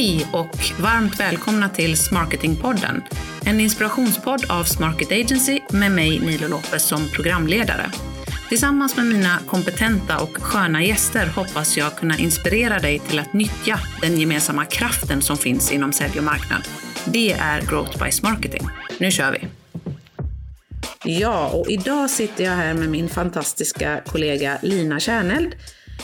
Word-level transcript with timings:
Hej 0.00 0.26
och 0.32 0.56
varmt 0.80 1.20
välkomna 1.20 1.68
till 1.68 1.96
Smarketingpodden. 1.96 3.02
En 3.44 3.60
inspirationspodd 3.60 4.50
av 4.50 4.64
Smarket 4.64 5.12
Agency 5.12 5.60
med 5.70 5.92
mig 5.92 6.20
Nilo 6.20 6.48
Lopez 6.48 6.82
som 6.82 7.08
programledare. 7.08 7.90
Tillsammans 8.48 8.96
med 8.96 9.06
mina 9.06 9.38
kompetenta 9.46 10.20
och 10.22 10.36
sköna 10.36 10.84
gäster 10.84 11.26
hoppas 11.26 11.76
jag 11.76 11.96
kunna 11.96 12.18
inspirera 12.18 12.78
dig 12.78 12.98
till 12.98 13.18
att 13.18 13.32
nyttja 13.32 13.80
den 14.00 14.20
gemensamma 14.20 14.64
kraften 14.64 15.22
som 15.22 15.36
finns 15.36 15.72
inom 15.72 15.92
sälj 15.92 16.18
och 16.18 16.24
marknad. 16.24 16.68
Det 17.04 17.32
är 17.32 17.60
Growth 17.60 18.04
by 18.04 18.10
Smarketing. 18.10 18.68
Nu 18.98 19.10
kör 19.10 19.32
vi! 19.32 19.48
Ja, 21.04 21.48
och 21.48 21.70
idag 21.70 22.10
sitter 22.10 22.44
jag 22.44 22.52
här 22.52 22.74
med 22.74 22.88
min 22.88 23.08
fantastiska 23.08 24.00
kollega 24.06 24.58
Lina 24.62 25.00
Kärneld 25.00 25.54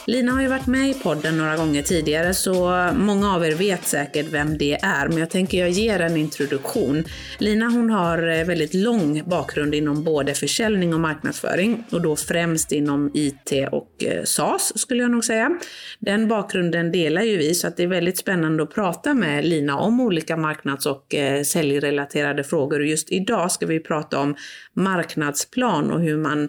Lina 0.04 0.32
har 0.32 0.42
ju 0.42 0.48
varit 0.48 0.66
med 0.66 0.90
i 0.90 0.94
podden 0.94 1.38
några 1.38 1.56
gånger 1.56 1.82
tidigare 1.82 2.34
så 2.34 2.90
många 2.94 3.34
av 3.34 3.44
er 3.44 3.52
vet 3.52 3.86
säkert 3.86 4.26
vem 4.30 4.58
det 4.58 4.72
är, 4.82 5.08
men 5.08 5.18
jag 5.18 5.30
tänker 5.30 5.58
jag 5.58 5.70
ger 5.70 6.00
en 6.00 6.16
introduktion. 6.16 7.04
Lina 7.38 7.68
hon 7.68 7.90
har 7.90 8.28
eh, 8.28 8.44
väldigt 8.44 8.74
lång 8.74 9.22
bakgrund 9.26 9.74
inom 9.74 10.04
både 10.04 10.34
försäljning 10.34 10.94
och 10.94 11.00
marknadsföring 11.00 11.84
och 11.90 12.02
då 12.02 12.16
främst 12.16 12.72
inom 12.72 13.10
IT 13.14 13.52
och 13.72 14.04
SAS 14.24 14.46
SaaS 14.46 14.78
skulle 14.78 15.02
jag 15.02 15.10
nog 15.10 15.24
säga. 15.24 15.50
Den 15.98 16.28
bakgrunden 16.28 16.92
delar 16.92 17.22
ju 17.22 17.36
vi 17.36 17.54
så 17.54 17.66
att 17.66 17.76
det 17.76 17.82
är 17.82 17.86
väldigt 17.86 18.18
spännande 18.18 18.62
att 18.62 18.74
prata 18.74 19.14
med 19.14 19.44
Lina 19.44 19.78
om 19.78 20.00
olika 20.00 20.36
marknads 20.36 20.86
och 20.86 21.14
eh, 21.14 21.42
säljrelaterade 21.42 22.44
frågor 22.44 22.80
och 22.80 22.86
just 22.86 23.12
idag 23.12 23.52
ska 23.52 23.66
vi 23.66 23.80
prata 23.80 24.18
om 24.18 24.36
marknadsplan 24.74 25.90
och 25.90 26.00
hur 26.00 26.16
man, 26.16 26.48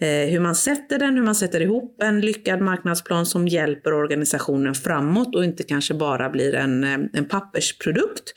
Eh, 0.00 0.30
hur 0.30 0.40
man 0.40 0.54
sätter 0.54 0.98
den, 0.98 1.16
hur 1.16 1.22
man 1.22 1.34
sätter 1.34 1.60
ihop 1.60 2.02
en 2.02 2.20
lyckad 2.20 2.60
marknadsplan 2.60 3.26
som 3.26 3.48
hjälper 3.48 3.92
organisationen 3.92 4.74
framåt 4.74 5.34
och 5.34 5.44
inte 5.44 5.62
kanske 5.62 5.94
bara 5.94 6.30
blir 6.30 6.54
en, 6.54 6.84
eh, 6.84 6.98
en 7.12 7.24
pappersprodukt. 7.24 8.34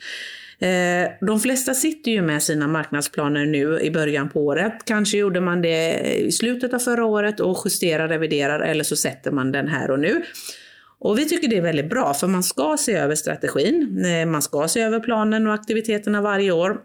Eh, 0.58 1.10
de 1.20 1.40
flesta 1.40 1.74
sitter 1.74 2.10
ju 2.10 2.22
med 2.22 2.42
sina 2.42 2.68
marknadsplaner 2.68 3.46
nu 3.46 3.80
i 3.80 3.90
början 3.90 4.28
på 4.28 4.40
året. 4.46 4.72
Kanske 4.84 5.18
gjorde 5.18 5.40
man 5.40 5.62
det 5.62 6.00
i 6.16 6.32
slutet 6.32 6.74
av 6.74 6.78
förra 6.78 7.04
året 7.04 7.40
och 7.40 7.62
justerar, 7.64 8.08
reviderar 8.08 8.60
eller 8.60 8.84
så 8.84 8.96
sätter 8.96 9.30
man 9.30 9.52
den 9.52 9.68
här 9.68 9.90
och 9.90 10.00
nu. 10.00 10.22
Och 10.98 11.18
vi 11.18 11.28
tycker 11.28 11.48
det 11.48 11.56
är 11.56 11.62
väldigt 11.62 11.90
bra 11.90 12.14
för 12.14 12.26
man 12.26 12.42
ska 12.42 12.76
se 12.78 12.92
över 12.92 13.14
strategin, 13.14 14.06
man 14.26 14.42
ska 14.42 14.68
se 14.68 14.80
över 14.80 15.00
planen 15.00 15.46
och 15.46 15.54
aktiviteterna 15.54 16.20
varje 16.20 16.52
år 16.52 16.76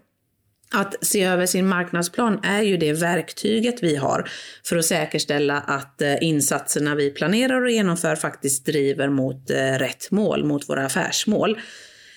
att 0.70 1.06
se 1.06 1.22
över 1.24 1.46
sin 1.46 1.66
marknadsplan 1.66 2.40
är 2.42 2.62
ju 2.62 2.76
det 2.76 2.92
verktyget 2.92 3.82
vi 3.82 3.96
har 3.96 4.28
för 4.64 4.76
att 4.76 4.84
säkerställa 4.84 5.60
att 5.60 6.02
eh, 6.02 6.14
insatserna 6.20 6.94
vi 6.94 7.10
planerar 7.10 7.62
och 7.62 7.70
genomför 7.70 8.16
faktiskt 8.16 8.66
driver 8.66 9.08
mot 9.08 9.50
eh, 9.50 9.56
rätt 9.56 10.10
mål, 10.10 10.44
mot 10.44 10.68
våra 10.68 10.86
affärsmål. 10.86 11.58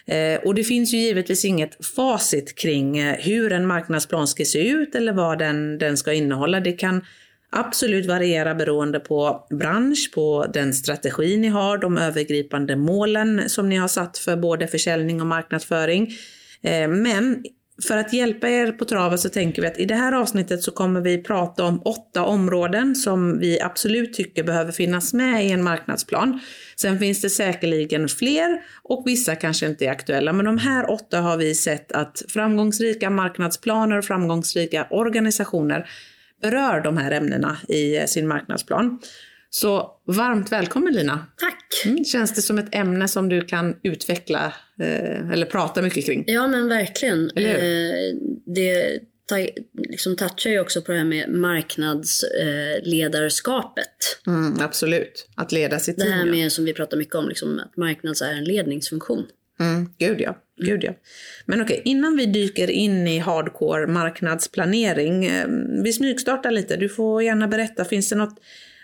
Eh, 0.06 0.40
och 0.46 0.56
det 0.56 0.64
finns 0.64 0.94
ju 0.94 0.98
givetvis 0.98 1.46
inget 1.46 1.86
facit 1.86 2.56
kring 2.56 3.02
hur 3.04 3.52
en 3.52 3.68
marknadsplan 3.68 4.28
ska 4.28 4.46
se 4.46 4.70
ut 4.70 4.96
eller 4.96 5.14
vad 5.14 5.40
den, 5.40 5.78
den 5.78 5.98
ska 5.98 6.14
innehålla. 6.14 6.60
Det 6.60 6.72
kan 6.72 7.06
absolut 7.52 8.06
variera 8.06 8.56
beroende 8.56 9.00
på 9.00 9.48
bransch, 9.60 10.12
på 10.16 10.46
den 10.54 10.74
strategi 10.74 11.38
ni 11.38 11.48
har, 11.48 11.78
de 11.78 11.98
övergripande 11.98 12.76
målen 12.76 13.50
som 13.50 13.70
ni 13.70 13.76
har 13.76 13.88
satt 13.88 14.18
för 14.18 14.36
både 14.36 14.68
försäljning 14.68 15.22
och 15.22 15.28
marknadsföring. 15.28 16.12
Men 16.90 17.44
för 17.88 17.98
att 17.98 18.14
hjälpa 18.14 18.50
er 18.50 18.72
på 18.72 18.86
traven 18.86 19.18
så 19.18 19.30
tänker 19.30 19.62
vi 19.62 19.68
att 19.68 19.80
i 19.80 19.86
det 19.86 19.96
här 19.96 20.12
avsnittet 20.12 20.64
så 20.64 20.72
kommer 20.72 21.02
vi 21.02 21.24
prata 21.24 21.64
om 21.64 21.82
åtta 21.86 22.24
områden 22.24 22.96
som 22.96 23.40
vi 23.40 23.62
absolut 23.62 24.14
tycker 24.14 24.44
behöver 24.44 24.72
finnas 24.72 25.14
med 25.14 25.46
i 25.46 25.52
en 25.52 25.64
marknadsplan. 25.64 26.40
Sen 26.76 27.00
finns 27.00 27.22
det 27.22 27.30
säkerligen 27.30 28.08
fler 28.08 28.62
och 28.84 29.04
vissa 29.06 29.36
kanske 29.36 29.66
inte 29.66 29.86
är 29.86 29.92
aktuella, 29.92 30.34
men 30.34 30.46
de 30.46 30.58
här 30.58 30.92
åtta 30.92 31.22
har 31.22 31.38
vi 31.38 31.56
sett 31.56 31.92
att 31.92 32.24
framgångsrika 32.28 33.10
marknadsplaner 33.10 33.98
och 33.98 34.06
framgångsrika 34.06 34.88
organisationer 34.90 35.90
berör 36.42 36.82
de 36.82 36.98
här 36.98 37.12
ämnena 37.12 37.58
i 37.68 38.08
sin 38.08 38.28
marknadsplan. 38.28 39.00
Så 39.50 39.92
varmt 40.08 40.52
välkommen 40.52 40.94
Lina! 40.94 41.26
Tack! 41.38 41.51
Mm, 41.86 42.06
känns 42.06 42.34
det 42.34 42.42
som 42.42 42.58
ett 42.58 42.76
ämne 42.76 43.08
som 43.08 43.30
du 43.30 43.42
kan 43.42 43.76
utveckla 43.84 44.54
eh, 44.80 45.32
eller 45.32 45.46
prata 45.46 45.82
mycket 45.82 46.06
kring? 46.06 46.24
Ja 46.28 46.48
men 46.48 46.68
verkligen. 46.68 47.32
Eh, 47.36 48.16
det 48.46 49.00
liksom 49.90 50.16
touchar 50.16 50.50
ju 50.50 50.60
också 50.60 50.82
på 50.82 50.92
det 50.92 50.98
här 50.98 51.06
med 51.06 51.30
marknadsledarskapet. 51.30 53.88
Eh, 54.28 54.34
mm, 54.34 54.62
absolut, 54.62 55.28
att 55.36 55.52
leda 55.52 55.80
sitt 55.80 55.98
team. 55.98 56.10
Det 56.10 56.16
här 56.16 56.26
med 56.26 56.52
som 56.52 56.66
vi 56.66 56.74
pratar 56.74 56.98
mycket 56.98 57.16
om, 57.16 57.30
liksom, 57.30 57.60
att 57.60 57.78
marknads 57.78 58.22
är 58.22 58.34
en 58.34 58.44
ledningsfunktion. 58.44 59.26
Mm, 59.60 59.90
gud 59.98 60.22
ja. 60.22 60.38
Gud 60.58 60.84
ja. 60.84 60.94
Men 61.46 61.62
okej, 61.62 61.82
innan 61.86 62.18
vi 62.18 62.26
dyker 62.26 62.70
in 62.70 63.08
i 63.08 63.20
hardcore 63.20 63.88
marknadsplanering, 63.88 65.26
eh, 65.26 65.48
vi 65.84 65.94
smygstartar 65.94 66.52
lite. 66.52 66.78
Du 66.78 66.90
får 66.90 67.24
gärna 67.24 67.48
berätta, 67.48 67.86
finns 67.86 68.10
det 68.10 68.16
något 68.16 68.40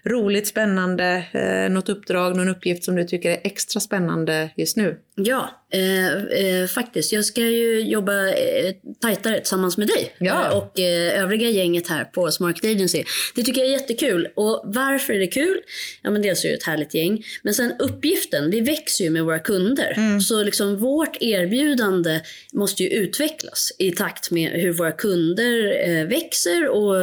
roligt, 0.07 0.47
spännande, 0.47 1.25
eh, 1.31 1.73
något 1.73 1.90
uppdrag, 1.90 2.38
någon 2.38 2.50
uppgift 2.50 2.84
som 2.84 2.95
du 2.95 3.03
tycker 3.03 3.31
är 3.31 3.40
extra 3.44 3.79
spännande 3.79 4.50
just 4.56 4.78
nu? 4.78 5.00
Ja, 5.16 5.50
eh, 5.73 6.13
eh, 6.16 6.67
faktiskt. 6.67 7.11
Jag 7.11 7.25
ska 7.25 7.41
ju 7.41 7.81
jobba 7.81 8.28
eh, 8.28 8.73
tajtare 9.01 9.38
tillsammans 9.38 9.78
med 9.78 9.88
dig 9.88 10.16
ja. 10.17 10.45
Eh, 10.45 10.57
och 10.57 10.79
eh, 10.79 11.23
övriga 11.23 11.50
gänget 11.50 11.88
här 11.88 12.03
på 12.03 12.31
Smart 12.31 12.66
Agency. 12.66 13.03
Det 13.35 13.44
tycker 13.44 13.61
jag 13.61 13.67
är 13.67 13.72
jättekul. 13.72 14.28
Och 14.35 14.61
varför 14.66 15.13
är 15.13 15.19
det 15.19 15.28
kul? 15.28 15.57
Ja, 16.01 16.11
men 16.11 16.22
dels 16.22 16.45
är 16.45 16.50
det 16.50 16.55
ett 16.55 16.63
härligt 16.63 16.94
gäng. 16.94 17.23
Men 17.41 17.53
sen 17.53 17.73
uppgiften, 17.79 18.51
vi 18.51 18.61
växer 18.61 19.03
ju 19.03 19.09
med 19.09 19.25
våra 19.25 19.39
kunder. 19.39 19.94
Mm. 19.97 20.22
Så 20.22 20.44
liksom 20.44 20.78
vårt 20.78 21.17
erbjudande 21.19 22.22
måste 22.53 22.84
ju 22.84 22.89
utvecklas 22.89 23.72
i 23.79 23.91
takt 23.91 24.31
med 24.31 24.51
hur 24.51 24.73
våra 24.73 24.91
kunder 24.91 25.88
eh, 25.89 26.07
växer 26.07 26.67
och 26.67 26.95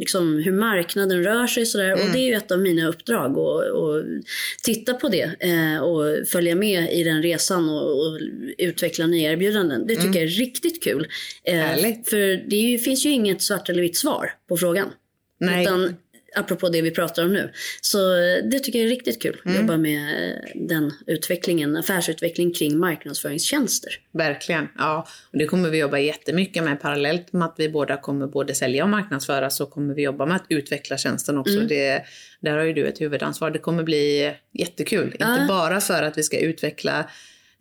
liksom 0.00 0.42
hur 0.44 0.52
marknaden 0.52 1.24
rör 1.24 1.46
sig. 1.46 1.66
Sådär. 1.66 1.92
Mm. 1.92 2.06
Och 2.06 2.12
det 2.12 2.18
är 2.18 2.26
ju 2.26 2.34
ett 2.34 2.52
av 2.52 2.58
mina 2.58 2.88
uppdrag 2.88 3.38
att 3.38 4.04
titta 4.62 4.94
på 4.94 5.08
det 5.08 5.30
och 5.80 6.28
följa 6.28 6.54
med 6.54 6.92
i 6.92 7.04
den 7.04 7.22
resan 7.22 7.68
och, 7.68 7.97
och 7.98 8.18
utveckla 8.58 9.06
nya 9.06 9.32
erbjudanden. 9.32 9.86
Det 9.86 9.94
tycker 9.94 10.06
mm. 10.06 10.18
jag 10.18 10.24
är 10.24 10.28
riktigt 10.28 10.82
kul. 10.82 11.08
Eh, 11.44 11.74
för 12.06 12.48
det 12.50 12.56
ju, 12.56 12.78
finns 12.78 13.06
ju 13.06 13.10
inget 13.10 13.42
svart 13.42 13.68
eller 13.68 13.82
vitt 13.82 13.96
svar 13.96 14.32
på 14.48 14.56
frågan. 14.56 14.90
Nej. 15.40 15.62
Utan 15.62 15.96
apropå 16.36 16.68
det 16.68 16.82
vi 16.82 16.90
pratar 16.90 17.24
om 17.24 17.32
nu. 17.32 17.52
Så 17.80 17.98
det 18.50 18.58
tycker 18.58 18.78
jag 18.78 18.86
är 18.86 18.90
riktigt 18.90 19.22
kul. 19.22 19.40
Mm. 19.44 19.56
Jobba 19.56 19.76
med 19.76 20.34
den 20.54 20.92
utvecklingen, 21.06 21.76
affärsutveckling 21.76 22.52
kring 22.52 22.78
marknadsföringstjänster. 22.78 23.92
Verkligen, 24.12 24.68
ja. 24.78 25.08
Och 25.32 25.38
det 25.38 25.46
kommer 25.46 25.70
vi 25.70 25.78
jobba 25.78 25.98
jättemycket 25.98 26.64
med 26.64 26.80
parallellt 26.80 27.32
med 27.32 27.46
att 27.46 27.54
vi 27.58 27.68
båda 27.68 27.96
kommer 27.96 28.26
både 28.26 28.54
sälja 28.54 28.84
och 28.84 28.90
marknadsföra 28.90 29.50
så 29.50 29.66
kommer 29.66 29.94
vi 29.94 30.02
jobba 30.02 30.26
med 30.26 30.36
att 30.36 30.46
utveckla 30.48 30.98
tjänsten 30.98 31.38
också. 31.38 31.54
Mm. 31.54 31.68
Det, 31.68 32.04
där 32.40 32.56
har 32.56 32.64
ju 32.64 32.72
du 32.72 32.86
ett 32.86 33.00
huvudansvar. 33.00 33.50
Det 33.50 33.58
kommer 33.58 33.82
bli 33.82 34.34
jättekul. 34.52 35.16
Ja. 35.18 35.32
Inte 35.32 35.46
bara 35.48 35.80
för 35.80 36.02
att 36.02 36.18
vi 36.18 36.22
ska 36.22 36.38
utveckla 36.38 37.10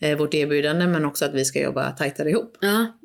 eh, 0.01 0.17
vårt 0.17 0.33
erbjudande 0.33 0.87
men 0.87 1.05
också 1.05 1.25
att 1.25 1.33
vi 1.33 1.45
ska 1.45 1.61
jobba 1.61 1.91
tajtare 1.91 2.29
ihop. 2.29 2.57
Ja. 2.61 2.97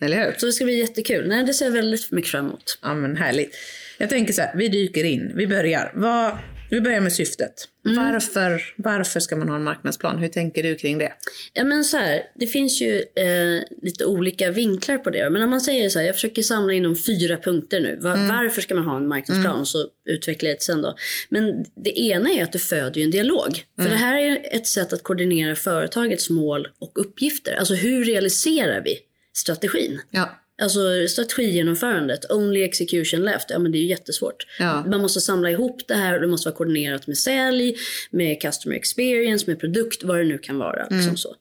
Eller 0.00 0.24
hur? 0.24 0.34
Så 0.38 0.46
det 0.46 0.52
ska 0.52 0.64
bli 0.64 0.78
jättekul. 0.78 1.28
Nej, 1.28 1.44
det 1.44 1.54
ser 1.54 1.64
jag 1.64 1.72
väldigt 1.72 2.10
mycket 2.10 2.30
fram 2.30 2.46
emot. 2.46 2.78
Ja 2.82 2.94
men 2.94 3.16
härligt. 3.16 3.54
Jag 3.98 4.10
tänker 4.10 4.32
så 4.32 4.42
här, 4.42 4.52
vi 4.56 4.68
dyker 4.68 5.04
in, 5.04 5.32
vi 5.34 5.46
börjar. 5.46 5.92
Vad, 5.94 6.38
vi 6.70 6.80
börjar 6.80 7.00
med 7.00 7.12
syftet. 7.12 7.68
Mm. 7.86 8.04
Varför, 8.04 8.62
varför 8.76 9.20
ska 9.20 9.36
man 9.36 9.48
ha 9.48 9.56
en 9.56 9.64
marknadsplan? 9.64 10.18
Hur 10.18 10.28
tänker 10.28 10.62
du 10.62 10.74
kring 10.74 10.98
det? 10.98 11.12
Ja, 11.52 11.64
men 11.64 11.84
så 11.84 11.96
här, 11.96 12.22
det 12.34 12.46
finns 12.46 12.80
ju 12.80 12.96
eh, 12.96 13.62
lite 13.82 14.04
olika 14.04 14.50
vinklar 14.50 14.98
på 14.98 15.10
det. 15.10 15.30
Men 15.30 15.42
om 15.42 15.50
man 15.50 15.60
säger 15.60 15.88
så 15.88 15.98
här, 15.98 16.06
jag 16.06 16.14
försöker 16.14 16.42
samla 16.42 16.72
in 16.72 16.82
de 16.82 16.96
fyra 16.96 17.36
punkter 17.36 17.80
nu. 17.80 17.98
Var, 18.00 18.14
mm. 18.14 18.28
Varför 18.28 18.62
ska 18.62 18.74
man 18.74 18.84
ha 18.84 18.96
en 18.96 19.08
marknadsplan? 19.08 19.54
Mm. 19.54 19.66
Så 19.66 19.86
utvecklar 20.08 20.50
jag 20.50 20.58
det 20.58 20.62
sen 20.62 20.82
då. 20.82 20.96
Men 21.28 21.64
det 21.84 22.00
ena 22.00 22.30
är 22.30 22.42
att 22.42 22.52
det 22.52 22.58
föder 22.58 23.00
en 23.00 23.10
dialog. 23.10 23.64
För 23.76 23.82
mm. 23.82 23.92
det 23.92 23.98
här 23.98 24.18
är 24.18 24.56
ett 24.56 24.66
sätt 24.66 24.92
att 24.92 25.02
koordinera 25.02 25.56
företagets 25.56 26.30
mål 26.30 26.68
och 26.78 26.92
uppgifter. 26.94 27.54
Alltså 27.54 27.74
hur 27.74 28.04
realiserar 28.04 28.82
vi 28.84 28.98
strategin? 29.36 30.00
Ja. 30.10 30.39
Alltså 30.60 31.08
strategigenomförandet, 31.08 32.30
only 32.30 32.62
execution 32.62 33.22
left, 33.22 33.50
ja 33.50 33.58
men 33.58 33.72
det 33.72 33.78
är 33.78 33.80
ju 33.80 33.86
jättesvårt. 33.86 34.46
Ja. 34.58 34.84
Man 34.86 35.00
måste 35.00 35.20
samla 35.20 35.50
ihop 35.50 35.82
det 35.88 35.94
här 35.94 36.14
och 36.14 36.20
det 36.20 36.26
måste 36.26 36.48
vara 36.48 36.56
koordinerat 36.56 37.06
med 37.06 37.18
sälj, 37.18 37.76
med 38.10 38.42
customer 38.42 38.76
experience, 38.76 39.44
med 39.46 39.60
produkt, 39.60 40.04
vad 40.04 40.18
det 40.18 40.24
nu 40.24 40.38
kan 40.38 40.58
vara. 40.58 40.86
Mm. 40.86 40.98
Liksom 40.98 41.16
så. 41.16 41.34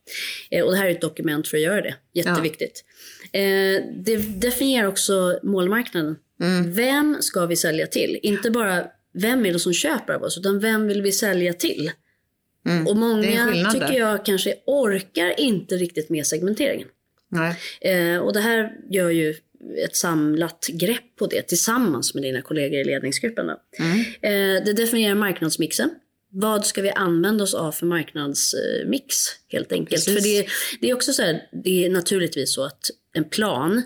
Eh, 0.51 0.65
och 0.65 0.71
det 0.71 0.77
här 0.77 0.85
är 0.85 0.91
ett 0.91 1.01
dokument 1.01 1.47
för 1.47 1.57
att 1.57 1.63
göra 1.63 1.81
det, 1.81 1.95
jätteviktigt. 2.13 2.83
Ja. 3.31 3.39
Eh, 3.39 3.83
det 3.95 4.17
definierar 4.17 4.87
också 4.87 5.39
målmarknaden. 5.43 6.15
Mm. 6.41 6.73
Vem 6.73 7.17
ska 7.21 7.45
vi 7.45 7.55
sälja 7.55 7.87
till? 7.87 8.19
Inte 8.23 8.51
bara 8.51 8.85
vem 9.13 9.45
är 9.45 9.53
det 9.53 9.59
som 9.59 9.73
köper 9.73 10.13
av 10.13 10.23
oss, 10.23 10.37
utan 10.37 10.59
vem 10.59 10.87
vill 10.87 11.01
vi 11.01 11.11
sälja 11.11 11.53
till? 11.53 11.91
Mm. 12.65 12.87
Och 12.87 12.95
många 12.95 13.71
tycker 13.71 13.93
jag 13.93 14.25
kanske 14.25 14.55
orkar 14.65 15.39
inte 15.39 15.75
riktigt 15.75 16.09
med 16.09 16.27
segmenteringen. 16.27 16.87
Eh, 17.81 18.17
och 18.17 18.33
det 18.33 18.39
här 18.39 18.71
gör 18.89 19.09
ju 19.09 19.35
ett 19.85 19.95
samlat 19.95 20.67
grepp 20.67 21.15
på 21.19 21.27
det 21.27 21.41
tillsammans 21.41 22.13
med 22.13 22.23
dina 22.23 22.41
kollegor 22.41 22.79
i 22.79 22.83
ledningsgruppen. 22.83 23.49
Mm. 23.79 23.99
Eh, 24.21 24.65
det 24.65 24.73
definierar 24.73 25.15
marknadsmixen. 25.15 25.89
vad 26.31 26.65
ska 26.65 26.81
vi 26.81 26.89
använda 26.89 27.43
oss 27.43 27.53
av 27.53 27.71
för 27.71 27.85
marknadsmix 27.85 29.15
helt 29.47 29.71
enkelt. 29.71 30.05
Precis. 30.05 30.13
För 30.13 30.29
det, 30.29 30.47
det, 30.81 30.89
är 30.89 30.93
också 30.93 31.13
så 31.13 31.21
här, 31.21 31.41
det 31.63 31.85
är 31.85 31.89
naturligtvis 31.89 32.53
så 32.53 32.63
att 32.63 32.89
en 33.13 33.23
plan 33.23 33.81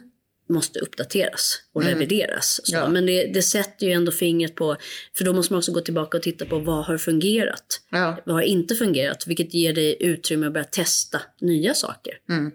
måste 0.49 0.79
uppdateras 0.79 1.59
och 1.73 1.81
mm. 1.81 1.93
revideras. 1.93 2.61
Ja. 2.65 2.89
Men 2.89 3.05
det, 3.05 3.25
det, 3.25 3.41
sätter 3.41 3.87
ju 3.87 3.91
ändå 3.91 4.11
fingret 4.11 4.55
på, 4.55 4.77
för 5.17 5.25
då 5.25 5.33
måste 5.33 5.53
man 5.53 5.57
också 5.57 5.71
gå 5.71 5.81
tillbaka 5.81 6.17
och 6.17 6.23
titta 6.23 6.45
på 6.45 6.59
vad 6.59 6.85
har 6.85 6.97
fungerat? 6.97 7.81
Ja. 7.91 8.17
Vad 8.25 8.35
har 8.35 8.41
inte 8.41 8.75
fungerat? 8.75 9.27
Vilket 9.27 9.53
ger 9.53 9.73
dig 9.73 9.97
utrymme 9.99 10.47
att 10.47 10.53
börja 10.53 10.63
testa 10.63 11.21
nya 11.41 11.73
saker. 11.73 12.13
Mm. 12.29 12.51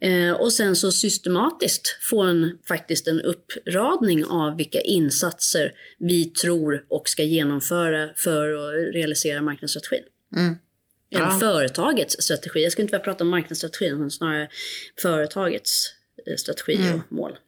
Eh, 0.00 0.32
och 0.32 0.52
sen 0.52 0.76
så 0.76 0.92
systematiskt 0.92 1.98
få 2.00 2.22
en, 2.22 2.58
faktiskt 2.68 3.08
en 3.08 3.20
uppradning 3.20 4.24
av 4.24 4.56
vilka 4.56 4.80
insatser 4.80 5.72
vi 5.98 6.24
tror 6.24 6.84
och 6.88 7.08
ska 7.08 7.22
genomföra 7.22 8.08
för 8.16 8.52
att 8.52 8.94
realisera 8.94 9.42
marknadsstrategin. 9.42 10.04
Mm. 10.36 10.56
Ja. 11.08 11.18
Eller 11.18 11.38
företagets 11.38 12.22
strategi. 12.22 12.62
Jag 12.62 12.72
ska 12.72 12.82
inte 12.82 12.92
bara 12.92 13.02
prata 13.02 13.24
om 13.24 13.30
marknadsstrategin, 13.30 13.94
utan 13.94 14.10
snarare 14.10 14.48
företagets 15.02 15.94
eh, 16.26 16.36
strategi 16.36 16.76
mm. 16.76 16.94
och 16.94 17.12
mål. 17.12 17.38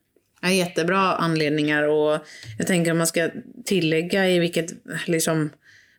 Ja, 0.43 0.51
jättebra 0.51 0.99
anledningar 0.99 1.83
och 1.83 2.19
jag 2.59 2.67
tänker 2.67 2.91
om 2.91 2.99
man 2.99 3.07
ska 3.07 3.31
tillägga 3.65 4.31
i 4.31 4.39
vilket 4.39 4.73
liksom, 5.07 5.51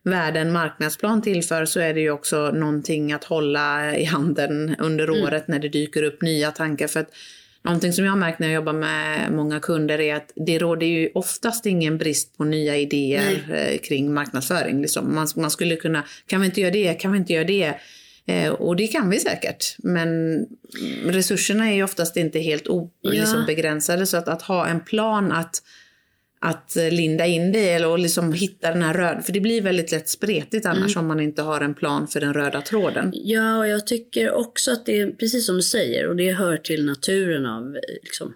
värde 0.04 0.40
en 0.40 0.52
marknadsplan 0.52 1.22
tillför 1.22 1.64
så 1.64 1.80
är 1.80 1.94
det 1.94 2.00
ju 2.00 2.10
också 2.10 2.50
någonting 2.50 3.12
att 3.12 3.24
hålla 3.24 3.96
i 3.96 4.04
handen 4.04 4.76
under 4.78 5.08
mm. 5.08 5.22
året 5.22 5.48
när 5.48 5.58
det 5.58 5.68
dyker 5.68 6.02
upp 6.02 6.22
nya 6.22 6.50
tankar. 6.50 6.86
För 6.86 7.00
att 7.00 7.10
Någonting 7.64 7.92
som 7.92 8.04
jag 8.04 8.12
har 8.12 8.18
märkt 8.18 8.38
när 8.38 8.46
jag 8.46 8.54
jobbar 8.54 8.72
med 8.72 9.32
många 9.32 9.60
kunder 9.60 10.00
är 10.00 10.14
att 10.14 10.32
det 10.36 10.58
råder 10.58 10.86
ju 10.86 11.10
oftast 11.14 11.66
ingen 11.66 11.98
brist 11.98 12.36
på 12.36 12.44
nya 12.44 12.76
idéer 12.76 13.44
Nej. 13.48 13.74
Eh, 13.74 13.78
kring 13.78 14.14
marknadsföring. 14.14 14.80
Liksom. 14.82 15.14
Man, 15.14 15.28
man, 15.36 15.50
skulle 15.50 15.76
kunna, 15.76 16.04
kan 16.26 16.40
vi 16.40 16.46
inte 16.46 16.60
göra 16.60 16.70
det, 16.70 16.94
kan 16.94 17.12
vi 17.12 17.18
inte 17.18 17.32
göra 17.32 17.44
det? 17.44 17.74
Eh, 18.26 18.50
och 18.50 18.76
det 18.76 18.86
kan 18.86 19.10
vi 19.10 19.20
säkert, 19.20 19.76
men 19.78 20.38
resurserna 21.04 21.70
är 21.70 21.74
ju 21.74 21.82
oftast 21.82 22.16
inte 22.16 22.38
helt 22.38 22.68
o, 22.68 22.90
ja. 23.00 23.10
liksom 23.10 23.46
begränsade. 23.46 24.06
Så 24.06 24.16
att, 24.16 24.28
att 24.28 24.42
ha 24.42 24.66
en 24.66 24.80
plan 24.80 25.32
att 25.32 25.62
att 26.40 26.76
eh, 26.76 26.90
linda 26.90 27.26
in 27.26 27.52
det 27.52 27.70
eller 27.70 27.88
och 27.88 27.98
liksom 27.98 28.32
hitta 28.32 28.70
den 28.70 28.82
här 28.82 28.94
röda, 28.94 29.22
för 29.22 29.32
det 29.32 29.40
blir 29.40 29.62
väldigt 29.62 29.92
lätt 29.92 30.08
spretigt 30.08 30.66
annars 30.66 30.96
mm. 30.96 31.04
om 31.04 31.08
man 31.08 31.20
inte 31.20 31.42
har 31.42 31.60
en 31.60 31.74
plan 31.74 32.08
för 32.08 32.20
den 32.20 32.34
röda 32.34 32.60
tråden. 32.60 33.12
Ja, 33.14 33.58
och 33.58 33.68
jag 33.68 33.86
tycker 33.86 34.30
också 34.30 34.72
att 34.72 34.86
det 34.86 35.00
är 35.00 35.10
precis 35.10 35.46
som 35.46 35.56
du 35.56 35.62
säger 35.62 36.08
och 36.08 36.16
det 36.16 36.32
hör 36.32 36.56
till 36.56 36.84
naturen 36.84 37.46
av 37.46 37.78
liksom, 38.02 38.34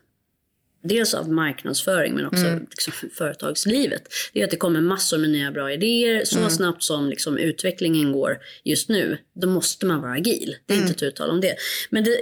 dels 0.83 1.15
av 1.15 1.33
marknadsföring 1.33 2.15
men 2.15 2.27
också 2.27 2.47
mm. 2.47 2.67
liksom, 2.71 2.93
företagslivet. 3.15 4.03
Det 4.33 4.41
är 4.41 4.45
att 4.45 4.51
det 4.51 4.57
kommer 4.57 4.81
massor 4.81 5.19
med 5.19 5.31
nya 5.31 5.51
bra 5.51 5.73
idéer 5.73 6.25
så 6.25 6.39
mm. 6.39 6.51
snabbt 6.51 6.83
som 6.83 7.09
liksom, 7.09 7.39
utvecklingen 7.39 8.13
går 8.13 8.39
just 8.65 8.89
nu. 8.89 9.19
Då 9.35 9.49
måste 9.49 9.87
man 9.87 10.01
vara 10.01 10.13
agil. 10.13 10.57
Det 10.67 10.73
är 10.73 10.79
mm. 10.79 10.89
inte 10.89 11.07
ett 11.07 11.21
om 11.21 11.41
det. 11.41 11.57
Men 11.91 12.05
det, 12.05 12.17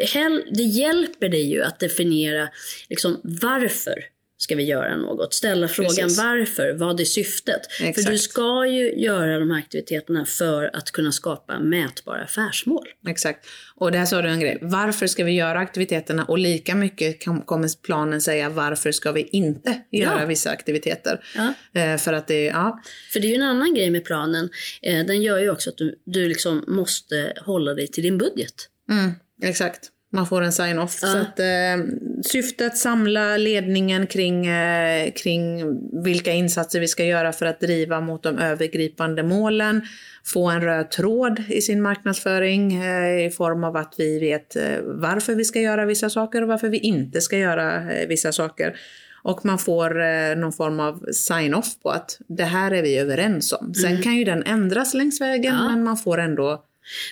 det 0.51 0.63
hjälper 0.63 1.29
dig 1.29 1.51
ju 1.51 1.63
att 1.63 1.81
definiera 1.81 2.49
liksom, 2.89 3.21
varför 3.23 4.16
ska 4.39 4.55
vi 4.57 4.65
göra 4.65 4.97
något? 4.97 5.35
Ställa 5.35 5.69
frågan 5.69 5.95
Precis. 5.95 6.19
varför? 6.19 6.73
Vad 6.73 7.01
är 7.01 7.05
syftet? 7.05 7.61
Exakt. 7.81 8.05
För 8.05 8.13
du 8.13 8.19
ska 8.19 8.67
ju 8.67 8.93
göra 8.93 9.39
de 9.39 9.51
här 9.51 9.59
aktiviteterna 9.59 10.27
för 10.27 10.71
att 10.77 10.91
kunna 10.91 11.13
skapa 11.13 11.59
mätbara 11.59 12.23
affärsmål. 12.23 12.87
Exakt. 13.09 13.47
Och 13.75 13.93
där 13.93 14.05
sa 14.05 14.23
du 14.23 14.29
en 14.29 14.41
grej. 14.41 14.59
Varför 14.61 15.07
ska 15.07 15.25
vi 15.25 15.33
göra 15.33 15.59
aktiviteterna? 15.59 16.25
Och 16.25 16.39
lika 16.39 16.75
mycket 16.75 17.25
kommer 17.45 17.83
planen 17.83 18.21
säga 18.21 18.49
varför 18.49 18.93
ska 18.93 19.13
vi 19.13 19.23
inte 19.23 19.81
göra 19.91 20.21
ja. 20.21 20.27
vissa 20.27 20.51
aktiviteter? 20.51 21.25
Ja. 21.37 21.81
Eh, 21.81 21.97
för 21.97 22.13
att 22.13 22.29
det, 22.29 22.45
ja. 22.45 22.83
För 23.13 23.21
det 23.21 23.27
är 23.27 23.31
ju 23.31 23.35
en 23.35 23.43
annan 23.43 23.75
grej 23.75 23.91
med 23.91 24.05
planen. 24.05 24.49
Eh, 24.83 25.07
den 25.07 25.23
gör 25.23 25.39
ju 25.39 25.51
också 25.51 25.71
att 25.71 25.77
du, 25.77 26.03
du 26.05 26.29
liksom 26.29 26.65
måste 26.67 27.33
hålla 27.45 27.75
dig 27.75 27.89
till 27.89 28.03
din 28.03 28.19
budget. 28.19 28.69
Mm, 28.91 29.13
exakt 29.43 29.91
man 30.17 30.27
får 30.27 30.43
en 30.43 30.53
sign-off. 30.53 30.99
Ja. 31.03 31.09
Så 31.09 31.19
att, 31.19 31.41
eh, 31.41 31.85
syftet 32.23 32.77
samla 32.77 33.37
ledningen 33.37 34.07
kring, 34.07 34.47
eh, 34.47 35.13
kring 35.13 35.65
vilka 36.05 36.33
insatser 36.33 36.81
vi 36.81 36.89
ska 36.89 37.05
göra 37.05 37.33
för 37.33 37.47
att 37.47 37.61
driva 37.61 38.01
mot 38.01 38.23
de 38.23 38.39
övergripande 38.39 39.23
målen. 39.23 39.83
Få 40.25 40.51
en 40.51 40.61
röd 40.61 40.91
tråd 40.91 41.43
i 41.49 41.61
sin 41.61 41.83
marknadsföring 41.83 42.83
eh, 42.83 43.27
i 43.27 43.31
form 43.31 43.65
av 43.65 43.77
att 43.77 43.95
vi 43.99 44.19
vet 44.19 44.57
eh, 44.57 44.63
varför 44.83 45.35
vi 45.35 45.45
ska 45.45 45.61
göra 45.61 45.87
vissa 45.87 46.11
saker 46.11 46.43
och 46.43 46.49
varför 46.49 46.69
vi 46.69 46.79
inte 46.79 47.21
ska 47.21 47.39
göra 47.39 47.93
eh, 47.93 48.09
vissa 48.09 48.33
saker. 48.33 48.77
Och 49.23 49.45
man 49.45 49.59
får 49.59 50.03
eh, 50.03 50.37
någon 50.37 50.53
form 50.53 50.81
av 50.81 51.05
sign-off 51.13 51.83
på 51.83 51.91
att 51.91 52.19
det 52.29 52.45
här 52.45 52.71
är 52.71 52.83
vi 52.83 52.99
överens 52.99 53.53
om. 53.53 53.75
Sen 53.75 53.91
mm. 53.91 54.03
kan 54.03 54.17
ju 54.17 54.25
den 54.25 54.43
ändras 54.43 54.95
längs 54.95 55.21
vägen 55.21 55.55
ja. 55.55 55.69
men 55.69 55.85
man 55.85 55.97
får 55.97 56.19
ändå 56.19 56.63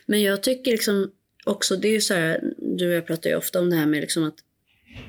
men 0.07 0.23
jag 0.23 0.43
tycker 0.43 0.71
liksom 0.71 1.11
också, 1.45 1.77
det 1.77 1.89
är 1.89 1.93
ju 1.93 2.01
så 2.01 2.15
här, 2.15 2.41
du 2.77 2.89
och 2.89 2.95
jag 2.95 3.07
pratar 3.07 3.31
ju 3.31 3.37
ofta 3.37 3.61
om 3.61 3.71
det 3.71 3.77
här 3.77 3.87
med 3.87 4.01
liksom 4.01 4.25
att 4.25 4.37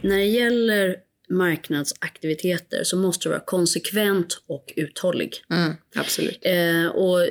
när 0.02 0.18
det 0.18 0.26
gäller 0.26 0.96
marknadsaktiviteter 1.30 2.84
så 2.84 2.98
måste 2.98 3.26
du 3.26 3.30
vara 3.30 3.44
konsekvent 3.46 4.42
och 4.48 4.74
uthållig. 4.76 5.34
Mm, 5.50 5.74
absolut. 5.96 6.40
Eh, 6.42 6.86
och 6.86 7.30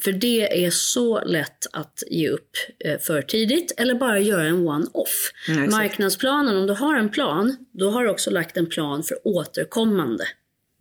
för 0.00 0.12
det 0.12 0.64
är 0.64 0.70
så 0.70 1.24
lätt 1.24 1.66
att 1.72 2.02
ge 2.06 2.28
upp 2.28 2.50
eh, 2.84 2.98
för 2.98 3.22
tidigt 3.22 3.72
eller 3.76 3.94
bara 3.94 4.18
göra 4.18 4.46
en 4.46 4.68
one-off. 4.68 5.32
Mm, 5.48 5.70
Marknadsplanen, 5.70 6.56
om 6.56 6.66
du 6.66 6.72
har 6.72 6.96
en 6.96 7.10
plan, 7.10 7.56
då 7.72 7.90
har 7.90 8.04
du 8.04 8.10
också 8.10 8.30
lagt 8.30 8.56
en 8.56 8.66
plan 8.66 9.02
för 9.02 9.18
återkommande 9.24 10.24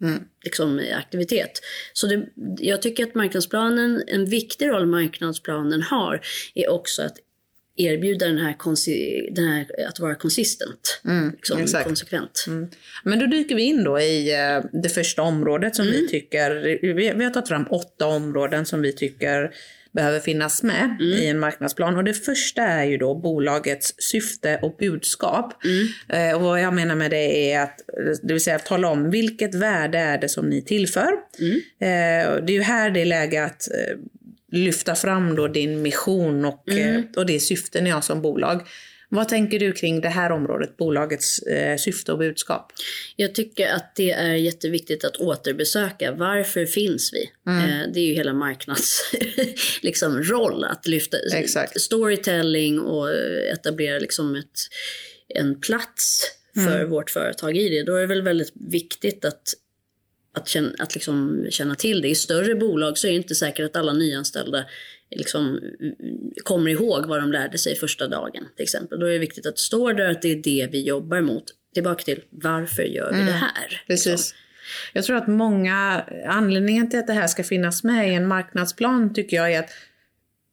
mm. 0.02 0.24
liksom, 0.44 0.82
aktivitet. 0.98 1.62
Så 1.94 2.08
det, 2.08 2.26
jag 2.58 2.82
tycker 2.82 3.04
att 3.04 3.16
marknadsplanen, 3.16 4.04
en 4.08 4.26
viktig 4.26 4.68
roll 4.68 4.86
marknadsplanen 4.86 5.82
har 5.82 6.22
är 6.56 6.70
också 6.70 7.02
att 7.02 7.18
erbjuda 7.76 8.26
den 8.28 8.38
här, 8.38 8.56
den 9.32 9.46
här 9.46 9.66
att 9.88 10.00
vara 10.00 10.16
konsistent. 10.16 11.02
Mm, 11.06 11.32
liksom, 11.32 11.84
konsekvent. 11.84 12.46
Mm. 12.48 12.70
Men 13.04 13.20
då 13.20 13.26
dyker 13.26 13.56
vi 13.56 13.64
in 13.64 13.84
då 13.84 14.00
i 14.00 14.32
uh, 14.32 14.82
det 14.82 14.90
första 14.90 15.22
området 15.22 15.76
som 15.76 15.88
mm. 15.88 16.02
vi 16.02 16.08
tycker, 16.08 16.80
vi, 16.82 17.14
vi, 17.14 17.24
har 17.24 17.32
tagit 17.32 17.48
fram 17.48 17.66
åtta 17.70 18.06
områden 18.06 18.66
som 18.66 18.82
vi 18.82 18.94
tycker 18.94 19.52
behöver 19.92 20.20
finnas 20.20 20.64
med 20.64 20.98
mm. 21.00 21.02
i 21.02 21.28
en 21.28 21.40
marknadsplan. 21.40 21.98
Och 21.98 22.04
det 22.04 22.14
första 22.14 22.62
är 22.62 22.86
ju 22.86 22.98
då 22.98 23.16
bolagets 23.16 23.94
syfte 23.98 24.60
och 24.62 24.76
budskap. 24.80 25.64
Mm. 25.64 26.30
Uh, 26.30 26.36
och 26.36 26.42
vad 26.42 26.62
jag 26.62 26.74
menar 26.74 26.96
med 26.96 27.12
det 27.12 27.52
är 27.52 27.64
att, 27.64 27.80
det 28.24 28.34
vill 28.34 28.44
säga 28.44 28.56
att 28.56 28.66
tala 28.66 28.88
om 28.88 29.12
vilket 29.12 29.56
värde 29.56 30.00
är 30.00 30.18
det 30.18 30.30
som 30.30 30.50
ni 30.50 30.62
tillför. 30.62 31.12
Uh, 31.12 32.46
det 32.46 32.48
är 32.48 32.52
ju 32.52 32.62
här 32.62 32.90
det 32.90 33.02
är 33.02 33.06
läge 33.06 33.44
att 33.44 33.68
lyfta 34.54 34.96
fram 34.96 35.36
då 35.36 35.48
din 35.48 35.82
mission 35.82 36.46
och, 36.46 36.70
mm. 36.70 36.96
Eh, 36.96 37.04
och 37.16 37.26
det 37.26 37.40
syfte 37.40 37.82
ni 37.82 37.90
har 37.90 38.02
som 38.02 38.22
bolag. 38.22 38.68
Vad 39.10 39.30
tänker 39.30 39.60
du 39.60 39.72
kring 39.72 40.02
det 40.02 40.10
här 40.10 40.32
området, 40.32 40.78
bolagets 40.78 41.40
eh, 41.40 41.78
syfte 41.78 42.12
och 42.12 42.18
budskap? 42.18 42.74
Jag 43.16 43.36
tycker 43.36 43.68
att 43.68 43.96
det 43.96 44.12
är 44.12 44.34
jätteviktigt 44.34 45.04
att 45.04 45.18
återbesöka. 45.18 46.12
Varför 46.12 46.66
finns 46.66 47.14
vi? 47.14 47.30
Mm. 47.52 47.70
Eh, 47.70 47.94
det 47.94 48.00
är 48.00 48.06
ju 48.06 48.14
hela 48.14 48.34
marknads 48.34 49.12
liksom, 49.82 50.24
roll 50.24 50.64
att 50.64 50.88
lyfta 50.88 51.18
Exakt. 51.34 51.82
storytelling 51.82 52.80
och 52.80 53.10
etablera 53.52 54.00
liksom 54.00 54.36
ett, 54.36 54.60
en 55.28 55.60
plats 55.60 56.22
för 56.54 56.76
mm. 56.76 56.90
vårt 56.90 57.10
företag 57.10 57.58
i 57.58 57.70
det. 57.70 57.84
Då 57.84 57.96
är 57.96 58.02
det 58.02 58.08
väl 58.08 58.22
väldigt 58.22 58.54
viktigt 58.56 59.26
att 59.26 59.54
att, 60.34 60.48
känna, 60.48 60.72
att 60.80 60.94
liksom 60.94 61.48
känna 61.50 61.76
till 61.76 62.02
det. 62.02 62.08
I 62.08 62.16
större 62.16 62.56
bolag 62.56 62.98
så 62.98 63.08
är 63.08 63.12
det 63.12 63.18
inte 63.18 63.36
säkert 63.36 63.66
att 63.66 63.76
alla 63.76 63.94
nyanställda 63.94 64.66
liksom 65.16 65.60
kommer 66.44 66.72
ihåg 66.72 67.06
vad 67.06 67.22
de 67.22 67.32
lärde 67.32 67.58
sig 67.58 67.76
första 67.76 68.08
dagen. 68.08 68.48
till 68.56 68.64
exempel. 68.64 69.00
Då 69.00 69.06
är 69.06 69.12
det 69.12 69.20
viktigt 69.20 69.46
att 69.46 69.56
det 69.56 69.62
står 69.62 69.94
där 69.94 70.12
att 70.12 70.22
det 70.22 70.32
är 70.32 70.36
det 70.36 70.70
vi 70.72 70.84
jobbar 70.84 71.22
mot. 71.22 71.44
Tillbaka 71.74 72.04
till 72.04 72.22
varför 72.30 72.84
gör 72.84 73.12
vi 73.12 73.16
mm, 73.16 73.26
det 73.26 73.32
här? 73.32 73.84
Precis. 73.88 74.12
Liksom. 74.12 74.38
Jag 74.94 75.04
tror 75.04 75.18
att 75.18 75.28
många, 75.28 76.06
anledningen 76.28 76.90
till 76.90 77.00
att 77.00 77.08
det 77.08 77.14
här 77.14 77.28
ska 77.28 77.44
finnas 77.44 77.84
med 77.84 78.10
i 78.10 78.14
en 78.14 78.28
marknadsplan 78.28 79.14
tycker 79.14 79.38
jag 79.38 79.54
är 79.54 79.60
att 79.60 79.70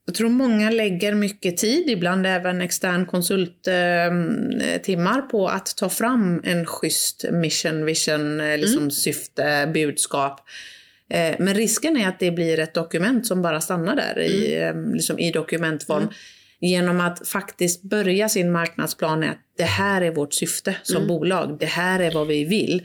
jag 0.06 0.14
tror 0.14 0.28
många 0.28 0.70
lägger 0.70 1.14
mycket 1.14 1.56
tid, 1.56 1.90
ibland 1.90 2.26
även 2.26 2.60
extern 2.60 3.06
konsulttimmar 3.06 5.22
på 5.30 5.48
att 5.48 5.76
ta 5.76 5.88
fram 5.88 6.40
en 6.44 6.66
schysst 6.66 7.24
mission, 7.32 7.84
vision, 7.84 8.40
eh, 8.40 8.58
liksom 8.58 8.78
mm. 8.78 8.90
syfte, 8.90 9.70
budskap. 9.74 10.40
Eh, 11.10 11.34
men 11.38 11.54
risken 11.54 11.96
är 11.96 12.08
att 12.08 12.18
det 12.18 12.30
blir 12.30 12.58
ett 12.58 12.74
dokument 12.74 13.26
som 13.26 13.42
bara 13.42 13.60
stannar 13.60 13.96
där 13.96 14.12
mm. 14.12 14.26
i, 14.26 14.54
eh, 14.54 14.74
liksom 14.94 15.18
i 15.18 15.30
dokumentform. 15.30 16.02
Mm. 16.02 16.14
Genom 16.62 17.00
att 17.00 17.28
faktiskt 17.28 17.82
börja 17.82 18.28
sin 18.28 18.52
marknadsplan 18.52 19.20
med 19.20 19.30
att 19.30 19.38
det 19.56 19.64
här 19.64 20.02
är 20.02 20.10
vårt 20.10 20.34
syfte 20.34 20.76
som 20.82 20.96
mm. 20.96 21.08
bolag. 21.08 21.56
Det 21.60 21.66
här 21.66 22.00
är 22.00 22.10
vad 22.10 22.26
vi 22.26 22.44
vill. 22.44 22.82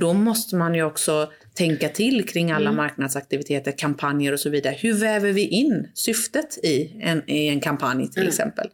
då 0.00 0.12
måste 0.12 0.56
man 0.56 0.74
ju 0.74 0.82
också 0.82 1.30
tänka 1.56 1.88
till 1.88 2.28
kring 2.28 2.50
alla 2.50 2.70
mm. 2.70 2.76
marknadsaktiviteter, 2.76 3.72
kampanjer 3.72 4.32
och 4.32 4.40
så 4.40 4.50
vidare. 4.50 4.76
Hur 4.78 4.94
väver 4.94 5.32
vi 5.32 5.46
in 5.46 5.88
syftet 5.94 6.58
i 6.62 6.92
en, 7.00 7.30
i 7.30 7.48
en 7.48 7.60
kampanj 7.60 8.10
till 8.10 8.22
mm. 8.22 8.28
exempel? 8.28 8.68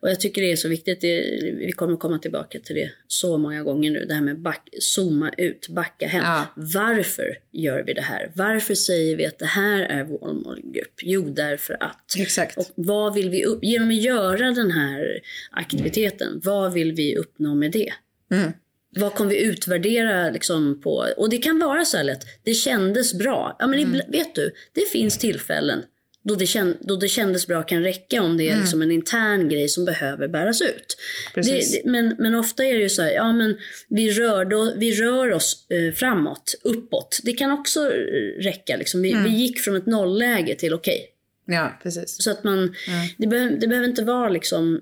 Och 0.00 0.10
jag 0.10 0.20
tycker 0.20 0.42
det 0.42 0.52
är 0.52 0.56
så 0.56 0.68
viktigt, 0.68 1.00
det, 1.00 1.20
vi 1.58 1.72
kommer 1.72 1.96
komma 1.96 2.18
tillbaka 2.18 2.58
till 2.58 2.76
det 2.76 2.90
så 3.06 3.38
många 3.38 3.62
gånger 3.62 3.90
nu, 3.90 4.04
det 4.04 4.14
här 4.14 4.20
med 4.20 4.40
back, 4.40 4.68
zooma 4.80 5.30
ut, 5.36 5.68
backa 5.68 6.06
hem. 6.06 6.22
Ja. 6.24 6.46
Varför 6.56 7.38
gör 7.52 7.82
vi 7.82 7.92
det 7.94 8.02
här? 8.02 8.32
Varför 8.34 8.74
säger 8.74 9.16
vi 9.16 9.26
att 9.26 9.38
det 9.38 9.46
här 9.46 9.80
är 9.80 10.04
vår 10.04 10.32
målgrupp? 10.32 11.00
Jo, 11.02 11.30
därför 11.30 11.76
att. 11.80 12.14
Exakt. 12.18 12.58
Och 12.58 12.66
vad 12.74 13.14
vill 13.14 13.30
vi 13.30 13.44
upp, 13.44 13.64
genom 13.64 13.88
att 13.88 14.02
göra 14.02 14.50
den 14.50 14.70
här 14.70 15.20
aktiviteten, 15.50 16.40
vad 16.44 16.72
vill 16.72 16.92
vi 16.92 17.16
uppnå 17.16 17.54
med 17.54 17.72
det? 17.72 17.92
Mm. 18.30 18.52
Vad 18.96 19.14
kommer 19.14 19.30
vi 19.30 19.44
utvärdera 19.44 20.30
liksom 20.30 20.80
på? 20.80 21.06
Och 21.16 21.30
det 21.30 21.38
kan 21.38 21.58
vara 21.58 21.84
så 21.84 21.96
här 21.96 22.04
lätt, 22.04 22.24
det 22.44 22.54
kändes 22.54 23.14
bra. 23.14 23.56
Ja 23.58 23.66
men 23.66 23.78
mm. 23.78 24.00
vet 24.08 24.34
du, 24.34 24.52
det 24.72 24.88
finns 24.88 25.18
tillfällen 25.18 25.82
då 26.28 26.34
det, 26.34 26.46
känd, 26.46 26.76
då 26.80 26.96
det 26.96 27.08
kändes 27.08 27.46
bra 27.46 27.62
kan 27.62 27.82
räcka 27.82 28.22
om 28.22 28.36
det 28.36 28.44
är 28.44 28.50
mm. 28.50 28.60
liksom 28.60 28.82
en 28.82 28.90
intern 28.90 29.48
grej 29.48 29.68
som 29.68 29.84
behöver 29.84 30.28
bäras 30.28 30.62
ut. 30.62 30.96
Det, 31.34 31.42
det, 31.42 31.82
men, 31.84 32.16
men 32.18 32.34
ofta 32.34 32.64
är 32.64 32.74
det 32.74 32.80
ju 32.80 32.88
så 32.88 33.02
här, 33.02 33.10
ja 33.10 33.32
men 33.32 33.56
vi 33.88 34.10
rör, 34.10 34.44
då, 34.44 34.72
vi 34.76 34.94
rör 34.94 35.32
oss 35.32 35.66
eh, 35.70 35.94
framåt, 35.94 36.54
uppåt. 36.64 37.20
Det 37.22 37.32
kan 37.32 37.50
också 37.50 37.90
räcka. 38.40 38.76
Liksom. 38.76 39.02
Vi, 39.02 39.12
mm. 39.12 39.24
vi 39.24 39.30
gick 39.30 39.60
från 39.60 39.76
ett 39.76 39.86
nollläge 39.86 40.54
till 40.54 40.74
okej. 40.74 40.98
Okay. 41.46 41.56
Ja, 41.56 41.78
precis. 41.82 42.22
Så 42.22 42.30
att 42.30 42.44
man, 42.44 42.58
mm. 42.58 42.74
det, 43.18 43.26
be, 43.26 43.56
det 43.60 43.66
behöver 43.66 43.88
inte 43.88 44.04
vara 44.04 44.28
liksom 44.28 44.80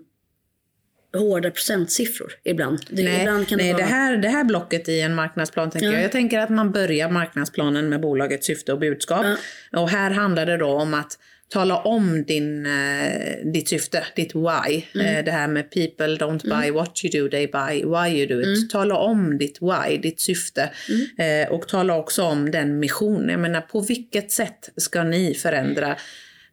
hårda 1.18 1.50
procentsiffror 1.50 2.32
ibland. 2.44 2.78
Det, 2.90 3.02
nej, 3.02 3.20
ibland 3.20 3.48
kan 3.48 3.58
det, 3.58 3.64
nej 3.64 3.72
vara... 3.72 3.82
det, 3.82 3.88
här, 3.88 4.16
det 4.16 4.28
här 4.28 4.44
blocket 4.44 4.88
i 4.88 5.00
en 5.00 5.14
marknadsplan 5.14 5.70
tänker 5.70 5.86
ja. 5.86 5.94
jag. 5.94 6.02
Jag 6.02 6.12
tänker 6.12 6.38
att 6.38 6.50
man 6.50 6.72
börjar 6.72 7.10
marknadsplanen 7.10 7.88
med 7.88 8.00
bolagets 8.00 8.46
syfte 8.46 8.72
och 8.72 8.78
budskap. 8.78 9.26
Ja. 9.72 9.80
Och 9.80 9.88
här 9.88 10.10
handlar 10.10 10.46
det 10.46 10.56
då 10.56 10.68
om 10.68 10.94
att 10.94 11.18
tala 11.48 11.76
om 11.76 12.24
din, 12.24 12.66
eh, 12.66 13.52
ditt 13.52 13.68
syfte, 13.68 14.04
ditt 14.16 14.34
why. 14.34 14.84
Mm. 14.94 15.06
Eh, 15.06 15.24
det 15.24 15.30
här 15.30 15.48
med 15.48 15.70
people 15.70 16.06
don't 16.06 16.42
buy 16.42 16.68
mm. 16.68 16.74
what 16.74 17.04
you 17.04 17.22
do, 17.22 17.30
they 17.30 17.46
buy 17.46 17.84
why 17.84 18.18
you 18.18 18.26
do 18.26 18.40
it. 18.40 18.58
Mm. 18.58 18.68
Tala 18.68 18.96
om 18.96 19.38
ditt 19.38 19.58
why, 19.60 19.98
ditt 19.98 20.20
syfte. 20.20 20.70
Mm. 20.88 21.46
Eh, 21.46 21.52
och 21.52 21.68
tala 21.68 21.96
också 21.96 22.22
om 22.22 22.50
den 22.50 22.78
mission. 22.78 23.28
Jag 23.28 23.40
menar, 23.40 23.60
på 23.60 23.80
vilket 23.80 24.30
sätt 24.30 24.70
ska 24.76 25.02
ni 25.02 25.34
förändra 25.34 25.96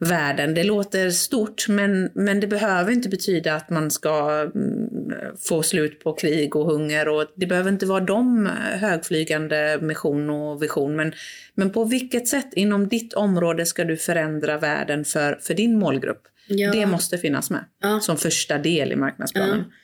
världen. 0.04 0.54
Det 0.54 0.64
låter 0.64 1.10
stort 1.10 1.68
men, 1.70 2.10
men 2.14 2.40
det 2.40 2.48
behöver 2.48 2.92
inte 2.92 3.10
betyda 3.10 3.56
att 3.56 3.70
man 3.70 3.92
ska 3.92 4.42
mm, 4.56 4.90
få 5.50 5.64
slut 5.64 6.00
på 6.00 6.14
krig 6.14 6.56
och 6.56 6.66
hunger 6.66 7.08
och 7.08 7.26
det 7.36 7.46
behöver 7.46 7.72
inte 7.72 7.86
vara 7.86 8.00
de 8.00 8.50
högflygande 8.80 9.80
mission 9.82 10.30
och 10.30 10.64
vision. 10.64 10.96
Men, 10.96 11.14
men 11.56 11.70
på 11.70 11.84
vilket 11.84 12.28
sätt 12.28 12.54
inom 12.54 12.88
ditt 12.88 13.14
område 13.14 13.66
ska 13.66 13.84
du 13.84 13.98
förändra 13.98 14.58
världen 14.58 15.06
för, 15.06 15.40
för 15.42 15.54
din 15.54 15.80
målgrupp? 15.80 16.22
Ja. 16.48 16.72
Det 16.72 16.86
måste 16.86 17.18
finnas 17.18 17.50
med 17.50 17.66
ja. 17.82 18.00
som 18.00 18.18
första 18.18 18.58
del 18.58 18.92
i 18.92 18.96
marknadsplanen. 18.96 19.58
Ja. 19.58 19.76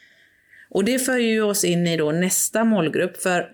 Och 0.70 0.84
det 0.84 1.00
för 1.00 1.18
ju 1.18 1.42
oss 1.42 1.64
in 1.64 1.88
i 1.88 1.98
då 1.98 2.12
nästa 2.12 2.64
målgrupp. 2.64 3.18
För 3.18 3.46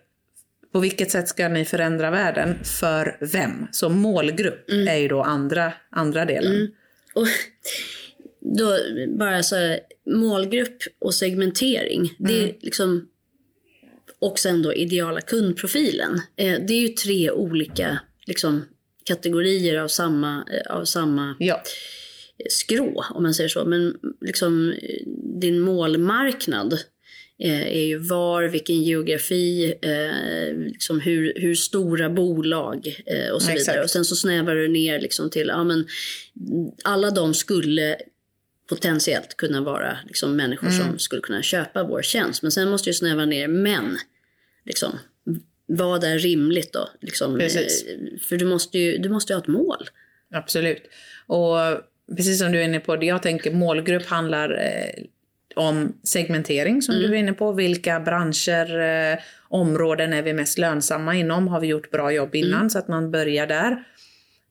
på 0.75 0.79
vilket 0.79 1.11
sätt 1.11 1.27
ska 1.27 1.49
ni 1.49 1.65
förändra 1.65 2.11
världen? 2.11 2.63
För 2.63 3.17
vem? 3.21 3.67
Så 3.71 3.89
målgrupp 3.89 4.69
mm. 4.69 4.87
är 4.87 4.95
ju 4.95 5.07
då 5.07 5.21
andra, 5.21 5.73
andra 5.89 6.25
delen. 6.25 6.55
Mm. 6.55 6.67
Och 7.13 7.27
då 8.57 8.77
bara 9.17 9.43
så 9.43 9.55
här, 9.55 9.79
målgrupp 10.05 10.77
och 10.99 11.13
segmentering. 11.13 11.99
Mm. 11.99 12.13
Det 12.17 12.39
är 12.39 12.43
mm. 12.43 12.55
liksom, 12.61 13.07
och 14.19 14.39
sen 14.39 14.61
då 14.61 14.73
ideala 14.73 15.21
kundprofilen. 15.21 16.21
Eh, 16.35 16.59
det 16.67 16.73
är 16.73 16.81
ju 16.81 16.87
tre 16.87 17.31
olika 17.31 17.99
liksom, 18.25 18.65
kategorier 19.03 19.79
av 19.79 19.87
samma, 19.87 20.45
eh, 20.51 20.75
av 20.75 20.85
samma 20.85 21.35
ja. 21.39 21.63
skrå, 22.49 23.05
om 23.13 23.23
man 23.23 23.33
säger 23.33 23.49
så. 23.49 23.65
Men 23.65 23.97
liksom, 24.21 24.73
din 25.41 25.59
målmarknad 25.59 26.73
Eh, 26.73 26.79
är 27.37 27.85
ju 27.85 27.97
var, 27.97 28.43
vilken 28.43 28.83
geografi, 28.83 29.73
eh, 29.81 30.57
liksom 30.57 30.99
hur, 30.99 31.33
hur 31.35 31.55
stora 31.55 32.09
bolag 32.09 33.03
eh, 33.05 33.31
och 33.31 33.41
så 33.41 33.51
Exakt. 33.51 33.69
vidare. 33.69 33.83
Och 33.83 33.89
sen 33.89 34.05
så 34.05 34.15
snävar 34.15 34.55
du 34.55 34.67
ner 34.67 34.99
liksom 34.99 35.29
till, 35.29 35.47
ja 35.47 35.63
men 35.63 35.87
alla 36.83 37.11
de 37.11 37.33
skulle 37.33 37.95
potentiellt 38.69 39.37
kunna 39.37 39.61
vara 39.61 39.97
liksom 40.07 40.35
människor 40.35 40.67
mm. 40.67 40.79
som 40.79 40.99
skulle 40.99 41.21
kunna 41.21 41.41
köpa 41.41 41.83
vår 41.83 42.01
tjänst. 42.01 42.41
Men 42.41 42.51
sen 42.51 42.69
måste 42.69 42.89
du 42.89 42.93
snäva 42.93 43.25
ner, 43.25 43.47
men 43.47 43.97
liksom, 44.65 44.99
vad 45.65 46.03
är 46.03 46.19
rimligt 46.19 46.73
då? 46.73 46.89
Liksom, 47.01 47.39
för 48.21 48.37
du 48.37 48.45
måste 48.45 48.77
ju 48.79 48.97
du 48.97 49.09
måste 49.09 49.33
ju 49.33 49.35
ha 49.37 49.41
ett 49.41 49.47
mål. 49.47 49.89
Absolut. 50.33 50.83
Och 51.27 51.57
precis 52.15 52.39
som 52.39 52.51
du 52.51 52.59
är 52.59 52.63
inne 52.63 52.79
på, 52.79 53.03
jag 53.03 53.23
tänker 53.23 53.51
målgrupp 53.51 54.05
handlar 54.05 54.49
eh, 54.49 55.03
om 55.55 55.93
segmentering 56.03 56.81
som 56.81 56.95
mm. 56.95 57.07
du 57.07 57.15
är 57.15 57.19
inne 57.19 57.33
på. 57.33 57.51
Vilka 57.51 57.99
branscher, 57.99 58.79
eh, 58.79 59.19
områden 59.49 60.13
är 60.13 60.21
vi 60.21 60.33
mest 60.33 60.57
lönsamma 60.57 61.15
inom? 61.15 61.47
Har 61.47 61.59
vi 61.59 61.67
gjort 61.67 61.91
bra 61.91 62.11
jobb 62.11 62.35
innan? 62.35 62.59
Mm. 62.59 62.69
Så 62.69 62.79
att 62.79 62.87
man 62.87 63.11
börjar 63.11 63.47
där. 63.47 63.71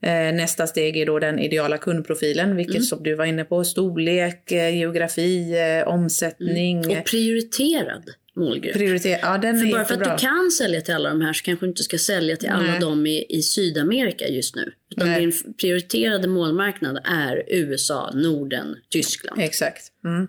Eh, 0.03 0.35
nästa 0.35 0.67
steg 0.67 0.97
är 0.97 1.07
då 1.07 1.19
den 1.19 1.39
ideala 1.39 1.79
kundprofilen, 1.79 2.57
vilket 2.57 2.75
mm. 2.75 2.85
som 2.85 3.03
du 3.03 3.15
var 3.15 3.25
inne 3.25 3.45
på, 3.45 3.65
storlek, 3.65 4.53
eh, 4.53 4.79
geografi, 4.79 5.59
eh, 5.59 5.89
omsättning. 5.89 6.79
Och 6.79 7.05
prioriterad 7.05 8.11
målgrupp. 8.37 8.75
Prioriter 8.75 9.19
ja, 9.23 9.39
den 9.39 9.59
för 9.59 9.67
är 9.67 9.73
bara 9.73 9.85
för 9.85 9.95
att 9.95 10.19
du 10.19 10.27
kan 10.27 10.51
sälja 10.51 10.81
till 10.81 10.95
alla 10.95 11.09
de 11.09 11.21
här 11.21 11.33
så 11.33 11.43
kanske 11.43 11.67
du 11.67 11.69
inte 11.71 11.83
ska 11.83 11.99
sälja 11.99 12.37
till 12.37 12.49
alla 12.49 12.79
de 12.79 13.07
i, 13.07 13.27
i 13.29 13.43
Sydamerika 13.43 14.29
just 14.29 14.57
nu. 14.57 14.73
Utan 14.91 15.09
Nej. 15.09 15.21
din 15.21 15.33
prioriterade 15.61 16.29
målmarknad 16.29 16.99
är 17.05 17.45
USA, 17.49 18.11
Norden, 18.15 18.77
Tyskland. 18.89 19.41
Exakt. 19.41 19.83
Mm. 20.05 20.29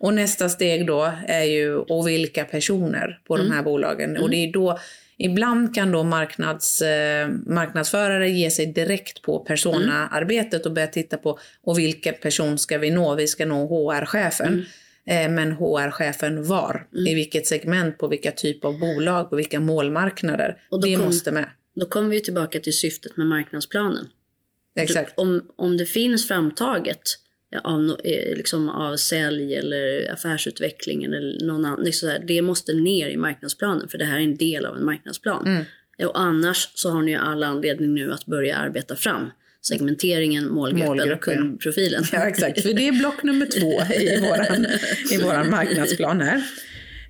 Och 0.00 0.14
nästa 0.14 0.48
steg 0.48 0.86
då 0.86 1.12
är 1.26 1.44
ju, 1.44 1.74
och 1.74 2.08
vilka 2.08 2.44
personer 2.44 3.20
på 3.26 3.34
mm. 3.34 3.48
de 3.48 3.54
här 3.54 3.62
bolagen. 3.62 4.10
Mm. 4.10 4.22
Och 4.22 4.30
det 4.30 4.36
är 4.36 4.52
då, 4.52 4.78
ibland 5.18 5.74
kan 5.74 5.92
då 5.92 6.02
marknads, 6.02 6.82
eh, 6.82 7.28
marknadsförare 7.46 8.30
ge 8.30 8.50
sig 8.50 8.66
direkt 8.66 9.22
på 9.22 9.38
personaarbetet 9.38 10.66
och 10.66 10.72
börja 10.72 10.86
titta 10.86 11.16
på, 11.16 11.38
och 11.62 11.78
vilken 11.78 12.14
person 12.22 12.58
ska 12.58 12.78
vi 12.78 12.90
nå? 12.90 13.14
Vi 13.14 13.26
ska 13.26 13.46
nå 13.46 13.66
HR-chefen. 13.66 14.64
Mm. 15.06 15.26
Eh, 15.26 15.34
men 15.34 15.52
HR-chefen 15.52 16.44
var? 16.44 16.86
Mm. 16.92 17.06
I 17.06 17.14
vilket 17.14 17.46
segment? 17.46 17.98
På 17.98 18.08
vilka 18.08 18.32
typ 18.32 18.64
av 18.64 18.78
bolag? 18.78 19.30
På 19.30 19.36
vilka 19.36 19.60
målmarknader? 19.60 20.56
Och 20.70 20.82
det 20.82 20.96
kom, 20.96 21.04
måste 21.04 21.32
med. 21.32 21.46
Då 21.74 21.86
kommer 21.86 22.10
vi 22.10 22.20
tillbaka 22.20 22.60
till 22.60 22.78
syftet 22.78 23.16
med 23.16 23.26
marknadsplanen. 23.26 24.08
Exakt. 24.76 25.18
Om, 25.18 25.42
om 25.56 25.76
det 25.76 25.86
finns 25.86 26.28
framtaget 26.28 27.02
av, 27.62 28.00
eh, 28.04 28.36
liksom 28.36 28.68
av 28.68 28.96
sälj 28.96 29.54
eller 29.54 30.12
affärsutveckling 30.12 31.04
eller 31.04 31.46
någon 31.46 31.64
annan. 31.64 31.84
Liksom 31.84 32.08
här, 32.08 32.22
det 32.26 32.42
måste 32.42 32.72
ner 32.72 33.08
i 33.08 33.16
marknadsplanen 33.16 33.88
för 33.88 33.98
det 33.98 34.04
här 34.04 34.16
är 34.16 34.22
en 34.22 34.36
del 34.36 34.66
av 34.66 34.76
en 34.76 34.84
marknadsplan. 34.84 35.46
Mm. 35.46 35.64
Och 36.08 36.20
annars 36.20 36.68
så 36.74 36.90
har 36.90 37.02
ni 37.02 37.10
ju 37.10 37.16
alla 37.16 37.46
anledning 37.46 37.94
nu 37.94 38.12
att 38.12 38.26
börja 38.26 38.56
arbeta 38.56 38.96
fram 38.96 39.30
segmenteringen, 39.62 40.48
målgruppen, 40.48 40.88
målgruppen. 40.88 41.14
och 41.14 41.22
kundprofilen. 41.22 42.04
Ja, 42.12 42.28
exakt. 42.28 42.62
För 42.62 42.72
det 42.72 42.88
är 42.88 42.92
block 42.92 43.22
nummer 43.22 43.46
två 43.46 43.94
i 43.94 44.20
våran, 44.20 44.66
i 45.10 45.22
våran 45.22 45.50
marknadsplan 45.50 46.20
här. 46.20 46.42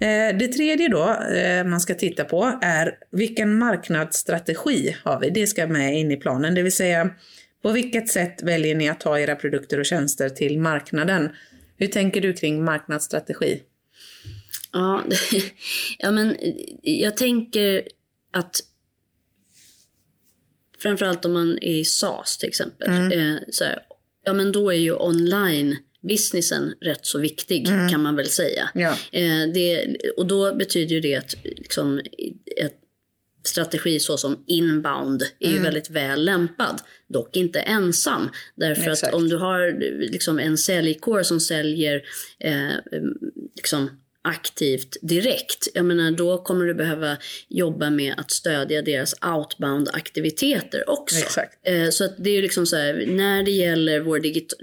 Eh, 0.01 0.37
det 0.39 0.49
tredje 0.49 0.89
då 0.89 1.17
eh, 1.35 1.65
man 1.65 1.81
ska 1.81 1.95
titta 1.95 2.25
på 2.25 2.59
är 2.63 2.95
vilken 3.13 3.59
marknadsstrategi 3.59 4.97
har 5.03 5.21
vi? 5.21 5.31
Det 5.31 5.47
ska 5.47 5.67
med 5.67 5.99
in 5.99 6.11
i 6.11 6.17
planen, 6.17 6.55
det 6.55 6.63
vill 6.63 6.73
säga 6.73 7.11
på 7.63 7.73
vilket 7.73 8.09
sätt 8.09 8.43
väljer 8.43 8.75
ni 8.75 8.89
att 8.89 9.01
ta 9.01 9.19
era 9.19 9.37
produkter 9.37 9.79
och 9.79 9.87
tjänster 9.87 10.29
till 10.29 10.59
marknaden? 10.59 11.29
Hur 11.77 11.87
tänker 11.87 12.21
du 12.21 12.33
kring 12.33 12.65
marknadsstrategi? 12.65 13.63
Ja, 14.73 15.05
ja 15.99 16.11
men 16.11 16.37
jag 16.83 17.17
tänker 17.17 17.89
att 18.33 18.61
framförallt 20.79 21.25
om 21.25 21.33
man 21.33 21.59
är 21.61 21.75
i 21.75 21.85
SAS 21.85 22.39
till 22.39 22.49
exempel. 22.49 22.89
Mm. 22.89 23.13
Eh, 23.13 23.41
så 23.51 23.65
här, 23.65 23.79
ja 24.25 24.33
men 24.33 24.53
då 24.53 24.71
är 24.71 24.77
ju 24.77 24.95
online 24.95 25.77
businessen 26.01 26.75
rätt 26.81 27.07
så 27.07 27.19
viktig 27.19 27.69
mm. 27.69 27.89
kan 27.89 28.03
man 28.03 28.17
väl 28.17 28.29
säga. 28.29 28.71
Ja. 28.75 28.97
Eh, 29.13 29.53
det, 29.55 29.97
och 30.17 30.27
då 30.27 30.55
betyder 30.55 30.95
ju 30.95 31.01
det 31.01 31.17
att 31.17 31.35
liksom, 31.45 32.01
ett 32.57 32.80
strategi 33.43 34.01
såsom 34.01 34.45
inbound 34.47 35.23
är 35.39 35.49
ju 35.49 35.57
mm. 35.57 35.65
väldigt 35.65 35.91
väl 35.91 36.25
lämpad. 36.25 36.81
Dock 37.09 37.37
inte 37.37 37.61
ensam. 37.61 38.31
Därför 38.55 38.91
Exakt. 38.91 39.15
att 39.15 39.15
om 39.15 39.29
du 39.29 39.37
har 39.37 39.73
liksom 40.11 40.39
en 40.39 40.59
säljkår 40.59 41.23
som 41.23 41.41
säljer 41.41 42.03
eh, 42.39 43.01
liksom 43.57 43.91
aktivt 44.23 44.97
direkt, 45.03 45.69
jag 45.75 45.85
menar 45.85 46.11
då 46.11 46.39
kommer 46.39 46.65
du 46.65 46.75
behöva 46.75 47.17
jobba 47.49 47.91
med 47.91 48.15
att 48.17 48.31
stödja 48.31 48.83
deras 48.83 49.15
outbound-aktiviteter 49.15 50.91
också. 50.91 51.19
Exakt. 51.19 51.59
Eh, 51.63 51.89
så 51.89 52.05
att 52.05 52.15
det 52.19 52.31
är 52.31 52.43
liksom 52.43 52.67
så 52.67 52.77
här, 52.77 53.05
när 53.07 53.43
det 53.43 53.51
gäller 53.51 54.01
vår, 54.01 54.21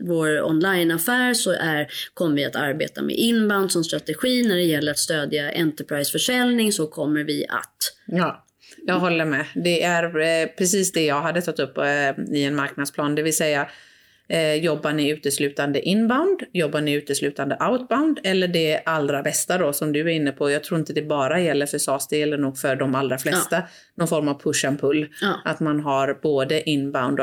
vår 0.07 0.41
online-affär 0.41 1.33
så 1.33 1.51
är, 1.51 1.87
kommer 2.13 2.35
vi 2.35 2.45
att 2.45 2.55
arbeta 2.55 3.01
med 3.01 3.15
inbound 3.15 3.71
som 3.71 3.83
strategi. 3.83 4.43
När 4.43 4.55
det 4.55 4.63
gäller 4.63 4.91
att 4.91 4.99
stödja 4.99 5.51
enterprise-försäljning 5.51 6.71
så 6.71 6.87
kommer 6.87 7.23
vi 7.23 7.45
att 7.49 7.93
ja. 8.05 8.46
Jag 8.87 8.99
håller 8.99 9.25
med. 9.25 9.45
Det 9.55 9.83
är 9.83 10.19
eh, 10.19 10.47
precis 10.57 10.91
det 10.91 11.05
jag 11.05 11.21
hade 11.21 11.41
tagit 11.41 11.59
upp 11.59 11.77
eh, 11.77 12.35
i 12.35 12.43
en 12.43 12.55
marknadsplan, 12.55 13.15
det 13.15 13.21
vill 13.21 13.37
säga 13.37 13.67
Eh, 14.29 14.53
jobbar 14.53 14.93
ni 14.93 15.09
uteslutande 15.09 15.81
inbound? 15.81 16.43
Jobbar 16.53 16.81
ni 16.81 16.93
uteslutande 16.93 17.57
outbound? 17.69 18.19
Eller 18.23 18.47
det 18.47 18.81
allra 18.85 19.21
bästa 19.21 19.57
då 19.57 19.73
som 19.73 19.91
du 19.91 19.99
är 19.99 20.07
inne 20.07 20.31
på. 20.31 20.51
Jag 20.51 20.63
tror 20.63 20.79
inte 20.79 20.93
det 20.93 21.01
bara 21.01 21.39
gäller 21.39 21.65
för 21.65 21.77
SAS, 21.77 22.07
det 22.07 22.17
gäller 22.17 22.37
nog 22.37 22.57
för 22.57 22.75
de 22.75 22.95
allra 22.95 23.17
flesta. 23.17 23.55
Ja. 23.55 23.67
Någon 23.95 24.07
form 24.07 24.27
av 24.27 24.41
push 24.41 24.65
and 24.67 24.81
pull. 24.81 25.07
Ja. 25.21 25.41
Att 25.45 25.59
man 25.59 25.79
har 25.79 26.19
både 26.21 26.69
inbound 26.69 27.19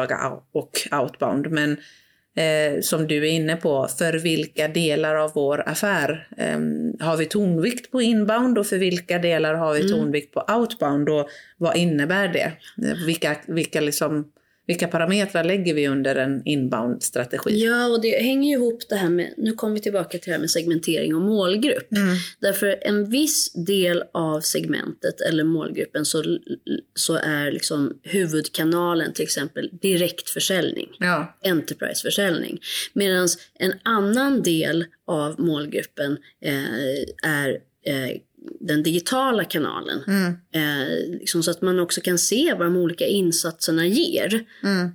och 0.53 0.71
outbound. 0.93 1.51
Men 1.51 1.77
eh, 2.35 2.81
som 2.81 3.07
du 3.07 3.17
är 3.17 3.31
inne 3.31 3.57
på, 3.57 3.89
för 3.99 4.13
vilka 4.13 4.69
delar 4.69 5.15
av 5.15 5.33
vår 5.35 5.69
affär 5.69 6.29
eh, 6.37 6.59
har 7.07 7.17
vi 7.17 7.27
tonvikt 7.27 7.91
på 7.91 8.03
inbound 8.03 8.59
och 8.59 8.67
för 8.67 8.79
vilka 8.79 9.19
delar 9.19 9.55
har 9.55 9.75
vi 9.75 9.81
mm. 9.81 9.93
tonvikt 9.93 10.35
på 10.35 10.45
outbound 10.59 11.09
och 11.09 11.29
vad 11.59 11.77
innebär 11.77 12.29
det? 12.29 12.53
Vilka, 13.07 13.37
vilka 13.47 13.81
liksom 13.81 14.25
vilka 14.67 14.89
parametrar 14.89 15.45
lägger 15.45 15.75
vi 15.75 15.89
under 15.89 16.17
en 16.17 16.43
inbound-strategi? 16.45 17.65
Ja, 17.65 17.87
och 17.87 18.01
det 18.03 18.23
hänger 18.23 18.49
ju 18.49 18.55
ihop 18.55 18.83
det 18.89 18.97
här 18.97 19.09
med, 19.09 19.35
nu 19.37 19.53
kommer 19.53 19.75
vi 19.75 19.81
tillbaka 19.81 20.19
till 20.19 20.21
det 20.25 20.33
här 20.33 20.39
med 20.39 20.51
segmentering 20.51 21.15
och 21.15 21.23
målgrupp. 21.23 21.93
Mm. 21.93 22.17
Därför 22.41 22.79
en 22.83 23.11
viss 23.11 23.53
del 23.53 24.05
av 24.13 24.41
segmentet 24.41 25.21
eller 25.21 25.45
målgruppen 25.45 26.05
så, 26.05 26.39
så 26.95 27.15
är 27.15 27.53
liksom 27.53 27.99
huvudkanalen 28.03 29.13
till 29.13 29.23
exempel 29.23 29.71
direktförsäljning, 29.83 30.89
ja. 30.99 31.39
enterpriseförsäljning. 31.45 32.61
Medan 32.93 33.29
en 33.59 33.73
annan 33.83 34.43
del 34.43 34.85
av 35.07 35.41
målgruppen 35.41 36.19
eh, 36.45 37.31
är 37.31 37.59
eh, 37.87 38.21
den 38.61 38.83
digitala 38.83 39.45
kanalen. 39.45 40.03
Mm. 40.07 40.37
Eh, 40.55 41.19
liksom 41.19 41.43
så 41.43 41.51
att 41.51 41.63
man 41.63 41.81
också 41.81 42.01
kan 42.01 42.19
se 42.19 42.55
vad 42.59 42.67
de 42.67 42.77
olika 42.77 43.07
insatserna 43.07 43.87
ger. 43.87 44.45
Mm. 44.63 44.91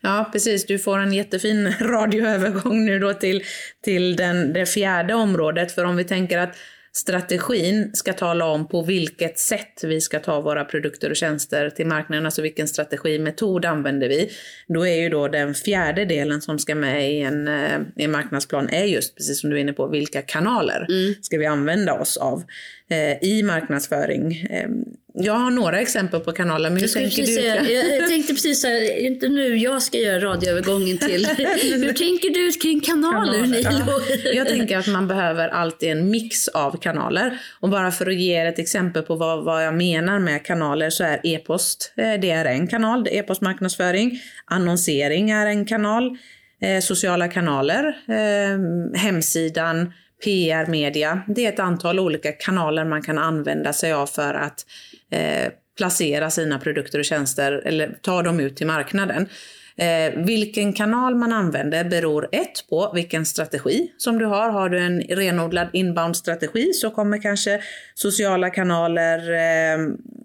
Ja, 0.00 0.28
precis. 0.32 0.66
Du 0.66 0.78
får 0.78 0.98
en 0.98 1.12
jättefin 1.12 1.72
radioövergång 1.80 2.84
nu 2.84 2.98
då 2.98 3.14
till, 3.14 3.42
till 3.82 4.16
den, 4.16 4.52
det 4.52 4.66
fjärde 4.66 5.14
området. 5.14 5.72
För 5.72 5.84
om 5.84 5.96
vi 5.96 6.04
tänker 6.04 6.38
att 6.38 6.56
strategin 6.96 7.90
ska 7.94 8.12
tala 8.12 8.44
om 8.44 8.68
på 8.68 8.82
vilket 8.82 9.38
sätt 9.38 9.84
vi 9.84 10.00
ska 10.00 10.20
ta 10.20 10.40
våra 10.40 10.64
produkter 10.64 11.10
och 11.10 11.16
tjänster 11.16 11.70
till 11.70 11.86
marknaden, 11.86 12.24
alltså 12.24 12.42
vilken 12.42 12.68
strategimetod 12.68 13.64
använder 13.64 14.08
vi. 14.08 14.30
Då 14.68 14.86
är 14.86 14.94
ju 14.94 15.08
då 15.08 15.28
den 15.28 15.54
fjärde 15.54 16.04
delen 16.04 16.42
som 16.42 16.58
ska 16.58 16.74
med 16.74 17.12
i 17.12 17.20
en, 17.20 17.48
eh, 17.48 17.80
i 17.96 18.04
en 18.04 18.10
marknadsplan 18.10 18.68
är 18.68 18.84
just 18.84 19.16
precis 19.16 19.40
som 19.40 19.50
du 19.50 19.56
är 19.56 19.60
inne 19.60 19.72
på, 19.72 19.88
vilka 19.88 20.22
kanaler 20.22 20.86
mm. 20.88 21.14
ska 21.22 21.38
vi 21.38 21.46
använda 21.46 21.92
oss 21.92 22.16
av 22.16 22.42
eh, 22.90 23.28
i 23.28 23.42
marknadsföring. 23.42 24.46
Eh, 24.50 24.68
jag 25.16 25.32
har 25.32 25.50
några 25.50 25.80
exempel 25.80 26.20
på 26.20 26.32
kanaler, 26.32 26.70
men 26.70 26.80
hur 26.80 26.88
tänker 26.88 27.22
du? 27.22 27.26
Säga, 27.26 27.70
jag 27.70 28.08
tänkte 28.08 28.32
precis 28.32 28.64
här, 28.64 28.98
inte 28.98 29.28
nu 29.28 29.56
jag 29.56 29.82
ska 29.82 29.98
göra 29.98 30.24
radioövergången 30.24 30.98
till. 30.98 31.26
hur 31.62 31.92
tänker 31.92 32.30
du 32.30 32.52
kring 32.52 32.80
kanaler, 32.80 33.62
kanaler 33.62 34.02
ja. 34.24 34.32
Jag 34.32 34.48
tänker 34.48 34.78
att 34.78 34.86
man 34.86 35.08
behöver 35.08 35.48
alltid 35.48 35.90
en 35.90 36.10
mix 36.10 36.48
av 36.48 36.80
kanaler. 36.80 37.38
Och 37.60 37.68
bara 37.68 37.90
för 37.90 38.06
att 38.06 38.14
ge 38.14 38.40
er 38.40 38.46
ett 38.46 38.58
exempel 38.58 39.02
på 39.02 39.14
vad, 39.14 39.44
vad 39.44 39.66
jag 39.66 39.74
menar 39.74 40.18
med 40.18 40.44
kanaler 40.44 40.90
så 40.90 41.04
är 41.04 41.20
e-post, 41.24 41.92
eh, 41.96 42.20
det 42.20 42.30
är 42.30 42.44
en 42.44 42.66
kanal, 42.66 43.08
e-postmarknadsföring. 43.10 44.20
Annonsering 44.44 45.30
är 45.30 45.46
en 45.46 45.64
kanal. 45.64 46.18
Eh, 46.60 46.80
sociala 46.80 47.28
kanaler, 47.28 47.84
eh, 48.08 48.98
hemsidan, 49.00 49.92
PR-media. 50.24 51.22
Det 51.26 51.46
är 51.46 51.52
ett 51.52 51.58
antal 51.58 52.00
olika 52.00 52.32
kanaler 52.32 52.84
man 52.84 53.02
kan 53.02 53.18
använda 53.18 53.72
sig 53.72 53.92
av 53.92 54.06
för 54.06 54.34
att 54.34 54.66
eh, 55.10 55.52
placera 55.76 56.30
sina 56.30 56.58
produkter 56.58 56.98
och 56.98 57.04
tjänster 57.04 57.52
eller 57.52 57.98
ta 58.02 58.22
dem 58.22 58.40
ut 58.40 58.56
till 58.56 58.66
marknaden. 58.66 59.28
Eh, 59.76 60.24
vilken 60.24 60.72
kanal 60.72 61.14
man 61.14 61.32
använder 61.32 61.84
beror 61.84 62.28
ett 62.32 62.68
på 62.68 62.92
vilken 62.94 63.26
strategi 63.26 63.92
som 63.96 64.18
du 64.18 64.24
har. 64.24 64.50
Har 64.50 64.68
du 64.68 64.78
en 64.78 65.00
renodlad 65.00 65.68
inbound-strategi 65.72 66.72
så 66.72 66.90
kommer 66.90 67.22
kanske 67.22 67.60
sociala 67.94 68.50
kanaler 68.50 69.18
eh, 69.32 69.78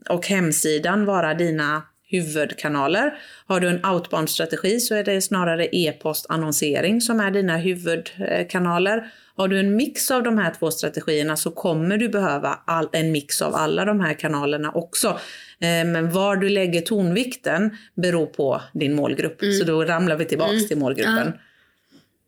och 0.10 0.28
hemsidan 0.28 1.06
vara 1.06 1.34
dina 1.34 1.84
huvudkanaler. 2.10 3.14
Har 3.48 3.60
du 3.60 3.70
en 3.70 3.86
outbound-strategi 3.86 4.80
så 4.80 4.96
är 4.96 5.04
det 5.04 5.22
snarare 5.22 5.76
e-postannonsering 5.76 7.02
som 7.02 7.20
är 7.20 7.32
dina 7.32 7.58
huvudkanaler. 7.58 9.12
Har 9.36 9.48
du 9.48 9.60
en 9.60 9.76
mix 9.76 10.12
av 10.12 10.24
de 10.24 10.38
här 10.38 10.54
två 10.60 10.72
strategierna 10.72 11.38
så 11.38 11.52
kommer 11.52 11.98
du 11.98 12.10
behöva 12.10 12.60
all, 12.66 12.90
en 12.92 13.12
mix 13.12 13.42
av 13.42 13.56
alla 13.56 13.86
de 13.86 14.00
här 14.00 14.14
kanalerna 14.14 14.72
också. 14.72 15.08
Eh, 15.60 15.86
men 15.86 16.12
var 16.12 16.36
du 16.36 16.50
lägger 16.50 16.82
tonvikten 16.82 17.78
beror 17.96 18.26
på 18.26 18.62
din 18.74 18.96
målgrupp. 18.96 19.42
Mm. 19.42 19.54
Så 19.54 19.66
då 19.66 19.84
ramlar 19.84 20.16
vi 20.16 20.26
tillbaks 20.26 20.54
mm. 20.54 20.68
till 20.68 20.78
målgruppen. 20.78 21.34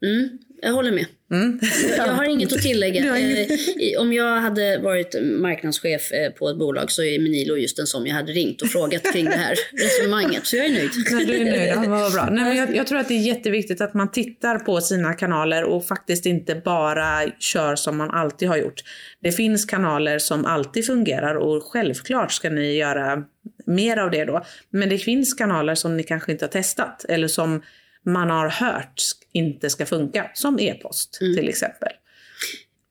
Mm 0.02 0.38
jag 0.64 0.72
håller 0.72 0.92
med. 0.92 1.06
Mm. 1.32 1.60
Jag 1.96 2.04
har 2.04 2.24
inget 2.24 2.52
att 2.52 2.62
tillägga. 2.62 3.18
Eh, 3.18 4.00
om 4.00 4.12
jag 4.12 4.40
hade 4.40 4.78
varit 4.78 5.14
marknadschef 5.22 6.12
eh, 6.12 6.30
på 6.30 6.48
ett 6.48 6.58
bolag 6.58 6.90
så 6.90 7.02
är 7.02 7.18
Menilo 7.18 7.56
just 7.56 7.78
en 7.78 7.86
som 7.86 8.06
jag 8.06 8.14
hade 8.14 8.32
ringt 8.32 8.62
och 8.62 8.68
frågat 8.68 9.12
kring 9.12 9.24
det 9.24 9.36
här 9.36 9.54
resonemanget. 9.72 10.46
Så 10.46 10.56
jag 10.56 10.66
är 10.66 10.72
nöjd. 10.72 10.90
Nej, 11.10 11.24
du 11.24 11.36
är 11.36 11.44
nöjd, 11.44 11.68
ja, 11.68 11.84
vad 11.88 12.12
bra. 12.12 12.28
Nej, 12.30 12.44
men 12.44 12.56
jag, 12.56 12.76
jag, 12.76 12.86
tror 12.86 12.98
att 12.98 13.08
det 13.08 13.14
är 13.14 13.26
jätteviktigt 13.26 13.80
att 13.80 13.94
man 13.94 14.10
tittar 14.10 14.58
på 14.58 14.80
sina 14.80 15.12
kanaler 15.12 15.64
och 15.64 15.86
faktiskt 15.86 16.26
inte 16.26 16.54
bara 16.54 17.30
kör 17.38 17.76
som 17.76 17.96
man 17.96 18.10
alltid 18.10 18.48
har 18.48 18.56
gjort. 18.56 18.80
Det 19.22 19.32
finns 19.32 19.64
kanaler 19.64 20.18
som 20.18 20.44
alltid 20.46 20.86
fungerar 20.86 21.34
och 21.34 21.62
självklart 21.62 22.32
ska 22.32 22.50
ni 22.50 22.76
göra 22.76 23.22
mer 23.66 23.96
av 23.96 24.10
det 24.10 24.24
då. 24.24 24.44
Men 24.70 24.88
det 24.88 24.98
finns 24.98 25.34
kanaler 25.34 25.74
som 25.74 25.96
ni 25.96 26.02
kanske 26.02 26.32
inte 26.32 26.44
har 26.44 26.50
testat 26.50 27.04
eller 27.08 27.28
som 27.28 27.62
man 28.06 28.30
har 28.30 28.48
hört 28.48 29.02
inte 29.32 29.70
ska 29.70 29.86
funka. 29.86 30.30
Som 30.34 30.58
e-post 30.60 31.18
mm. 31.20 31.36
till 31.36 31.48
exempel. 31.48 31.92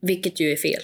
Vilket 0.01 0.39
ju 0.39 0.51
är 0.51 0.55
fel. 0.55 0.81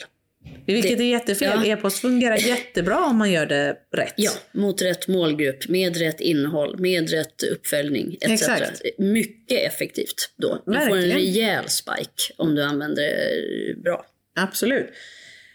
Vilket 0.66 0.98
det, 0.98 1.04
är 1.04 1.12
jättefel. 1.12 1.68
Ja. 1.68 1.74
E-post 1.74 2.00
fungerar 2.00 2.38
jättebra 2.38 3.06
om 3.06 3.18
man 3.18 3.32
gör 3.32 3.46
det 3.46 3.78
rätt. 3.94 4.14
Ja, 4.16 4.32
mot 4.52 4.82
rätt 4.82 5.08
målgrupp, 5.08 5.68
med 5.68 5.98
rätt 5.98 6.20
innehåll, 6.20 6.80
med 6.80 7.10
rätt 7.10 7.44
uppföljning 7.44 8.18
etc. 8.22 8.32
Exakt. 8.32 8.82
Mycket 8.98 9.74
effektivt 9.74 10.30
då. 10.36 10.64
Du 10.66 10.72
Verkligen. 10.72 10.90
får 10.90 10.98
en 10.98 11.12
rejäl 11.12 11.70
spike 11.70 12.34
om 12.38 12.56
du 12.56 12.64
använder 12.64 13.04
det 13.04 13.82
bra. 13.84 14.06
Absolut. 14.36 14.88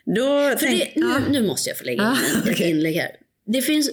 Då 0.05 0.55
tänk, 0.59 0.81
det, 0.81 1.01
nu, 1.01 1.07
ja. 1.07 1.21
nu, 1.31 1.47
måste 1.47 1.71
jag 1.71 1.79
få 1.79 1.85
lägga 1.85 2.03
in 2.03 2.09
ah, 2.09 2.19
ett 2.43 2.51
okay. 2.51 2.71
inlägg 2.71 2.95
här. 2.95 3.11
Det 3.47 3.63
finns 3.63 3.91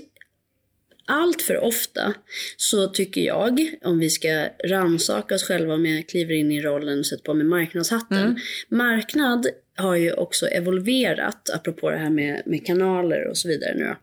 allt 1.09 1.41
för 1.41 1.57
ofta 1.57 2.13
så 2.57 2.87
tycker 2.87 3.21
jag, 3.21 3.75
om 3.83 3.99
vi 3.99 4.09
ska 4.09 4.47
rannsaka 4.65 5.35
oss 5.35 5.43
själva 5.43 5.73
om 5.73 5.85
jag 5.85 6.07
kliver 6.07 6.33
in 6.33 6.51
i 6.51 6.61
rollen 6.61 6.99
och 6.99 7.05
sätter 7.05 7.23
på 7.23 7.33
mig 7.33 7.45
marknadshatten. 7.45 8.17
Mm. 8.17 8.35
Marknad 8.69 9.47
har 9.75 9.95
ju 9.95 10.13
också 10.13 10.47
evolverat, 10.47 11.49
apropå 11.49 11.89
det 11.89 11.97
här 11.97 12.09
med, 12.09 12.43
med 12.45 12.65
kanaler 12.65 13.27
och 13.27 13.37
så 13.37 13.47
vidare 13.47 13.73
nu 13.75 13.95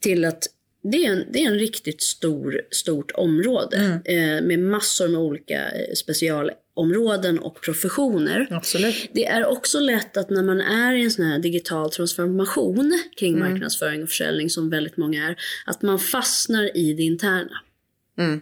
till 0.00 0.24
att 0.24 0.46
det 0.82 1.06
är, 1.06 1.12
en, 1.12 1.26
det 1.32 1.42
är 1.42 1.46
en 1.46 1.58
riktigt 1.58 2.02
stor, 2.02 2.62
stort 2.70 3.10
område 3.10 3.76
mm. 3.76 4.38
eh, 4.38 4.46
med 4.46 4.58
massor 4.58 5.08
med 5.08 5.20
olika 5.20 5.70
eh, 5.70 5.94
specialområden 6.80 7.38
och 7.38 7.60
professioner. 7.60 8.46
Absolut. 8.50 9.10
Det 9.14 9.26
är 9.26 9.46
också 9.46 9.80
lätt 9.80 10.16
att 10.16 10.30
när 10.30 10.42
man 10.42 10.60
är 10.60 10.94
i 10.94 11.02
en 11.02 11.10
sån 11.10 11.24
här 11.24 11.38
digital 11.38 11.90
transformation 11.90 13.02
kring 13.16 13.34
mm. 13.36 13.48
marknadsföring 13.48 14.02
och 14.02 14.08
försäljning 14.08 14.50
som 14.50 14.70
väldigt 14.70 14.96
många 14.96 15.28
är, 15.28 15.36
att 15.66 15.82
man 15.82 15.98
fastnar 15.98 16.76
i 16.76 16.94
det 16.94 17.02
interna. 17.02 17.60
Mm. 18.18 18.40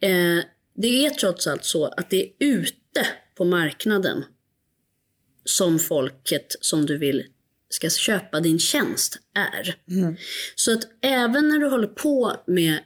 Eh, 0.00 0.44
det 0.74 1.06
är 1.06 1.10
trots 1.10 1.46
allt 1.46 1.64
så 1.64 1.86
att 1.86 2.10
det 2.10 2.22
är 2.22 2.28
ute 2.38 3.06
på 3.36 3.44
marknaden 3.44 4.24
som 5.44 5.78
folket 5.78 6.56
som 6.60 6.86
du 6.86 6.98
vill 6.98 7.24
ska 7.68 7.90
köpa 7.90 8.40
din 8.40 8.58
tjänst 8.58 9.18
är. 9.34 9.74
Mm. 9.90 10.16
Så 10.54 10.72
att 10.72 10.82
även 11.02 11.48
när 11.48 11.58
du 11.58 11.66
håller 11.66 11.86
på 11.86 12.32
med 12.46 12.78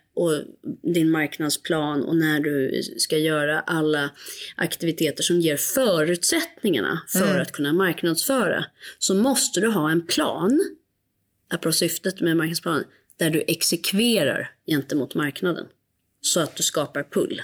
din 0.95 1.11
marknadsplan 1.11 2.05
och 2.05 2.17
när 2.17 2.41
du 2.41 2.83
ska 2.83 3.19
göra 3.19 3.61
alla 3.61 4.11
aktiviteter 4.57 5.23
som 5.23 5.41
ger 5.41 5.57
förutsättningarna 5.57 7.03
för 7.09 7.31
mm. 7.31 7.43
att 7.43 7.53
kunna 7.53 7.73
marknadsföra 7.73 8.65
så 8.99 9.15
måste 9.15 9.61
du 9.61 9.69
ha 9.69 9.91
en 9.91 10.07
plan, 10.07 10.61
apropå 11.51 11.73
syftet 11.73 12.21
med 12.21 12.37
marknadsplanen, 12.37 12.85
där 13.17 13.31
du 13.31 13.45
exekverar 13.47 14.51
gentemot 14.67 15.15
marknaden 15.15 15.67
så 16.21 16.41
att 16.41 16.57
du 16.57 16.63
skapar 16.63 17.03
pull. 17.03 17.43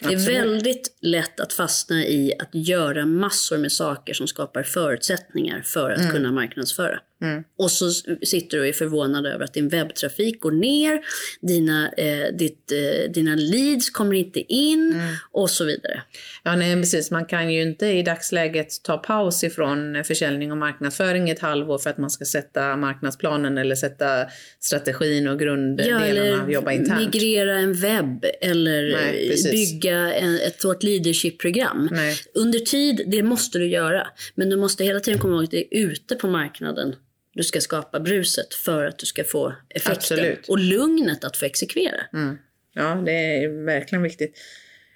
Det 0.00 0.14
är 0.14 0.26
väldigt 0.26 0.98
lätt 1.00 1.40
att 1.40 1.52
fastna 1.52 2.04
i 2.04 2.32
att 2.38 2.50
göra 2.52 3.06
massor 3.06 3.58
med 3.58 3.72
saker 3.72 4.14
som 4.14 4.26
skapar 4.26 4.62
förutsättningar 4.62 5.62
för 5.64 5.90
att 5.90 6.00
mm. 6.00 6.12
kunna 6.12 6.32
marknadsföra. 6.32 7.00
Mm. 7.22 7.44
Och 7.58 7.70
så 7.70 7.90
sitter 8.22 8.56
du 8.56 8.60
och 8.60 8.66
är 8.66 8.72
förvånad 8.72 9.26
över 9.26 9.44
att 9.44 9.54
din 9.54 9.68
webbtrafik 9.68 10.40
går 10.40 10.50
ner, 10.50 11.00
dina, 11.40 11.92
eh, 11.92 12.34
ditt, 12.34 12.72
eh, 12.72 13.10
dina 13.10 13.34
leads 13.34 13.90
kommer 13.90 14.14
inte 14.14 14.40
in 14.40 14.92
mm. 14.94 15.14
och 15.32 15.50
så 15.50 15.64
vidare. 15.64 16.02
Ja, 16.42 16.56
nej, 16.56 16.76
precis. 16.76 17.10
Man 17.10 17.26
kan 17.26 17.52
ju 17.52 17.62
inte 17.62 17.86
i 17.86 18.02
dagsläget 18.02 18.82
ta 18.82 18.98
paus 18.98 19.44
ifrån 19.44 20.04
försäljning 20.04 20.52
och 20.52 20.58
marknadsföring 20.58 21.30
ett 21.30 21.40
halvår 21.40 21.78
för 21.78 21.90
att 21.90 21.98
man 21.98 22.10
ska 22.10 22.24
sätta 22.24 22.76
marknadsplanen 22.76 23.58
eller 23.58 23.74
sätta 23.74 24.26
strategin 24.60 25.28
och 25.28 25.38
grunddelarna 25.38 26.06
ja, 26.06 26.42
och 26.42 26.52
jobba 26.52 26.72
internt. 26.72 27.00
migrera 27.00 27.58
en 27.58 27.74
webb 27.74 28.24
eller 28.40 28.92
nej, 28.92 29.36
bygga 29.52 30.14
en, 30.14 30.34
ett 30.34 30.58
stort 30.58 30.82
leadership-program. 30.82 31.88
Under 32.34 32.58
tid, 32.58 33.02
det 33.06 33.22
måste 33.22 33.58
du 33.58 33.66
göra. 33.66 34.06
Men 34.34 34.50
du 34.50 34.56
måste 34.56 34.84
hela 34.84 35.00
tiden 35.00 35.20
komma 35.20 35.34
ihåg 35.34 35.44
att 35.44 35.50
det 35.50 35.76
är 35.76 35.86
ute 35.86 36.14
på 36.14 36.28
marknaden 36.28 36.94
du 37.36 37.42
ska 37.42 37.60
skapa 37.60 38.00
bruset 38.00 38.54
för 38.54 38.86
att 38.86 38.98
du 38.98 39.06
ska 39.06 39.24
få 39.24 39.54
effekten. 39.68 39.96
Absolut. 39.96 40.48
Och 40.48 40.58
lugnet 40.58 41.24
att 41.24 41.36
få 41.36 41.44
exekvera. 41.44 42.00
Mm. 42.12 42.38
Ja, 42.72 43.02
det 43.06 43.12
är 43.12 43.64
verkligen 43.64 44.02
viktigt. 44.02 44.38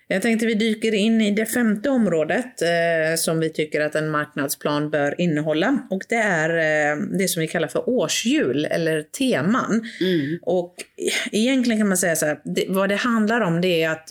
Jag 0.08 0.22
tänkte 0.22 0.46
vi 0.46 0.54
dyker 0.54 0.94
in 0.94 1.20
i 1.20 1.30
det 1.30 1.46
femte 1.46 1.90
området 1.90 2.62
eh, 2.62 3.16
som 3.16 3.40
vi 3.40 3.50
tycker 3.50 3.80
att 3.80 3.94
en 3.94 4.10
marknadsplan 4.10 4.90
bör 4.90 5.20
innehålla. 5.20 5.86
Och 5.90 6.02
det 6.08 6.14
är 6.14 6.50
eh, 6.50 7.02
det 7.18 7.28
som 7.28 7.40
vi 7.40 7.48
kallar 7.48 7.68
för 7.68 7.88
årshjul 7.88 8.64
eller 8.64 9.02
teman. 9.02 9.88
Mm. 10.00 10.38
Och 10.42 10.74
egentligen 11.32 11.80
kan 11.80 11.88
man 11.88 11.98
säga 11.98 12.16
så 12.16 12.26
här, 12.26 12.40
det, 12.44 12.64
vad 12.68 12.88
det 12.88 12.96
handlar 12.96 13.40
om 13.40 13.60
det 13.60 13.82
är 13.82 13.90
att 13.90 14.10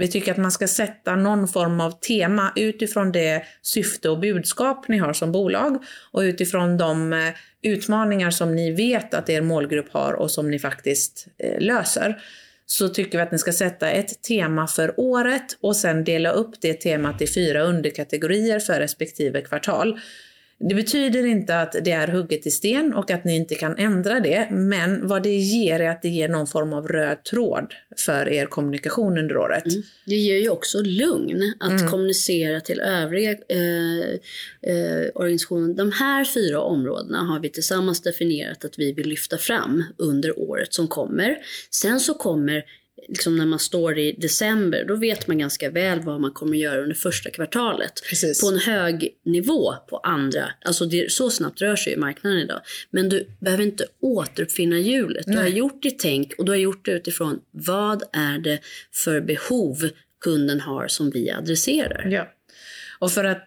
vi 0.00 0.08
tycker 0.08 0.32
att 0.32 0.38
man 0.38 0.52
ska 0.52 0.68
sätta 0.68 1.16
någon 1.16 1.48
form 1.48 1.80
av 1.80 1.90
tema 1.90 2.52
utifrån 2.56 3.12
det 3.12 3.42
syfte 3.62 4.08
och 4.08 4.20
budskap 4.20 4.88
ni 4.88 4.98
har 4.98 5.12
som 5.12 5.32
bolag 5.32 5.84
och 6.12 6.20
utifrån 6.20 6.78
de 6.78 7.12
eh, 7.12 7.28
utmaningar 7.62 8.30
som 8.30 8.54
ni 8.56 8.70
vet 8.70 9.14
att 9.14 9.28
er 9.28 9.40
målgrupp 9.40 9.92
har 9.92 10.12
och 10.12 10.30
som 10.30 10.50
ni 10.50 10.58
faktiskt 10.58 11.26
eh, 11.38 11.60
löser. 11.60 12.22
Så 12.66 12.88
tycker 12.88 13.18
vi 13.18 13.22
att 13.22 13.32
ni 13.32 13.38
ska 13.38 13.52
sätta 13.52 13.90
ett 13.90 14.22
tema 14.22 14.66
för 14.66 15.00
året 15.00 15.56
och 15.60 15.76
sen 15.76 16.04
dela 16.04 16.30
upp 16.30 16.54
det 16.60 16.74
temat 16.74 17.22
i 17.22 17.26
fyra 17.26 17.62
underkategorier 17.62 18.60
för 18.60 18.80
respektive 18.80 19.40
kvartal. 19.40 20.00
Det 20.68 20.74
betyder 20.74 21.26
inte 21.26 21.60
att 21.60 21.72
det 21.84 21.90
är 21.90 22.08
hugget 22.08 22.46
i 22.46 22.50
sten 22.50 22.94
och 22.94 23.10
att 23.10 23.24
ni 23.24 23.36
inte 23.36 23.54
kan 23.54 23.76
ändra 23.76 24.20
det, 24.20 24.48
men 24.50 25.08
vad 25.08 25.22
det 25.22 25.36
ger 25.36 25.80
är 25.80 25.90
att 25.90 26.02
det 26.02 26.08
ger 26.08 26.28
någon 26.28 26.46
form 26.46 26.72
av 26.72 26.88
röd 26.88 27.24
tråd 27.24 27.74
för 27.96 28.28
er 28.28 28.46
kommunikation 28.46 29.18
under 29.18 29.36
året. 29.36 29.66
Mm. 29.66 29.82
Det 30.04 30.14
ger 30.14 30.36
ju 30.36 30.48
också 30.48 30.82
lugn 30.82 31.54
att 31.60 31.70
mm. 31.70 31.90
kommunicera 31.90 32.60
till 32.60 32.80
övriga 32.80 33.30
eh, 33.30 34.10
eh, 34.74 35.08
organisationer. 35.14 35.74
De 35.74 35.92
här 35.92 36.24
fyra 36.24 36.60
områdena 36.60 37.18
har 37.18 37.40
vi 37.40 37.48
tillsammans 37.48 38.02
definierat 38.02 38.64
att 38.64 38.78
vi 38.78 38.92
vill 38.92 39.08
lyfta 39.08 39.38
fram 39.38 39.84
under 39.96 40.38
året 40.38 40.74
som 40.74 40.88
kommer. 40.88 41.36
Sen 41.70 42.00
så 42.00 42.14
kommer 42.14 42.64
liksom 43.08 43.36
när 43.36 43.46
man 43.46 43.58
står 43.58 43.98
i 43.98 44.12
december, 44.12 44.84
då 44.88 44.96
vet 44.96 45.26
man 45.26 45.38
ganska 45.38 45.70
väl 45.70 46.00
vad 46.00 46.20
man 46.20 46.32
kommer 46.32 46.56
göra 46.56 46.82
under 46.82 46.94
första 46.94 47.30
kvartalet. 47.30 47.92
Precis. 48.08 48.40
På 48.40 48.48
en 48.48 48.58
hög 48.58 49.08
nivå 49.24 49.74
på 49.88 49.98
andra. 49.98 50.50
Alltså 50.64 50.86
det, 50.86 51.12
så 51.12 51.30
snabbt 51.30 51.60
rör 51.60 51.76
sig 51.76 51.96
marknaden 51.96 52.38
idag. 52.38 52.60
Men 52.90 53.08
du 53.08 53.26
behöver 53.40 53.64
inte 53.64 53.84
återuppfinna 54.00 54.78
hjulet. 54.78 55.26
Du 55.26 55.36
har 55.36 55.46
gjort 55.46 55.82
ditt 55.82 55.98
tänk 55.98 56.32
och 56.38 56.44
du 56.44 56.52
har 56.52 56.56
gjort 56.56 56.84
det 56.84 56.92
utifrån 56.92 57.40
vad 57.50 58.02
är 58.12 58.38
det 58.38 58.58
för 58.92 59.20
behov 59.20 59.90
kunden 60.20 60.60
har 60.60 60.88
som 60.88 61.10
vi 61.10 61.30
adresserar. 61.30 62.06
Ja. 62.10 62.28
Och 62.98 63.12
för 63.12 63.24
att 63.24 63.46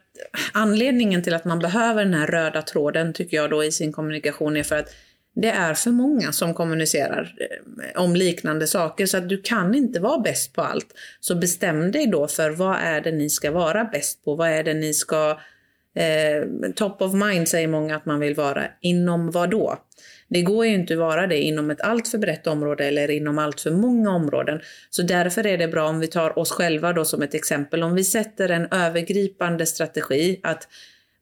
anledningen 0.52 1.24
till 1.24 1.34
att 1.34 1.46
man 1.46 1.60
behöver 1.60 2.06
den 2.06 2.14
här 2.14 2.28
röda 2.28 2.62
tråden 2.62 3.14
tycker 3.14 3.38
jag 3.38 3.50
då 3.50 3.64
i 3.64 3.72
sin 3.72 3.92
kommunikation 3.92 4.58
är 4.58 4.64
för 4.64 4.76
att 4.76 4.90
det 5.36 5.50
är 5.50 5.74
för 5.74 5.92
många 5.92 6.32
som 6.32 6.54
kommunicerar 6.54 7.36
eh, 7.40 8.02
om 8.02 8.16
liknande 8.16 8.68
saker 8.68 9.06
så 9.06 9.18
att 9.18 9.30
du 9.30 9.42
kan 9.42 9.76
inte 9.76 10.00
vara 10.00 10.20
bäst 10.20 10.54
på 10.54 10.62
allt. 10.62 10.88
Så 11.20 11.36
bestäm 11.36 11.92
dig 11.92 12.08
då 12.08 12.28
för 12.28 12.50
vad 12.50 12.78
är 12.82 13.02
det 13.02 13.12
ni 13.12 13.30
ska 13.30 13.52
vara 13.52 13.86
bäst 13.86 14.26
på? 14.26 14.36
Vad 14.36 14.50
är 14.50 14.64
det 14.64 14.74
ni 14.74 14.94
ska... 14.94 15.40
Eh, 15.96 16.72
top 16.76 17.02
of 17.02 17.14
mind 17.14 17.48
säger 17.48 17.68
många 17.68 17.96
att 17.96 18.06
man 18.06 18.20
vill 18.20 18.36
vara. 18.36 18.64
Inom 18.82 19.32
vad 19.32 19.50
då? 19.50 19.78
Det 20.28 20.42
går 20.42 20.66
ju 20.66 20.74
inte 20.74 20.94
att 20.94 21.00
vara 21.00 21.28
det 21.28 21.42
inom 21.42 21.72
ett 21.72 21.82
alltför 21.82 22.18
brett 22.18 22.48
område 22.48 22.86
eller 22.86 23.12
inom 23.12 23.40
allt 23.40 23.62
för 23.62 23.72
många 23.72 24.12
områden. 24.12 24.62
Så 24.90 25.02
därför 25.02 25.48
är 25.48 25.58
det 25.58 25.68
bra 25.68 25.88
om 25.88 26.00
vi 26.00 26.08
tar 26.08 26.40
oss 26.40 26.52
själva 26.52 26.94
då 26.94 27.06
som 27.06 27.22
ett 27.22 27.34
exempel. 27.34 27.84
Om 27.84 27.96
vi 27.96 28.04
sätter 28.04 28.50
en 28.50 28.68
övergripande 28.72 29.66
strategi 29.66 30.40
att 30.44 30.68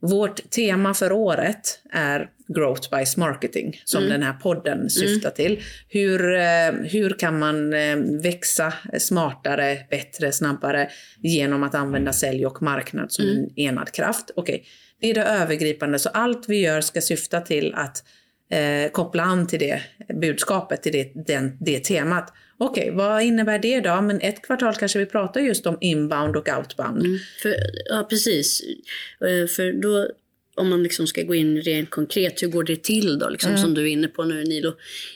vårt 0.02 0.50
tema 0.50 0.94
för 0.94 1.12
året 1.12 1.80
är 1.92 2.30
Growth 2.54 2.90
by 2.90 3.22
Marketing, 3.22 3.82
som 3.86 4.04
mm. 4.04 4.12
den 4.12 4.24
här 4.24 4.34
podden 4.34 4.78
mm. 4.78 4.90
syftar 4.90 5.30
mm. 5.30 5.36
till. 5.36 5.64
Hur, 5.90 6.36
eh, 6.36 6.72
hur 6.92 7.20
kan 7.20 7.40
man 7.40 7.74
eh, 7.74 7.98
växa 8.22 8.74
smartare, 9.00 9.78
bättre, 9.90 10.32
snabbare 10.32 10.90
genom 11.22 11.64
att 11.64 11.76
använda 11.76 12.14
sälj 12.14 12.46
och 12.46 12.62
marknad 12.62 13.12
som 13.12 13.26
mm. 13.26 13.38
en 13.38 13.60
enad 13.60 13.92
kraft? 13.92 14.32
Okej, 14.36 14.56
okay. 14.56 14.66
det 15.02 15.10
är 15.10 15.14
det 15.14 15.24
övergripande, 15.24 16.00
så 16.00 16.10
allt 16.10 16.50
vi 16.50 16.60
gör 16.60 16.82
ska 16.82 17.02
syfta 17.02 17.42
till 17.42 17.74
att 17.76 18.04
eh, 18.52 18.92
koppla 18.92 19.24
an 19.24 19.48
till 19.48 19.60
det 19.60 19.82
budskapet, 20.14 20.84
till 20.84 20.92
det, 20.92 21.12
den, 21.16 21.58
det 21.60 21.80
temat. 21.80 22.34
Okej, 22.58 22.84
okay, 22.84 22.96
vad 22.96 23.22
innebär 23.22 23.60
det 23.60 23.80
då? 23.80 24.02
Men 24.02 24.22
ett 24.22 24.42
kvartal 24.42 24.76
kanske 24.76 25.00
vi 25.00 25.06
pratar 25.06 25.42
just 25.42 25.66
om 25.66 25.78
inbound 25.82 26.36
och 26.36 26.50
outbound. 26.58 27.06
Mm, 27.06 27.18
för, 27.42 27.56
ja, 27.90 28.08
precis. 28.10 28.62
Eh, 29.22 29.48
för 29.48 29.82
då, 29.82 30.10
om 30.56 30.70
man 30.70 30.84
liksom 30.84 31.08
ska 31.08 31.24
gå 31.24 31.36
in 31.36 31.62
rent 31.62 31.90
konkret, 31.90 32.44
hur 32.44 32.48
går 32.48 32.64
det 32.64 32.84
till 32.84 33.20
då? 33.20 33.30
Liksom, 33.30 33.50
mm. 33.50 33.62
Som 33.62 33.74
du 33.74 33.82
är 33.82 33.86
inne 33.86 34.08
på 34.08 34.24
nu 34.24 34.44
Nilo. 34.44 34.70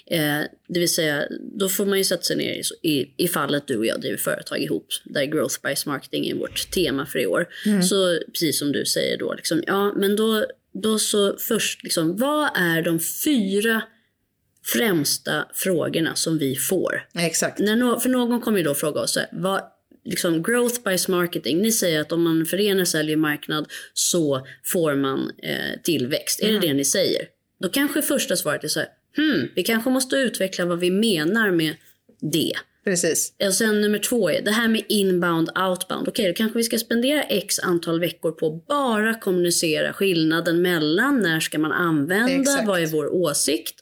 Eh, 0.06 0.40
det 0.68 0.80
vill 0.80 0.94
säga, 0.94 1.24
då 1.58 1.70
får 1.70 1.86
man 1.86 1.98
ju 1.98 2.04
sätta 2.04 2.24
sig 2.24 2.36
ner 2.36 2.62
i, 2.82 3.14
i, 3.18 3.28
fallet 3.28 3.68
du 3.68 3.78
och 3.78 3.86
jag 3.86 4.02
driver 4.02 4.18
företag 4.18 4.60
ihop. 4.60 4.88
Där 5.04 5.26
growth 5.26 5.56
by 5.64 5.76
marketing 5.86 6.28
är 6.28 6.36
vårt 6.36 6.72
tema 6.72 7.06
för 7.06 7.20
i 7.20 7.26
år. 7.26 7.48
Mm. 7.66 7.84
Så 7.84 8.20
precis 8.34 8.60
som 8.60 8.72
du 8.72 8.86
säger 8.86 9.18
då, 9.18 9.34
liksom, 9.34 9.64
ja 9.68 9.94
men 9.94 10.16
då, 10.16 10.46
då 10.74 11.00
så 11.00 11.38
först, 11.38 11.84
liksom, 11.84 12.18
vad 12.18 12.50
är 12.56 12.82
de 12.82 13.00
fyra 13.00 13.82
främsta 14.66 15.46
frågorna 15.54 16.16
som 16.16 16.38
vi 16.38 16.56
får. 16.56 17.08
Exakt. 17.18 17.60
När 17.60 17.76
no 17.76 18.00
för 18.00 18.10
någon 18.10 18.42
kommer 18.42 18.58
ju 18.58 18.64
då 18.64 18.74
fråga 18.74 19.02
oss, 19.02 19.18
vad, 19.32 19.62
liksom 20.06 20.44
growth 20.44 20.84
by 20.84 20.98
marketing. 21.12 21.62
Ni 21.62 21.72
säger 21.72 22.02
att 22.02 22.12
om 22.12 22.24
man 22.24 22.46
förenar 22.46 22.86
sälj 22.86 23.14
och 23.14 23.20
marknad 23.20 23.68
så 23.94 24.48
får 24.64 24.96
man 24.96 25.32
eh, 25.44 25.82
tillväxt. 25.84 26.42
Mm. 26.42 26.56
Är 26.56 26.60
det 26.60 26.68
det 26.68 26.74
ni 26.74 26.86
säger? 26.86 27.22
Då 27.60 27.70
kanske 27.70 28.02
första 28.02 28.36
svaret 28.36 28.64
är 28.64 28.68
så 28.68 28.80
här, 28.80 28.90
hmm, 29.18 29.50
vi 29.56 29.64
kanske 29.64 29.90
måste 29.90 30.16
utveckla 30.16 30.66
vad 30.66 30.80
vi 30.80 30.92
menar 30.92 31.52
med 31.52 31.76
det. 32.22 32.54
Precis. 32.86 33.34
Och 33.46 33.54
sen 33.54 33.82
nummer 33.82 34.00
två 34.00 34.30
är 34.30 34.42
det 34.42 34.52
här 34.52 34.68
med 34.68 34.84
inbound, 34.90 35.50
outbound. 35.50 36.08
Okej, 36.08 36.12
okay, 36.12 36.28
då 36.28 36.34
kanske 36.34 36.58
vi 36.58 36.64
ska 36.64 36.78
spendera 36.78 37.24
x 37.24 37.60
antal 37.60 38.00
veckor 38.00 38.32
på 38.32 38.48
att 38.48 38.68
bara 38.68 39.14
kommunicera 39.14 39.94
skillnaden 39.94 40.62
mellan 40.62 41.20
när 41.20 41.40
ska 41.40 41.60
man 41.60 41.72
använda, 41.72 42.34
Exakt. 42.34 42.68
vad 42.68 42.82
är 42.82 42.88
vår 42.88 43.14
åsikt 43.14 43.76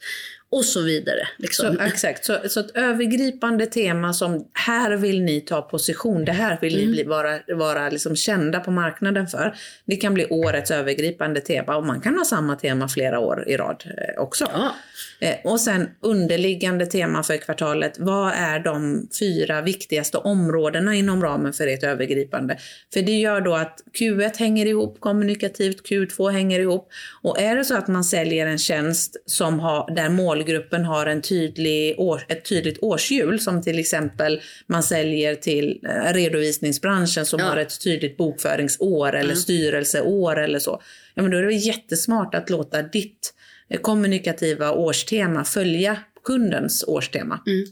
och 0.53 0.65
så 0.65 0.81
vidare. 0.81 1.27
Liksom. 1.37 1.75
Så, 1.75 1.81
exakt, 1.81 2.25
så, 2.25 2.37
så 2.49 2.59
ett 2.59 2.75
övergripande 2.75 3.65
tema 3.65 4.13
som 4.13 4.47
här 4.53 4.91
vill 4.91 5.21
ni 5.21 5.41
ta 5.41 5.61
position, 5.61 6.25
det 6.25 6.31
här 6.31 6.57
vill 6.61 6.75
mm. 6.75 6.85
ni 6.85 6.93
bli, 6.93 7.03
vara, 7.03 7.39
vara 7.55 7.89
liksom 7.89 8.15
kända 8.15 8.59
på 8.59 8.71
marknaden 8.71 9.27
för. 9.27 9.55
Det 9.85 9.95
kan 9.95 10.13
bli 10.13 10.25
årets 10.25 10.71
övergripande 10.71 11.41
tema 11.41 11.75
och 11.75 11.85
man 11.85 12.01
kan 12.01 12.17
ha 12.17 12.25
samma 12.25 12.55
tema 12.55 12.87
flera 12.87 13.19
år 13.19 13.43
i 13.47 13.57
rad 13.57 13.83
eh, 13.85 14.21
också. 14.21 14.45
Ja. 14.53 14.75
Eh, 15.19 15.35
och 15.43 15.59
sen 15.59 15.89
underliggande 16.01 16.85
tema 16.85 17.23
för 17.23 17.37
kvartalet, 17.37 17.99
vad 17.99 18.31
är 18.35 18.59
de 18.59 19.07
fyra 19.19 19.61
viktigaste 19.61 20.17
områdena 20.17 20.95
inom 20.95 21.21
ramen 21.21 21.53
för 21.53 21.67
ert 21.67 21.83
övergripande? 21.83 22.57
För 22.93 23.01
det 23.01 23.19
gör 23.19 23.41
då 23.41 23.55
att 23.55 23.83
Q1 23.99 24.37
hänger 24.37 24.65
ihop 24.65 24.99
kommunikativt, 24.99 25.89
Q2 25.89 26.31
hänger 26.31 26.59
ihop 26.59 26.89
och 27.21 27.41
är 27.41 27.55
det 27.55 27.65
så 27.65 27.77
att 27.77 27.87
man 27.87 28.03
säljer 28.03 28.47
en 28.47 28.57
tjänst 28.57 29.17
som 29.25 29.59
har, 29.59 29.95
där 29.95 30.09
mål 30.09 30.43
målgruppen 30.43 30.85
har 30.85 31.05
en 31.05 31.21
tydlig 31.21 31.99
år, 31.99 32.25
ett 32.27 32.45
tydligt 32.45 32.77
årshjul 32.81 33.39
som 33.39 33.61
till 33.61 33.79
exempel 33.79 34.41
man 34.67 34.83
säljer 34.83 35.35
till 35.35 35.79
eh, 35.89 36.13
redovisningsbranschen 36.13 37.25
som 37.25 37.39
ja. 37.39 37.45
har 37.45 37.57
ett 37.57 37.83
tydligt 37.83 38.17
bokföringsår 38.17 39.09
eller 39.09 39.23
mm. 39.23 39.35
styrelseår 39.35 40.39
eller 40.39 40.59
så. 40.59 40.81
Ja, 41.15 41.21
men 41.21 41.31
då 41.31 41.37
är 41.37 41.43
det 41.43 41.53
jättesmart 41.53 42.35
att 42.35 42.49
låta 42.49 42.81
ditt 42.81 43.33
kommunikativa 43.81 44.71
årstema 44.71 45.43
följa 45.43 45.97
kundens 46.23 46.83
årstema. 46.87 47.39
Mm. 47.47 47.65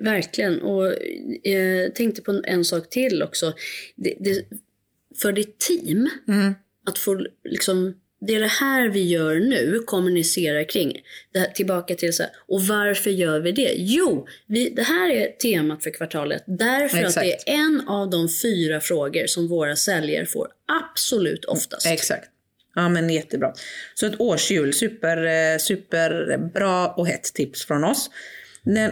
Verkligen. 0.00 0.62
Och 0.62 0.94
jag 1.42 1.84
eh, 1.84 1.90
tänkte 1.90 2.22
på 2.22 2.42
en 2.44 2.64
sak 2.64 2.90
till 2.90 3.22
också. 3.22 3.52
Det, 3.96 4.14
det, 4.20 4.44
för 5.16 5.32
ditt 5.32 5.58
team, 5.58 6.10
mm. 6.28 6.54
att 6.86 6.98
få 6.98 7.26
liksom 7.44 7.94
det 8.20 8.34
är 8.34 8.40
det 8.40 8.46
här 8.46 8.88
vi 8.88 9.02
gör 9.02 9.34
nu, 9.34 9.78
kommunicerar 9.86 10.68
kring. 10.68 11.00
Här, 11.34 11.46
tillbaka 11.46 11.94
till 11.94 12.12
så 12.12 12.22
här, 12.22 12.32
och 12.46 12.62
varför 12.62 13.10
gör 13.10 13.40
vi 13.40 13.52
det? 13.52 13.74
Jo, 13.76 14.26
vi, 14.46 14.70
det 14.70 14.82
här 14.82 15.10
är 15.10 15.32
temat 15.32 15.82
för 15.82 15.90
kvartalet 15.90 16.44
därför 16.46 16.98
Exakt. 16.98 17.16
att 17.16 17.22
det 17.22 17.50
är 17.50 17.54
en 17.54 17.88
av 17.88 18.10
de 18.10 18.28
fyra 18.42 18.80
frågor 18.80 19.26
som 19.26 19.48
våra 19.48 19.76
säljare 19.76 20.26
får 20.26 20.48
absolut 20.66 21.44
oftast. 21.44 21.86
Exakt. 21.86 22.28
Ja 22.78 22.88
men 22.88 23.10
jättebra. 23.10 23.52
Så 23.94 24.06
ett 24.06 24.20
årshjul, 24.20 24.72
super, 24.72 25.16
eh, 25.26 25.58
superbra 25.58 26.88
och 26.88 27.06
hett 27.06 27.24
tips 27.34 27.66
från 27.66 27.84
oss. 27.84 28.10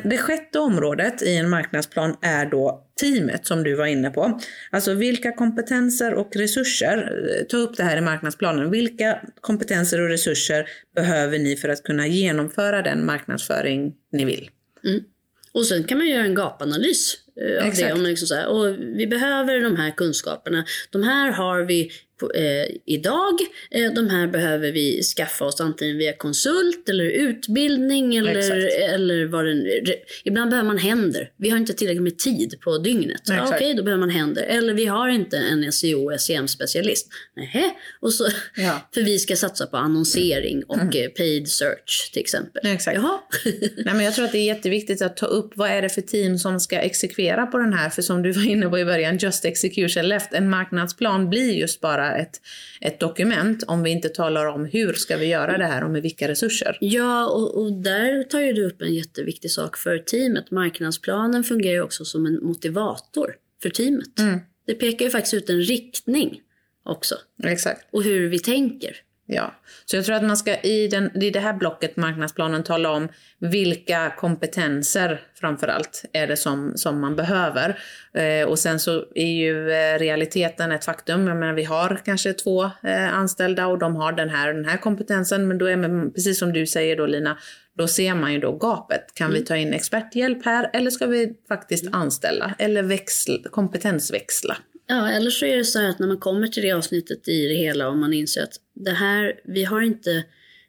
Det 0.04 0.18
sjätte 0.18 0.58
området 0.58 1.22
i 1.22 1.36
en 1.36 1.50
marknadsplan 1.50 2.16
är 2.22 2.46
då 2.46 2.86
teamet 3.00 3.46
som 3.46 3.62
du 3.62 3.74
var 3.74 3.86
inne 3.86 4.10
på. 4.10 4.40
Alltså 4.70 4.94
vilka 4.94 5.32
kompetenser 5.32 6.14
och 6.14 6.36
resurser, 6.36 6.96
eh, 7.38 7.46
ta 7.46 7.56
upp 7.56 7.76
det 7.76 7.82
här 7.82 7.96
i 7.96 8.00
marknadsplanen, 8.00 8.70
vilka 8.70 9.20
kompetenser 9.40 10.00
och 10.00 10.08
resurser 10.08 10.68
behöver 10.94 11.38
ni 11.38 11.56
för 11.56 11.68
att 11.68 11.82
kunna 11.82 12.06
genomföra 12.06 12.82
den 12.82 13.06
marknadsföring 13.06 13.94
ni 14.12 14.24
vill? 14.24 14.50
Mm. 14.84 15.04
Och 15.52 15.66
sen 15.66 15.84
kan 15.84 15.98
man 15.98 16.08
göra 16.08 16.24
en 16.24 16.34
gapanalys 16.34 17.16
av 17.40 17.66
Exakt. 17.66 17.78
det. 17.78 17.92
Om 17.92 18.02
man 18.02 18.10
liksom 18.10 18.28
så 18.28 18.34
här, 18.34 18.46
och 18.46 18.76
vi 18.78 19.06
behöver 19.06 19.60
de 19.60 19.76
här 19.76 19.90
kunskaperna. 19.90 20.64
De 20.90 21.02
här 21.02 21.30
har 21.30 21.62
vi 21.62 21.90
på, 22.20 22.32
eh, 22.32 22.66
idag. 22.86 23.34
Eh, 23.70 23.92
de 23.92 24.10
här 24.10 24.26
behöver 24.26 24.72
vi 24.72 25.02
skaffa 25.02 25.44
oss 25.44 25.60
antingen 25.60 25.98
via 25.98 26.12
konsult 26.12 26.88
eller 26.88 27.04
utbildning 27.04 28.16
eller, 28.16 28.68
eller 28.94 29.26
vad 29.26 29.44
det 29.44 29.96
Ibland 30.24 30.50
behöver 30.50 30.66
man 30.66 30.78
händer. 30.78 31.30
Vi 31.36 31.50
har 31.50 31.58
inte 31.58 31.74
tillräckligt 31.74 32.02
med 32.02 32.18
tid 32.18 32.60
på 32.60 32.78
dygnet. 32.78 33.22
Ja, 33.24 33.44
Okej, 33.44 33.56
okay, 33.56 33.74
då 33.74 33.82
behöver 33.82 34.00
man 34.00 34.10
händer. 34.10 34.42
Eller 34.42 34.74
vi 34.74 34.86
har 34.86 35.08
inte 35.08 35.36
en 35.36 35.72
SEO 35.72 36.18
SEM 36.18 36.48
specialist. 36.48 37.08
Nähä. 37.36 37.70
Och 38.00 38.12
så, 38.12 38.28
ja. 38.56 38.88
För 38.94 39.00
vi 39.00 39.18
ska 39.18 39.36
satsa 39.36 39.66
på 39.66 39.76
annonsering 39.76 40.64
och 40.64 40.76
mm. 40.76 40.86
Eh, 40.96 41.08
paid 41.08 41.48
search 41.48 42.10
till 42.12 42.20
exempel. 42.20 42.66
Exakt. 42.66 42.96
Jaha. 42.96 43.18
Nej, 43.60 43.94
men 43.94 44.00
jag 44.00 44.14
tror 44.14 44.24
att 44.24 44.32
det 44.32 44.38
är 44.38 44.46
jätteviktigt 44.46 45.02
att 45.02 45.16
ta 45.16 45.26
upp 45.26 45.52
vad 45.56 45.70
är 45.70 45.82
det 45.82 45.88
för 45.88 46.00
team 46.00 46.38
som 46.38 46.60
ska 46.60 46.78
exekvera 46.78 47.25
på 47.46 47.58
den 47.58 47.72
här. 47.72 47.90
För 47.90 48.02
som 48.02 48.22
du 48.22 48.32
var 48.32 48.46
inne 48.46 48.68
på 48.68 48.78
i 48.78 48.84
början, 48.84 49.18
just 49.18 49.44
execution 49.44 50.08
left. 50.08 50.32
En 50.32 50.50
marknadsplan 50.50 51.30
blir 51.30 51.52
just 51.52 51.80
bara 51.80 52.16
ett, 52.16 52.40
ett 52.80 53.00
dokument 53.00 53.64
om 53.66 53.82
vi 53.82 53.90
inte 53.90 54.08
talar 54.08 54.46
om 54.46 54.64
hur 54.64 54.92
ska 54.92 55.16
vi 55.16 55.26
göra 55.26 55.58
det 55.58 55.64
här 55.64 55.84
och 55.84 55.90
med 55.90 56.02
vilka 56.02 56.28
resurser. 56.28 56.78
Ja, 56.80 57.26
och, 57.26 57.62
och 57.62 57.72
där 57.72 58.22
tar 58.22 58.40
ju 58.40 58.52
du 58.52 58.66
upp 58.66 58.82
en 58.82 58.94
jätteviktig 58.94 59.50
sak 59.50 59.76
för 59.76 59.98
teamet. 59.98 60.50
Marknadsplanen 60.50 61.44
fungerar 61.44 61.80
också 61.82 62.04
som 62.04 62.26
en 62.26 62.44
motivator 62.44 63.34
för 63.62 63.70
teamet. 63.70 64.18
Mm. 64.18 64.40
Det 64.66 64.74
pekar 64.74 65.04
ju 65.04 65.10
faktiskt 65.10 65.34
ut 65.34 65.50
en 65.50 65.62
riktning 65.62 66.40
också. 66.84 67.14
Exakt. 67.44 67.88
Och 67.90 68.02
hur 68.02 68.28
vi 68.28 68.38
tänker. 68.38 68.96
Ja, 69.28 69.54
så 69.84 69.96
jag 69.96 70.04
tror 70.04 70.16
att 70.16 70.24
man 70.24 70.36
ska 70.36 70.56
i, 70.60 70.88
den, 70.88 71.22
i 71.22 71.30
det 71.30 71.40
här 71.40 71.52
blocket, 71.52 71.96
marknadsplanen, 71.96 72.62
tala 72.62 72.90
om 72.90 73.08
vilka 73.38 74.12
kompetenser 74.18 75.20
framförallt 75.34 76.04
är 76.12 76.26
det 76.26 76.36
som, 76.36 76.72
som 76.76 77.00
man 77.00 77.16
behöver. 77.16 77.78
Eh, 78.14 78.48
och 78.48 78.58
sen 78.58 78.80
så 78.80 79.04
är 79.14 79.32
ju 79.32 79.70
eh, 79.70 79.98
realiteten 79.98 80.72
ett 80.72 80.84
faktum. 80.84 81.26
Jag 81.26 81.36
menar, 81.36 81.52
vi 81.54 81.64
har 81.64 82.00
kanske 82.04 82.32
två 82.32 82.64
eh, 82.64 83.14
anställda 83.14 83.66
och 83.66 83.78
de 83.78 83.96
har 83.96 84.12
den 84.12 84.28
här 84.28 84.54
den 84.54 84.64
här 84.64 84.76
kompetensen. 84.76 85.48
Men 85.48 85.58
då 85.58 85.66
är 85.66 85.76
man, 85.76 86.12
precis 86.12 86.38
som 86.38 86.52
du 86.52 86.66
säger 86.66 86.96
då 86.96 87.06
Lina, 87.06 87.38
då 87.78 87.88
ser 87.88 88.14
man 88.14 88.32
ju 88.32 88.38
då 88.38 88.52
gapet. 88.52 89.14
Kan 89.14 89.26
mm. 89.26 89.38
vi 89.38 89.46
ta 89.46 89.56
in 89.56 89.72
experthjälp 89.72 90.44
här 90.44 90.70
eller 90.72 90.90
ska 90.90 91.06
vi 91.06 91.32
faktiskt 91.48 91.86
mm. 91.86 92.00
anställa 92.00 92.54
eller 92.58 92.82
växla, 92.82 93.38
kompetensväxla? 93.50 94.56
Ja, 94.88 95.10
eller 95.10 95.30
så 95.30 95.46
är 95.46 95.56
det 95.56 95.64
så 95.64 95.78
här 95.78 95.88
att 95.88 95.98
när 95.98 96.06
man 96.06 96.18
kommer 96.18 96.46
till 96.46 96.62
det 96.62 96.72
avsnittet 96.72 97.28
i 97.28 97.48
det 97.48 97.54
hela 97.54 97.88
och 97.88 97.96
man 97.96 98.12
inser 98.12 98.42
att 98.42 98.60
det 98.74 98.90
här, 98.90 99.40
vi 99.44 99.64
har 99.64 99.80
inte 99.80 100.24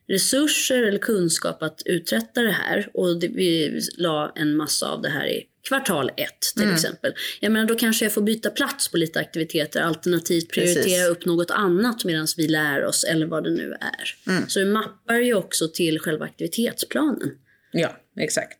resurser 0.07 0.83
eller 0.83 0.99
kunskap 0.99 1.63
att 1.63 1.81
uträtta 1.85 2.41
det 2.41 2.51
här 2.51 2.89
och 2.93 3.19
det, 3.19 3.27
vi 3.27 3.81
la 3.97 4.33
en 4.35 4.55
massa 4.55 4.87
av 4.87 5.01
det 5.01 5.09
här 5.09 5.27
i 5.27 5.43
kvartal 5.67 6.11
ett 6.17 6.41
till 6.55 6.63
mm. 6.63 6.75
exempel. 6.75 7.13
Jag 7.39 7.51
menar 7.51 7.65
då 7.67 7.75
kanske 7.75 8.05
jag 8.05 8.13
får 8.13 8.21
byta 8.21 8.49
plats 8.49 8.91
på 8.91 8.97
lite 8.97 9.19
aktiviteter 9.19 9.81
alternativt 9.81 10.49
prioritera 10.49 10.83
Precis. 10.83 11.07
upp 11.07 11.25
något 11.25 11.51
annat 11.51 12.05
medan 12.05 12.27
vi 12.37 12.47
lär 12.47 12.85
oss 12.85 13.03
eller 13.03 13.25
vad 13.25 13.43
det 13.43 13.51
nu 13.51 13.71
är. 13.79 14.31
Mm. 14.31 14.49
Så 14.49 14.59
det 14.59 14.65
mappar 14.65 15.15
ju 15.15 15.33
också 15.33 15.67
till 15.67 15.99
själva 15.99 16.25
aktivitetsplanen. 16.25 17.31
Ja, 17.71 17.97
exakt. 18.19 18.57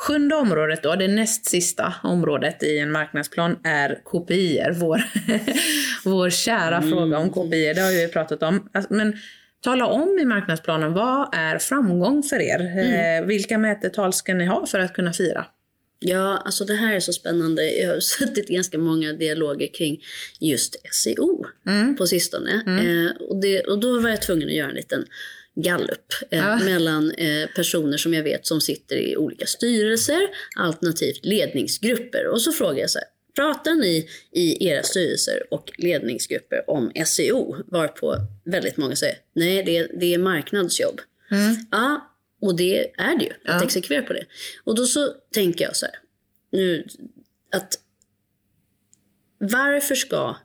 Sjunde 0.00 0.34
området 0.34 0.82
då, 0.82 0.94
det 0.94 1.08
näst 1.08 1.46
sista 1.46 1.94
området 2.02 2.62
i 2.62 2.78
en 2.78 2.92
marknadsplan 2.92 3.56
är 3.64 4.00
KPI. 4.04 4.60
Vår, 4.74 5.02
vår 6.04 6.30
kära 6.30 6.76
mm. 6.76 6.90
fråga 6.90 7.18
om 7.18 7.30
KPI, 7.30 7.72
det 7.74 7.80
har 7.80 7.90
vi 7.90 8.08
pratat 8.08 8.42
om. 8.42 8.68
Alltså, 8.72 8.94
men 8.94 9.16
tala 9.60 9.86
om 9.86 10.18
i 10.20 10.24
marknadsplanen, 10.24 10.92
vad 10.92 11.34
är 11.34 11.58
framgång 11.58 12.22
för 12.22 12.40
er? 12.40 12.60
Mm. 12.60 13.22
Eh, 13.22 13.26
vilka 13.26 13.58
mätetal 13.58 14.12
ska 14.12 14.34
ni 14.34 14.46
ha 14.46 14.66
för 14.66 14.78
att 14.78 14.94
kunna 14.94 15.12
fira? 15.12 15.46
Ja, 15.98 16.42
alltså 16.44 16.64
det 16.64 16.74
här 16.74 16.94
är 16.94 17.00
så 17.00 17.12
spännande. 17.12 17.70
Jag 17.70 17.92
har 17.92 18.00
suttit 18.00 18.50
i 18.50 18.54
ganska 18.54 18.78
många 18.78 19.12
dialoger 19.12 19.68
kring 19.74 20.02
just 20.40 20.76
SEO 20.92 21.46
mm. 21.66 21.96
på 21.96 22.06
sistone. 22.06 22.62
Mm. 22.66 23.06
Eh, 23.06 23.12
och, 23.12 23.40
det, 23.40 23.60
och 23.60 23.80
då 23.80 24.00
var 24.00 24.10
jag 24.10 24.22
tvungen 24.22 24.48
att 24.48 24.54
göra 24.54 24.68
en 24.68 24.74
liten 24.74 25.04
gallup 25.56 26.06
eh, 26.30 26.38
ja. 26.38 26.58
mellan 26.58 27.10
eh, 27.10 27.48
personer 27.56 27.96
som 27.96 28.14
jag 28.14 28.22
vet 28.22 28.46
som 28.46 28.60
sitter 28.60 28.96
i 28.96 29.16
olika 29.16 29.46
styrelser 29.46 30.20
alternativt 30.56 31.24
ledningsgrupper. 31.24 32.26
Och 32.26 32.40
så 32.40 32.52
frågar 32.52 32.80
jag 32.80 32.90
så 32.90 32.98
här, 32.98 33.08
pratar 33.34 33.74
ni 33.74 34.08
i 34.32 34.68
era 34.68 34.82
styrelser 34.82 35.42
och 35.50 35.72
ledningsgrupper 35.78 36.70
om 36.70 36.92
SEO? 37.06 37.56
Varpå 37.66 38.16
väldigt 38.44 38.76
många 38.76 38.96
säger, 38.96 39.16
nej 39.34 39.64
det, 39.64 39.90
det 40.00 40.14
är 40.14 40.18
marknadsjobb. 40.18 41.00
Mm. 41.30 41.56
Ja, 41.70 42.16
och 42.42 42.56
det 42.56 42.90
är 42.98 43.18
det 43.18 43.24
ju, 43.24 43.30
att 43.30 43.38
ja. 43.44 43.64
exekvera 43.64 44.02
på 44.02 44.12
det. 44.12 44.24
Och 44.64 44.74
då 44.74 44.86
så 44.86 45.14
tänker 45.34 45.64
jag 45.64 45.76
så 45.76 45.86
här, 45.86 45.94
nu 46.52 46.86
att 47.52 47.78
varför 49.38 49.94
ska 49.94 50.36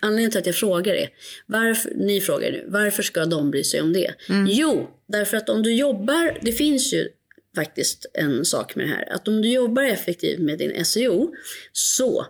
Anledningen 0.00 0.30
till 0.30 0.40
att 0.40 0.46
jag 0.46 0.54
frågar 0.54 0.94
är, 0.94 1.08
varför, 1.46 1.92
ni 1.94 2.20
frågar 2.20 2.52
nu, 2.52 2.64
varför 2.68 3.02
ska 3.02 3.24
de 3.24 3.50
bry 3.50 3.64
sig 3.64 3.80
om 3.80 3.92
det? 3.92 4.14
Mm. 4.28 4.46
Jo, 4.50 4.88
därför 5.08 5.36
att 5.36 5.48
om 5.48 5.62
du 5.62 5.74
jobbar, 5.74 6.38
det 6.42 6.52
finns 6.52 6.92
ju 6.92 7.08
faktiskt 7.54 8.06
en 8.14 8.44
sak 8.44 8.76
med 8.76 8.86
det 8.86 8.90
här, 8.90 9.12
att 9.12 9.28
om 9.28 9.42
du 9.42 9.48
jobbar 9.48 9.82
effektivt 9.82 10.38
med 10.38 10.58
din 10.58 10.84
SEO, 10.84 11.34
så 11.72 12.26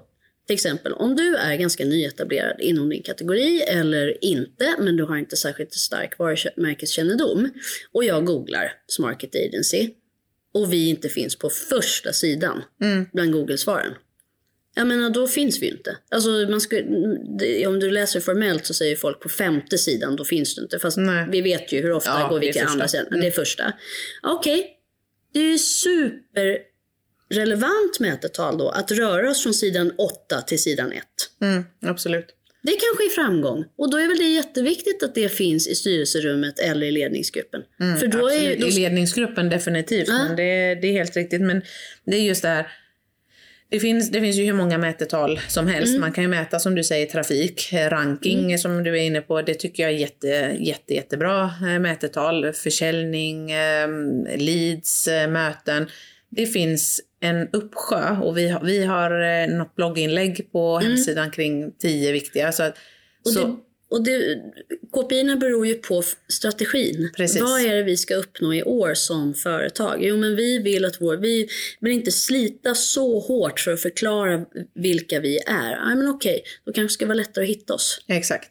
till 0.46 0.54
exempel 0.54 0.92
om 0.92 1.16
du 1.16 1.36
är 1.36 1.56
ganska 1.56 1.84
nyetablerad 1.84 2.60
inom 2.60 2.88
din 2.88 3.02
kategori 3.02 3.60
eller 3.60 4.24
inte, 4.24 4.74
men 4.78 4.96
du 4.96 5.04
har 5.04 5.16
inte 5.16 5.36
särskilt 5.36 5.74
stark 5.74 6.18
varumärkeskännedom 6.18 7.50
och 7.92 8.04
jag 8.04 8.24
googlar 8.24 8.72
Smarket 8.86 9.34
Agency 9.34 9.90
och 10.54 10.72
vi 10.72 10.88
inte 10.88 11.08
finns 11.08 11.36
på 11.36 11.50
första 11.50 12.12
sidan 12.12 12.62
mm. 12.82 13.06
bland 13.12 13.32
Google-svaren 13.32 13.92
jag 14.78 14.86
menar, 14.86 15.10
då 15.10 15.26
finns 15.26 15.62
vi 15.62 15.66
ju 15.66 15.72
inte. 15.72 15.96
Alltså, 16.10 16.30
man 16.30 16.60
ska, 16.60 16.76
om 17.66 17.80
du 17.80 17.90
läser 17.90 18.20
formellt 18.20 18.66
så 18.66 18.74
säger 18.74 18.96
folk 18.96 19.20
på 19.20 19.28
femte 19.28 19.78
sidan, 19.78 20.16
då 20.16 20.24
finns 20.24 20.54
du 20.54 20.62
inte. 20.62 20.78
Fast 20.78 20.96
Nej. 20.96 21.26
vi 21.30 21.40
vet 21.40 21.72
ju 21.72 21.82
hur 21.82 21.92
ofta 21.92 22.20
ja, 22.20 22.28
går 22.28 22.40
vi 22.40 22.52
till 22.52 22.66
andra 22.66 22.88
sidan. 22.88 23.06
Mm. 23.06 23.20
Det 23.20 23.26
är 23.26 23.30
första. 23.30 23.72
Okej, 24.22 24.58
okay. 24.58 24.70
det 25.32 25.40
är 25.40 25.58
superrelevant 27.28 28.00
mätetal 28.00 28.58
då 28.58 28.68
att 28.68 28.90
röra 28.90 29.30
oss 29.30 29.42
från 29.42 29.54
sidan 29.54 29.92
8 29.98 30.42
till 30.42 30.62
sidan 30.62 30.92
1. 30.92 31.02
Mm, 31.42 31.64
absolut. 31.82 32.26
Det 32.62 32.70
kanske 32.70 33.04
är 33.04 33.10
framgång. 33.24 33.64
Och 33.78 33.90
då 33.90 33.96
är 33.96 34.08
väl 34.08 34.18
det 34.18 34.28
jätteviktigt 34.28 35.02
att 35.02 35.14
det 35.14 35.28
finns 35.28 35.68
i 35.68 35.74
styrelserummet 35.74 36.58
eller 36.58 36.86
i 36.86 36.90
ledningsgruppen. 36.90 37.62
Mm, 37.80 37.98
För 37.98 38.06
då 38.06 38.30
är, 38.30 38.56
då... 38.60 38.66
I 38.66 38.70
ledningsgruppen 38.70 39.48
definitivt. 39.48 40.08
Ja. 40.08 40.24
Men 40.24 40.36
det, 40.36 40.74
det 40.74 40.88
är 40.88 40.92
helt 40.92 41.16
riktigt. 41.16 41.40
Men 41.40 41.62
det 42.04 42.16
är 42.16 42.22
just 42.22 42.42
det 42.42 42.48
här 42.48 42.66
det 43.70 43.80
finns, 43.80 44.10
det 44.10 44.20
finns 44.20 44.36
ju 44.36 44.44
hur 44.44 44.52
många 44.52 44.78
mätetal 44.78 45.40
som 45.48 45.66
helst. 45.66 45.88
Mm. 45.88 46.00
Man 46.00 46.12
kan 46.12 46.24
ju 46.24 46.28
mäta 46.28 46.58
som 46.58 46.74
du 46.74 46.84
säger 46.84 47.06
trafik, 47.06 47.72
eh, 47.72 47.90
ranking 47.90 48.44
mm. 48.44 48.58
som 48.58 48.82
du 48.82 48.98
är 48.98 49.02
inne 49.02 49.20
på. 49.20 49.42
Det 49.42 49.54
tycker 49.54 49.82
jag 49.82 49.92
är 49.92 49.96
jätte, 49.96 50.56
jätte, 50.60 50.94
jättebra 50.94 51.44
eh, 51.44 51.78
mätetal. 51.78 52.52
Försäljning, 52.52 53.50
ehm, 53.50 54.24
leads, 54.36 55.08
eh, 55.08 55.30
möten. 55.30 55.88
Det 56.30 56.46
finns 56.46 57.00
en 57.20 57.48
uppsjö 57.52 58.16
och 58.22 58.38
vi 58.38 58.48
har, 58.48 58.60
vi 58.64 58.84
har 58.84 59.46
något 59.46 59.76
blogginlägg 59.76 60.52
på 60.52 60.76
mm. 60.76 60.90
hemsidan 60.90 61.30
kring 61.30 61.72
tio 61.72 62.12
viktiga. 62.12 62.52
Så, 62.52 62.70
så 63.22 63.58
och 63.90 64.04
det, 64.04 64.42
KPI 64.92 65.36
beror 65.36 65.66
ju 65.66 65.74
på 65.74 66.02
strategin. 66.28 67.10
Precis. 67.16 67.42
Vad 67.42 67.60
är 67.60 67.74
det 67.74 67.82
vi 67.82 67.96
ska 67.96 68.14
uppnå 68.14 68.54
i 68.54 68.62
år 68.62 68.94
som 68.94 69.34
företag? 69.34 69.98
Jo, 70.04 70.16
men 70.16 70.36
vi 70.36 70.58
vill 70.58 70.84
att 70.84 71.00
vår, 71.00 71.16
vi 71.16 71.48
vill 71.80 71.92
inte 71.92 72.12
slita 72.12 72.74
så 72.74 73.20
hårt 73.20 73.60
för 73.60 73.72
att 73.72 73.82
förklara 73.82 74.44
vilka 74.74 75.20
vi 75.20 75.38
är. 75.38 75.70
Ja, 75.70 75.94
men 75.94 76.08
okej, 76.08 76.42
då 76.64 76.72
kanske 76.72 76.92
det 76.92 76.94
ska 76.94 77.06
vara 77.06 77.14
lättare 77.14 77.44
att 77.44 77.50
hitta 77.50 77.74
oss. 77.74 78.00
Exakt. 78.06 78.50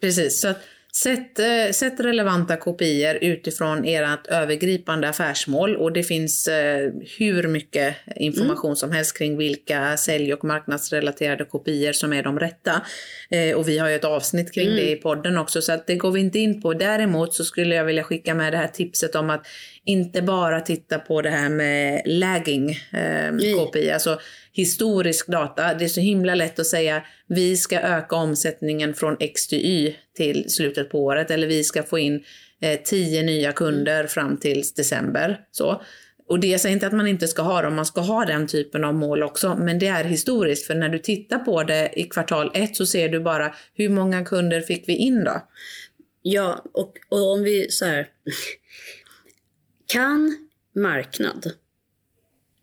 Precis. 0.00 0.40
Så 0.40 0.54
Sätt, 0.96 1.38
eh, 1.38 1.72
sätt 1.72 2.00
relevanta 2.00 2.56
kopior 2.56 3.18
utifrån 3.20 3.84
ert 3.84 4.26
övergripande 4.26 5.08
affärsmål 5.08 5.76
och 5.76 5.92
det 5.92 6.02
finns 6.02 6.48
eh, 6.48 6.92
hur 7.18 7.48
mycket 7.48 7.96
information 8.16 8.68
mm. 8.68 8.76
som 8.76 8.92
helst 8.92 9.18
kring 9.18 9.36
vilka 9.36 9.96
sälj 9.96 10.34
och 10.34 10.44
marknadsrelaterade 10.44 11.44
kopior 11.44 11.92
som 11.92 12.12
är 12.12 12.22
de 12.22 12.38
rätta. 12.38 12.82
Eh, 13.30 13.56
och 13.56 13.68
vi 13.68 13.78
har 13.78 13.88
ju 13.88 13.94
ett 13.94 14.04
avsnitt 14.04 14.54
kring 14.54 14.66
mm. 14.66 14.76
det 14.76 14.90
i 14.90 14.96
podden 14.96 15.38
också 15.38 15.62
så 15.62 15.72
att 15.72 15.86
det 15.86 15.96
går 15.96 16.10
vi 16.10 16.20
inte 16.20 16.38
in 16.38 16.62
på. 16.62 16.74
Däremot 16.74 17.34
så 17.34 17.44
skulle 17.44 17.74
jag 17.74 17.84
vilja 17.84 18.04
skicka 18.04 18.34
med 18.34 18.52
det 18.52 18.56
här 18.56 18.68
tipset 18.68 19.14
om 19.14 19.30
att 19.30 19.46
inte 19.84 20.22
bara 20.22 20.60
titta 20.60 20.98
på 20.98 21.22
det 21.22 21.30
här 21.30 21.48
med 21.48 22.02
lagging 22.04 22.70
eh, 22.70 23.56
KPI, 23.56 23.90
alltså 23.90 24.18
historisk 24.54 25.26
data. 25.26 25.74
Det 25.74 25.84
är 25.84 25.88
så 25.88 26.00
himla 26.00 26.34
lätt 26.34 26.58
att 26.58 26.66
säga 26.66 27.02
vi 27.26 27.56
ska 27.56 27.80
öka 27.80 28.16
omsättningen 28.16 28.94
från 28.94 29.16
X 29.20 29.46
till 29.46 29.58
Y 29.58 29.96
till 30.16 30.50
slutet 30.50 30.90
på 30.90 31.04
året 31.04 31.30
eller 31.30 31.46
vi 31.46 31.64
ska 31.64 31.82
få 31.82 31.98
in 31.98 32.24
eh, 32.60 32.80
tio 32.80 33.22
nya 33.22 33.52
kunder 33.52 34.06
fram 34.06 34.36
till 34.36 34.62
december. 34.76 35.40
Så. 35.50 35.82
Och 36.28 36.40
det 36.40 36.58
säger 36.58 36.72
inte 36.72 36.86
att 36.86 36.92
man 36.92 37.06
inte 37.06 37.28
ska 37.28 37.42
ha 37.42 37.62
dem, 37.62 37.74
man 37.74 37.86
ska 37.86 38.00
ha 38.00 38.24
den 38.24 38.46
typen 38.46 38.84
av 38.84 38.94
mål 38.94 39.22
också. 39.22 39.56
Men 39.56 39.78
det 39.78 39.86
är 39.86 40.04
historiskt, 40.04 40.66
för 40.66 40.74
när 40.74 40.88
du 40.88 40.98
tittar 40.98 41.38
på 41.38 41.62
det 41.62 41.90
i 41.96 42.04
kvartal 42.04 42.50
ett 42.54 42.76
så 42.76 42.86
ser 42.86 43.08
du 43.08 43.20
bara 43.20 43.54
hur 43.74 43.88
många 43.88 44.24
kunder 44.24 44.60
fick 44.60 44.88
vi 44.88 44.96
in 44.96 45.24
då? 45.24 45.48
Ja, 46.22 46.64
och, 46.72 46.92
och 47.08 47.32
om 47.32 47.42
vi 47.42 47.70
så 47.70 47.84
här. 47.84 48.08
Kan 49.86 50.48
marknad 50.74 51.52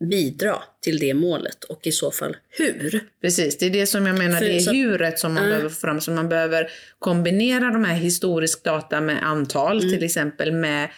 bidra 0.09 0.55
till 0.83 0.99
det 0.99 1.13
målet 1.13 1.63
och 1.63 1.87
i 1.87 1.91
så 1.91 2.11
fall 2.11 2.35
hur? 2.49 3.03
Precis, 3.21 3.57
det 3.57 3.65
är 3.65 3.69
det 3.69 3.85
som 3.85 4.07
jag 4.07 4.17
menar, 4.17 4.37
För, 4.37 4.45
det 4.45 4.55
är 4.55 4.59
så, 4.59 4.71
huret 4.71 5.19
som 5.19 5.33
man 5.33 5.43
uh, 5.43 5.49
behöver 5.49 5.69
få 5.69 5.75
fram. 5.75 6.01
Så 6.01 6.11
man 6.11 6.29
behöver 6.29 6.69
kombinera 6.99 7.71
de 7.71 7.85
här 7.85 7.95
historisk 7.95 8.63
data 8.63 9.01
med 9.01 9.27
antal, 9.27 9.79
mm. 9.79 9.89
till 9.89 10.03
exempel 10.03 10.51
med 10.51 10.89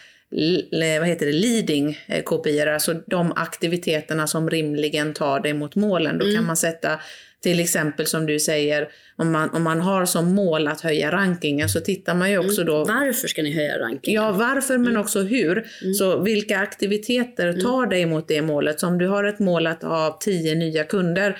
vad 1.00 1.08
heter 1.08 1.26
det, 1.26 1.32
leading 1.32 1.98
KPI, 2.24 2.60
alltså 2.60 2.94
de 3.06 3.32
aktiviteterna 3.32 4.26
som 4.26 4.50
rimligen 4.50 5.14
tar 5.14 5.40
dig 5.40 5.54
mot 5.54 5.76
målen. 5.76 6.18
Då 6.18 6.24
mm. 6.24 6.36
kan 6.36 6.46
man 6.46 6.56
sätta 6.56 7.00
till 7.44 7.60
exempel 7.60 8.06
som 8.06 8.26
du 8.26 8.40
säger, 8.40 8.88
om 9.16 9.32
man, 9.32 9.50
om 9.50 9.62
man 9.62 9.80
har 9.80 10.06
som 10.06 10.34
mål 10.34 10.68
att 10.68 10.80
höja 10.80 11.12
rankingen 11.12 11.68
så 11.68 11.80
tittar 11.80 12.14
man 12.14 12.30
ju 12.30 12.38
också 12.38 12.60
mm. 12.60 12.74
då... 12.74 12.84
Varför 12.84 13.28
ska 13.28 13.42
ni 13.42 13.52
höja 13.52 13.78
rankingen? 13.78 14.22
Ja, 14.22 14.32
varför 14.32 14.78
men 14.78 14.88
mm. 14.88 15.00
också 15.00 15.22
hur. 15.22 15.66
Mm. 15.82 15.94
Så 15.94 16.22
vilka 16.22 16.58
aktiviteter 16.58 17.48
mm. 17.48 17.60
tar 17.60 17.86
dig 17.86 18.06
mot 18.06 18.28
det 18.28 18.42
målet? 18.42 18.80
Så 18.80 18.86
om 18.86 18.98
du 18.98 19.06
har 19.06 19.24
ett 19.24 19.38
mål 19.38 19.66
att 19.66 19.82
ha 19.82 20.18
tio 20.20 20.54
nya 20.54 20.84
kunder, 20.84 21.38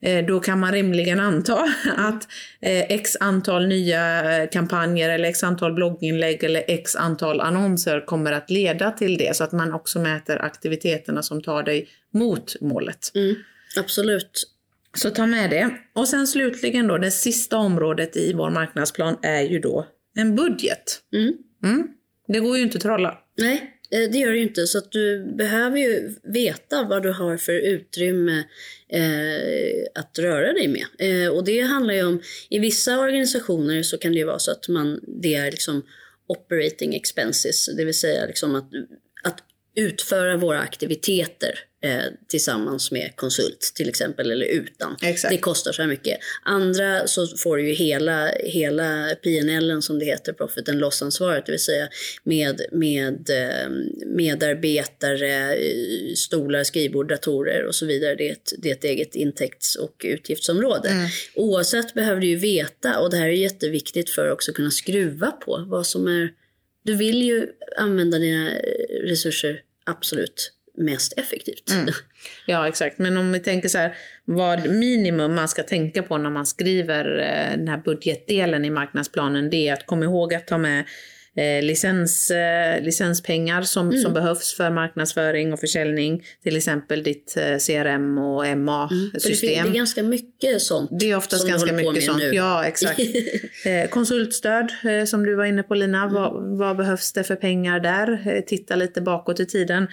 Eh, 0.00 0.26
då 0.26 0.40
kan 0.40 0.60
man 0.60 0.72
rimligen 0.72 1.20
anta 1.20 1.68
att 1.96 2.28
eh, 2.60 2.90
x 2.90 3.16
antal 3.20 3.66
nya 3.66 4.34
eh, 4.42 4.48
kampanjer 4.50 5.10
eller 5.10 5.28
x 5.28 5.44
antal 5.44 5.72
blogginlägg 5.72 6.44
eller 6.44 6.64
x 6.68 6.96
antal 6.96 7.40
annonser 7.40 8.06
kommer 8.06 8.32
att 8.32 8.50
leda 8.50 8.90
till 8.90 9.18
det 9.18 9.36
så 9.36 9.44
att 9.44 9.52
man 9.52 9.72
också 9.72 9.98
mäter 9.98 10.42
aktiviteterna 10.42 11.22
som 11.22 11.42
tar 11.42 11.62
dig 11.62 11.88
mot 12.12 12.60
målet. 12.60 13.12
Mm, 13.14 13.34
absolut. 13.78 14.53
Så 14.94 15.10
ta 15.10 15.26
med 15.26 15.50
det. 15.50 15.70
Och 15.92 16.08
sen 16.08 16.26
slutligen 16.26 16.86
då, 16.86 16.98
det 16.98 17.10
sista 17.10 17.56
området 17.56 18.16
i 18.16 18.32
vår 18.32 18.50
marknadsplan 18.50 19.16
är 19.22 19.42
ju 19.42 19.58
då 19.58 19.86
en 20.16 20.36
budget. 20.36 21.02
Mm. 21.12 21.34
Mm. 21.64 21.88
Det 22.28 22.40
går 22.40 22.56
ju 22.56 22.62
inte 22.62 22.76
att 22.76 22.82
trolla. 22.82 23.18
Nej, 23.38 23.74
Eh, 23.94 24.10
det 24.10 24.18
gör 24.18 24.30
det 24.30 24.36
ju 24.36 24.42
inte. 24.42 24.66
Så 24.66 24.78
att 24.78 24.92
du 24.92 25.34
behöver 25.36 25.78
ju 25.78 26.14
veta 26.22 26.82
vad 26.82 27.02
du 27.02 27.12
har 27.12 27.36
för 27.36 27.52
utrymme 27.52 28.44
eh, 28.88 29.86
att 29.94 30.18
röra 30.18 30.52
dig 30.52 30.68
med. 30.68 30.86
Eh, 30.98 31.32
och 31.32 31.44
det 31.44 31.60
handlar 31.60 31.94
ju 31.94 32.04
om, 32.04 32.20
i 32.50 32.58
vissa 32.58 32.98
organisationer 32.98 33.82
så 33.82 33.98
kan 33.98 34.12
det 34.12 34.18
ju 34.18 34.24
vara 34.24 34.38
så 34.38 34.50
att 34.50 34.68
man, 34.68 35.00
det 35.22 35.34
är 35.34 35.50
liksom 35.50 35.82
operating 36.26 36.94
expenses, 36.94 37.66
det 37.76 37.84
vill 37.84 37.98
säga 37.98 38.26
liksom 38.26 38.54
att, 38.54 38.70
att 39.24 39.38
utföra 39.76 40.36
våra 40.36 40.60
aktiviteter 40.60 41.58
eh, 41.84 42.04
tillsammans 42.28 42.90
med 42.90 43.12
konsult 43.16 43.72
till 43.74 43.88
exempel 43.88 44.30
eller 44.30 44.46
utan. 44.46 44.96
Exakt. 45.02 45.32
Det 45.34 45.38
kostar 45.38 45.72
så 45.72 45.82
här 45.82 45.88
mycket. 45.88 46.18
Andra 46.42 47.06
så 47.06 47.26
får 47.26 47.56
du 47.56 47.68
ju 47.68 47.74
hela, 47.74 48.28
hela 48.28 49.14
PNL 49.22 49.82
som 49.82 49.98
det 49.98 50.04
heter, 50.04 50.32
profit 50.32 50.68
and 50.68 50.80
loss-ansvaret, 50.80 51.46
det 51.46 51.52
vill 51.52 51.60
säga 51.60 51.88
med, 52.22 52.60
med 52.72 53.30
eh, 53.30 53.70
medarbetare, 54.06 55.54
eh, 55.54 56.14
stolar, 56.16 56.64
skrivbord, 56.64 57.08
datorer 57.08 57.64
och 57.64 57.74
så 57.74 57.86
vidare. 57.86 58.14
Det 58.14 58.28
är 58.28 58.32
ett, 58.32 58.52
det 58.58 58.70
är 58.70 58.72
ett 58.72 58.84
eget 58.84 59.14
intäkts 59.14 59.76
och 59.76 60.02
utgiftsområde. 60.04 60.88
Mm. 60.88 61.08
Oavsett 61.34 61.94
behöver 61.94 62.20
du 62.20 62.26
ju 62.26 62.36
veta, 62.36 63.00
och 63.00 63.10
det 63.10 63.16
här 63.16 63.26
är 63.26 63.32
jätteviktigt 63.32 64.10
för 64.10 64.26
att 64.26 64.32
också 64.32 64.52
kunna 64.52 64.70
skruva 64.70 65.30
på 65.30 65.64
vad 65.68 65.86
som 65.86 66.06
är 66.06 66.30
du 66.84 66.94
vill 66.94 67.22
ju 67.22 67.48
använda 67.76 68.18
dina 68.18 68.50
resurser 69.02 69.60
absolut 69.84 70.52
mest 70.78 71.18
effektivt. 71.18 71.70
Mm. 71.70 71.94
Ja, 72.46 72.68
exakt. 72.68 72.98
Men 72.98 73.16
om 73.16 73.32
vi 73.32 73.40
tänker 73.40 73.68
så 73.68 73.78
här, 73.78 73.96
vad 74.24 74.70
minimum 74.70 75.34
man 75.34 75.48
ska 75.48 75.62
tänka 75.62 76.02
på 76.02 76.18
när 76.18 76.30
man 76.30 76.46
skriver 76.46 77.18
eh, 77.18 77.56
den 77.56 77.68
här 77.68 77.78
budgetdelen 77.78 78.64
i 78.64 78.70
marknadsplanen, 78.70 79.50
det 79.50 79.68
är 79.68 79.72
att 79.72 79.86
komma 79.86 80.04
ihåg 80.04 80.34
att 80.34 80.46
ta 80.46 80.58
med 80.58 80.84
eh, 81.36 81.62
licens, 81.62 82.30
eh, 82.30 82.82
licenspengar 82.82 83.62
som, 83.62 83.88
mm. 83.88 84.02
som 84.02 84.12
behövs 84.12 84.54
för 84.54 84.70
marknadsföring 84.70 85.52
och 85.52 85.60
försäljning. 85.60 86.24
Till 86.42 86.56
exempel 86.56 87.02
ditt 87.02 87.36
eh, 87.36 87.58
CRM 87.58 88.18
och 88.18 88.58
MA-system. 88.58 89.48
Mm. 89.48 89.64
Det, 89.64 89.70
är 89.70 89.74
ganska 89.74 90.02
mycket 90.02 90.62
sånt. 90.62 90.90
Det 91.00 91.10
är 91.10 91.16
oftast 91.16 91.48
ganska 91.48 91.72
mycket 91.72 92.04
sånt. 92.04 92.18
Nu. 92.18 92.34
Ja, 92.34 92.64
exakt. 92.64 93.00
eh, 93.64 93.88
konsultstöd 93.90 94.72
eh, 94.84 95.04
som 95.04 95.24
du 95.24 95.34
var 95.34 95.44
inne 95.44 95.62
på 95.62 95.74
Lina. 95.74 96.02
Mm. 96.02 96.14
Vad, 96.14 96.58
vad, 96.58 96.76
behövs 96.76 97.12
det 97.12 97.24
för 97.24 97.36
pengar 97.36 97.80
där? 97.80 98.42
Titta 98.46 98.76
lite 98.76 99.00
bakåt 99.00 99.40
i 99.40 99.46
tiden. 99.46 99.88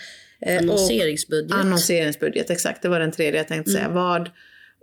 Eh, 0.45 0.57
annonseringsbudget. 0.57 1.57
annonseringsbudget, 1.57 2.49
exakt. 2.49 2.81
Det 2.81 2.89
var 2.89 2.99
den 2.99 3.11
tredje 3.11 3.39
jag 3.39 3.47
tänkte 3.47 3.71
säga. 3.71 3.83
Mm. 3.83 3.95
Vad, 3.95 4.29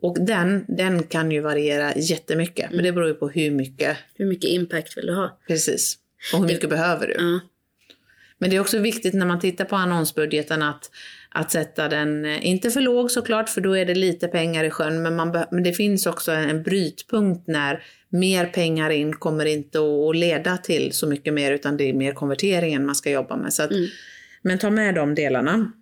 och 0.03 0.17
den, 0.21 0.65
den 0.69 1.03
kan 1.03 1.31
ju 1.31 1.41
variera 1.41 1.95
jättemycket. 1.97 2.65
Mm. 2.65 2.77
Men 2.77 2.85
det 2.85 2.93
beror 2.93 3.09
ju 3.09 3.15
på 3.15 3.29
hur 3.29 3.51
mycket. 3.51 3.97
Hur 4.15 4.27
mycket 4.27 4.51
impact 4.51 4.97
vill 4.97 5.07
du 5.07 5.15
ha? 5.15 5.39
Precis. 5.49 5.99
Och 6.33 6.39
hur 6.39 6.47
mycket 6.47 6.61
det, 6.61 6.69
behöver 6.69 7.07
du? 7.07 7.15
Ja. 7.19 7.41
Men 8.39 8.51
det 8.51 8.57
är 8.57 8.61
också 8.61 8.79
viktigt 8.79 9.15
när 9.15 9.27
man 9.27 9.41
tittar 9.41 9.65
på 9.65 9.77
annonsbudgeten 9.77 10.63
att, 10.63 10.91
att 11.31 11.51
sätta 11.53 11.89
den, 11.89 12.25
eh, 12.25 12.47
inte 12.47 12.71
för 12.71 12.81
låg 12.81 13.11
såklart, 13.11 13.49
för 13.49 13.61
då 13.61 13.77
är 13.77 13.85
det 13.85 13.95
lite 13.95 14.29
pengar 14.29 14.65
i 14.65 14.71
sjön, 14.71 15.03
men, 15.03 15.17
man 15.17 15.45
men 15.51 15.63
det 15.63 15.73
finns 15.73 16.07
också 16.07 16.33
en 16.33 16.63
brytpunkt 16.63 17.47
när 17.47 17.83
mer 18.09 18.47
pengar 18.47 18.91
in 18.91 19.13
kommer 19.13 19.45
inte 19.45 19.79
att 19.79 20.17
leda 20.17 20.57
till 20.57 20.93
så 20.93 21.07
mycket 21.07 21.35
mer, 21.35 21.53
utan 21.53 21.77
det 21.77 21.89
är 21.89 21.93
mer 21.93 22.13
konverteringen 22.13 22.87
man 22.87 22.95
ska 22.95 23.11
jobba 23.11 23.37
med. 23.37 23.53
Så 23.53 23.63
att, 23.63 23.71
mm. 23.71 23.87
Men 24.49 24.59
ta 24.59 24.71
med 24.71 24.95
de 24.95 25.15
delarna. 25.15 25.73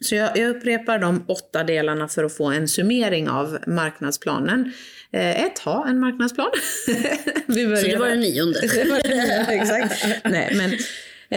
Så 0.00 0.14
jag, 0.14 0.36
jag, 0.38 0.56
upprepar 0.56 0.98
de 0.98 1.24
åtta 1.28 1.64
delarna 1.64 2.08
för 2.08 2.24
att 2.24 2.36
få 2.36 2.50
en 2.50 2.68
summering 2.68 3.28
av 3.28 3.58
marknadsplanen. 3.66 4.72
Eh, 5.12 5.44
ett, 5.44 5.58
ha 5.58 5.88
en 5.88 6.00
marknadsplan. 6.00 6.50
Vi 7.46 7.76
Så 7.76 7.86
det 7.86 7.96
var 7.96 8.08
den 8.08 8.20
nionde? 8.20 8.60
det 8.74 8.90
var 8.90 9.08
den 9.08 9.18
nionde, 9.18 9.52
exakt. 9.52 10.06
Nej, 10.24 10.54
men, 10.54 10.72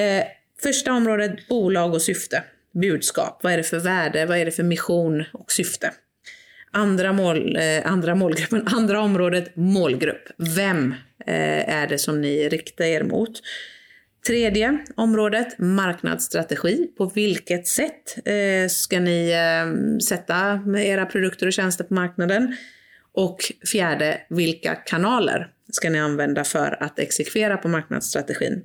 eh, 0.04 0.26
första 0.64 0.94
området, 0.94 1.48
bolag 1.48 1.94
och 1.94 2.02
syfte. 2.02 2.44
Budskap. 2.74 3.40
Vad 3.44 3.54
är 3.54 3.58
det 3.58 3.64
för 3.64 3.80
värde? 3.80 4.26
Vad 4.26 4.38
är 4.38 4.46
det 4.46 4.52
för 4.52 4.64
mission 4.64 5.24
och 5.34 5.52
syfte? 5.52 5.92
Andra, 6.72 7.14
mål, 7.14 7.56
eh, 7.56 7.92
andra 7.92 8.16
målgruppen, 8.16 8.68
andra 8.68 9.02
området, 9.02 9.56
målgrupp. 9.56 10.30
Vem 10.56 10.96
eh, 11.26 11.70
är 11.70 11.88
det 11.88 11.98
som 11.98 12.22
ni 12.22 12.50
riktar 12.50 12.86
er 12.86 13.04
mot? 13.04 13.42
Tredje 14.28 14.78
området, 14.96 15.60
marknadsstrategi. 15.60 16.88
På 16.98 17.06
vilket 17.06 17.68
sätt 17.68 18.28
eh, 18.28 18.70
ska 18.70 19.00
ni 19.00 19.32
eh, 19.32 19.98
sätta 20.00 20.60
era 20.78 21.06
produkter 21.06 21.48
och 21.48 21.54
tjänster 21.54 21.84
på 21.84 21.94
marknaden? 21.94 22.56
Och 23.14 23.38
fjärde, 23.72 24.22
vilka 24.30 24.76
kanaler 24.76 25.48
ska 25.72 25.90
ni 25.90 26.00
använda 26.00 26.44
för 26.44 26.84
att 26.84 27.00
exekvera 27.00 27.58
på 27.58 27.68
marknadsstrategin? 27.68 28.64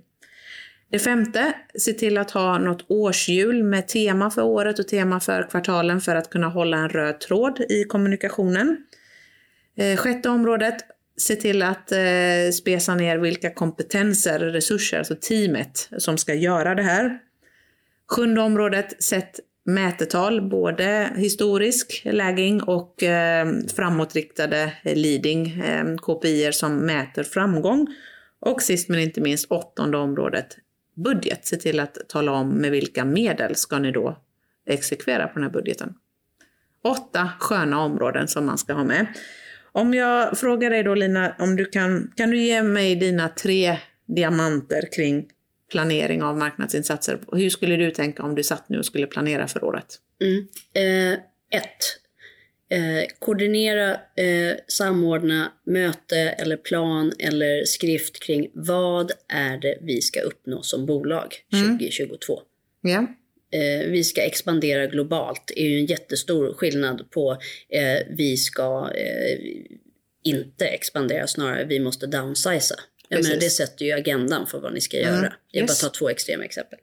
Det 0.91 0.99
femte, 0.99 1.53
se 1.79 1.93
till 1.93 2.19
att 2.19 2.31
ha 2.31 2.59
något 2.59 2.85
årshjul 2.89 3.63
med 3.63 3.89
tema 3.89 4.31
för 4.31 4.43
året 4.43 4.79
och 4.79 4.89
tema 4.89 5.21
för 5.21 5.49
kvartalen 5.51 6.01
för 6.01 6.17
att 6.17 6.31
kunna 6.31 6.49
hålla 6.49 6.77
en 6.77 6.89
röd 6.89 7.21
tråd 7.21 7.61
i 7.69 7.85
kommunikationen. 7.85 8.77
Eh, 9.77 9.97
sjätte 9.97 10.29
området, 10.29 10.77
se 11.17 11.37
till 11.37 11.63
att 11.63 11.93
eh, 11.93 12.51
spesa 12.53 12.95
ner 12.95 13.19
vilka 13.19 13.51
kompetenser, 13.51 14.39
resurser, 14.39 14.99
alltså 14.99 15.15
teamet 15.21 15.89
som 15.99 16.19
ska 16.19 16.35
göra 16.35 16.75
det 16.75 16.83
här. 16.83 17.19
Sjunde 18.09 18.41
området, 18.41 19.03
sätt 19.03 19.41
mätetal, 19.65 20.49
både 20.49 21.13
historisk 21.17 22.03
lagging 22.05 22.63
och 22.63 23.03
eh, 23.03 23.49
framåtriktade 23.77 24.73
leading, 24.85 25.61
eh, 25.61 25.97
KPI 25.97 26.53
som 26.53 26.77
mäter 26.77 27.23
framgång. 27.23 27.87
Och 28.41 28.63
sist 28.63 28.89
men 28.89 29.01
inte 29.01 29.21
minst 29.21 29.51
åttonde 29.51 29.99
området, 29.99 30.57
budget. 30.95 31.47
Se 31.47 31.57
till 31.57 31.81
att 31.81 31.99
tala 32.09 32.33
om 32.33 32.49
med 32.49 32.71
vilka 32.71 33.05
medel 33.05 33.57
ska 33.57 33.79
ni 33.79 33.93
då 33.93 34.17
exekvera 34.67 35.27
på 35.27 35.35
den 35.35 35.43
här 35.43 35.51
budgeten. 35.51 35.95
Åtta 36.85 37.31
sköna 37.41 37.81
områden 37.81 38.29
som 38.29 38.47
man 38.47 38.59
ska 38.59 38.73
ha 38.73 38.85
med. 38.85 39.07
Om 39.77 39.95
jag 39.95 40.39
frågar 40.39 40.71
dig 40.71 40.83
då 40.83 40.95
Lina, 40.95 41.35
om 41.39 41.57
du 41.57 41.65
kan, 41.65 42.13
kan 42.17 42.31
du 42.31 42.39
ge 42.39 42.63
mig 42.63 42.97
dina 42.97 43.29
tre 43.29 43.79
diamanter 44.07 44.89
kring 44.97 45.29
planering 45.71 46.23
av 46.23 46.39
marknadsinsatser. 46.39 47.19
Hur 47.33 47.51
skulle 47.51 47.77
du 47.77 47.91
tänka 47.91 48.23
om 48.23 48.35
du 48.35 48.43
satt 48.43 48.69
nu 48.69 48.79
och 48.79 48.87
skulle 48.87 49.07
planera 49.07 49.49
för 49.49 49.65
året? 49.65 49.87
Mm. 50.21 50.47
Eh, 50.75 51.19
ett, 51.61 51.83
eh, 52.71 53.07
koordinera, 53.19 53.91
eh, 53.95 54.57
samordna 54.69 55.53
möte 55.67 56.19
eller 56.19 56.57
plan 56.57 57.13
eller 57.19 57.65
skrift 57.65 58.23
kring 58.23 58.51
vad 58.55 59.13
är 59.29 59.59
det 59.59 59.79
vi 59.81 60.01
ska 60.01 60.21
uppnå 60.21 60.63
som 60.63 60.87
bolag 60.87 61.35
2022. 61.53 62.41
Mm. 62.85 62.95
Ja. 62.95 63.07
Eh, 63.57 63.91
vi 63.91 64.05
ska 64.05 64.23
expandera 64.23 64.87
globalt 64.87 65.53
är 65.57 65.67
ju 65.69 65.79
en 65.79 65.87
jättestor 65.87 66.55
skillnad 66.55 67.11
på 67.11 67.39
eh, 67.69 67.99
vi 68.17 68.37
ska 68.37 68.91
eh, 68.95 69.39
inte 70.25 70.67
expandera, 70.67 71.27
snarare 71.27 71.65
vi 71.65 71.81
måste 71.81 72.07
downsiza. 72.07 72.75
Jag 73.09 73.23
menar, 73.25 73.37
det 73.37 73.51
sätter 73.51 73.85
ju 73.85 73.93
agendan 73.93 74.47
för 74.47 74.61
vad 74.61 74.75
ni 74.75 74.81
ska 74.81 74.97
göra. 74.97 75.33
Jag 75.51 75.63
Yes. 75.63 75.81
bara 75.83 75.89
tar 75.89 75.99
två 75.99 76.09
extrema 76.09 76.45
exempel. 76.45 76.79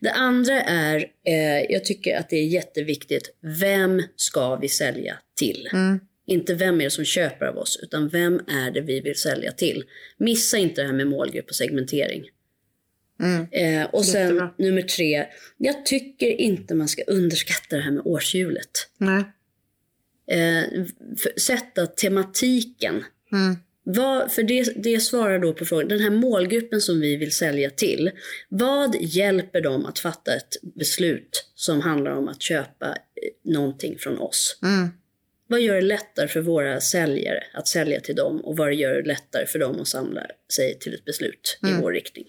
Det 0.00 0.10
andra 0.10 0.62
är, 0.62 0.96
eh, 1.26 1.62
jag 1.72 1.84
tycker 1.84 2.16
att 2.16 2.30
det 2.30 2.36
är 2.36 2.46
jätteviktigt, 2.46 3.30
vem 3.60 4.02
ska 4.16 4.56
vi 4.56 4.68
sälja 4.68 5.18
till? 5.38 5.68
Inte 6.26 6.54
vem 6.54 6.80
är 6.80 6.84
det 6.84 6.90
som 6.90 7.04
köper 7.04 7.46
av 7.46 7.58
oss, 7.58 7.80
utan 7.82 8.08
vem 8.08 8.34
är 8.48 8.70
det 8.70 8.80
vi 8.80 9.00
vill 9.00 9.16
sälja 9.16 9.52
till? 9.52 9.84
Missa 10.18 10.58
inte 10.58 10.80
det 10.80 10.86
här 10.86 10.94
med 10.94 11.06
målgrupp 11.06 11.48
och 11.48 11.54
segmentering. 11.54 12.24
Eh, 13.50 13.84
och 13.84 14.04
sen 14.04 14.22
Jättebra. 14.22 14.54
nummer 14.56 14.82
tre, 14.82 15.26
jag 15.56 15.86
tycker 15.86 16.26
inte 16.26 16.74
man 16.74 16.88
ska 16.88 17.02
underskatta 17.02 17.76
det 17.76 17.82
här 17.82 17.90
med 17.90 18.02
årshjulet. 18.04 18.70
Nej. 18.98 19.24
Eh, 20.30 20.84
för, 21.16 21.40
sätta 21.40 21.86
tematiken. 21.86 23.04
Vad, 23.82 24.32
för 24.32 24.42
det, 24.42 24.72
det 24.76 25.00
svarar 25.00 25.38
då 25.38 25.52
på 25.52 25.64
frågan, 25.64 25.88
den 25.88 26.00
här 26.00 26.10
målgruppen 26.10 26.80
som 26.80 27.00
vi 27.00 27.16
vill 27.16 27.32
sälja 27.32 27.70
till, 27.70 28.10
vad 28.48 28.96
hjälper 29.00 29.60
dem 29.60 29.86
att 29.86 29.98
fatta 29.98 30.36
ett 30.36 30.56
beslut 30.62 31.50
som 31.54 31.80
handlar 31.80 32.10
om 32.10 32.28
att 32.28 32.42
köpa 32.42 32.86
eh, 32.86 33.52
någonting 33.52 33.98
från 33.98 34.18
oss? 34.18 34.58
Vad 35.46 35.60
gör 35.60 35.74
det 35.74 35.80
lättare 35.80 36.28
för 36.28 36.40
våra 36.40 36.80
säljare 36.80 37.44
att 37.54 37.68
sälja 37.68 38.00
till 38.00 38.16
dem 38.16 38.40
och 38.40 38.56
vad 38.56 38.74
gör 38.74 38.94
det 38.94 39.08
lättare 39.08 39.46
för 39.46 39.58
dem 39.58 39.80
att 39.80 39.88
samla 39.88 40.26
sig 40.52 40.78
till 40.78 40.94
ett 40.94 41.04
beslut 41.04 41.58
i 41.62 41.82
vår 41.82 41.92
riktning? 41.92 42.24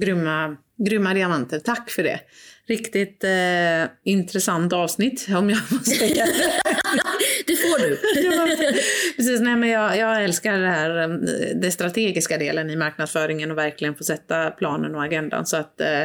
Grymma, 0.00 0.56
grymma 0.76 1.14
diamanter. 1.14 1.58
Tack 1.58 1.90
för 1.90 2.02
det. 2.02 2.20
Riktigt 2.66 3.24
eh, 3.24 3.90
intressant 4.04 4.72
avsnitt 4.72 5.26
om 5.36 5.50
jag 5.50 5.68
får 5.68 5.78
säga. 5.78 6.26
Det 7.46 7.56
får 7.56 7.78
du. 7.78 7.96
Precis, 9.16 9.40
nej, 9.40 9.56
men 9.56 9.68
jag, 9.68 9.96
jag 9.96 10.24
älskar 10.24 10.58
det 10.58 10.68
här, 10.68 11.02
eh, 11.02 11.08
det 11.54 11.70
strategiska 11.70 12.38
delen 12.38 12.70
i 12.70 12.76
marknadsföringen 12.76 13.50
och 13.50 13.58
verkligen 13.58 13.94
få 13.94 14.04
sätta 14.04 14.50
planen 14.50 14.94
och 14.94 15.04
agendan. 15.04 15.46
Så 15.46 15.56
att, 15.56 15.80
eh, 15.80 16.02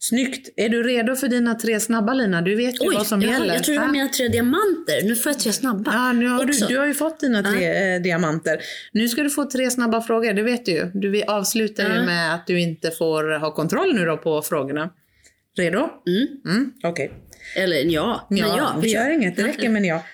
snyggt! 0.00 0.48
Är 0.56 0.68
du 0.68 0.82
redo 0.82 1.16
för 1.16 1.28
dina 1.28 1.54
tre 1.54 1.80
snabba 1.80 2.14
Lina? 2.14 2.42
Du 2.42 2.54
vet 2.56 2.74
ju 2.74 2.88
Oj, 2.88 2.94
vad 2.94 3.06
som 3.06 3.22
jag, 3.22 3.32
gäller. 3.32 3.54
jag 3.54 3.64
tror 3.64 3.72
det 3.74 3.78
var 3.80 3.86
Ja. 3.86 3.92
mina 3.92 4.08
tre 4.08 4.28
diamanter. 4.28 5.02
Nu 5.04 5.16
får 5.16 5.32
jag 5.32 5.38
tre 5.40 5.52
snabba. 5.52 5.92
Ja, 5.94 6.12
nu 6.12 6.28
har 6.28 6.44
du, 6.44 6.52
du 6.68 6.78
har 6.78 6.86
ju 6.86 6.94
fått 6.94 7.20
dina 7.20 7.42
tre 7.42 7.94
eh, 7.94 8.02
diamanter. 8.02 8.60
Nu 8.92 9.08
ska 9.08 9.22
du 9.22 9.30
få 9.30 9.44
tre 9.50 9.70
snabba 9.70 10.00
frågor, 10.02 10.32
det 10.32 10.42
vet 10.42 10.66
du 10.66 10.72
ju. 10.72 10.90
Du 10.94 11.10
vi 11.10 11.24
avslutar 11.24 11.82
ju 11.88 11.94
Ja. 11.94 12.02
med 12.02 12.34
att 12.34 12.46
du 12.46 12.60
inte 12.60 12.90
får 12.90 13.38
ha 13.38 13.54
kontroll 13.54 13.94
nu 13.94 14.04
då 14.04 14.16
på 14.16 14.42
frågorna. 14.42 14.90
Redo? 15.58 15.88
Mm. 16.06 16.26
Mm, 16.56 16.72
Okej. 16.84 17.12
Eller 17.56 17.84
ja, 17.84 18.26
men 18.30 18.38
Ja, 18.38 18.54
ja. 18.56 18.78
vi 18.82 18.88
gör 18.92 19.10
inget, 19.10 19.36
det 19.36 19.42
räcker 19.42 19.68
med 19.68 19.84
ja. 19.84 20.04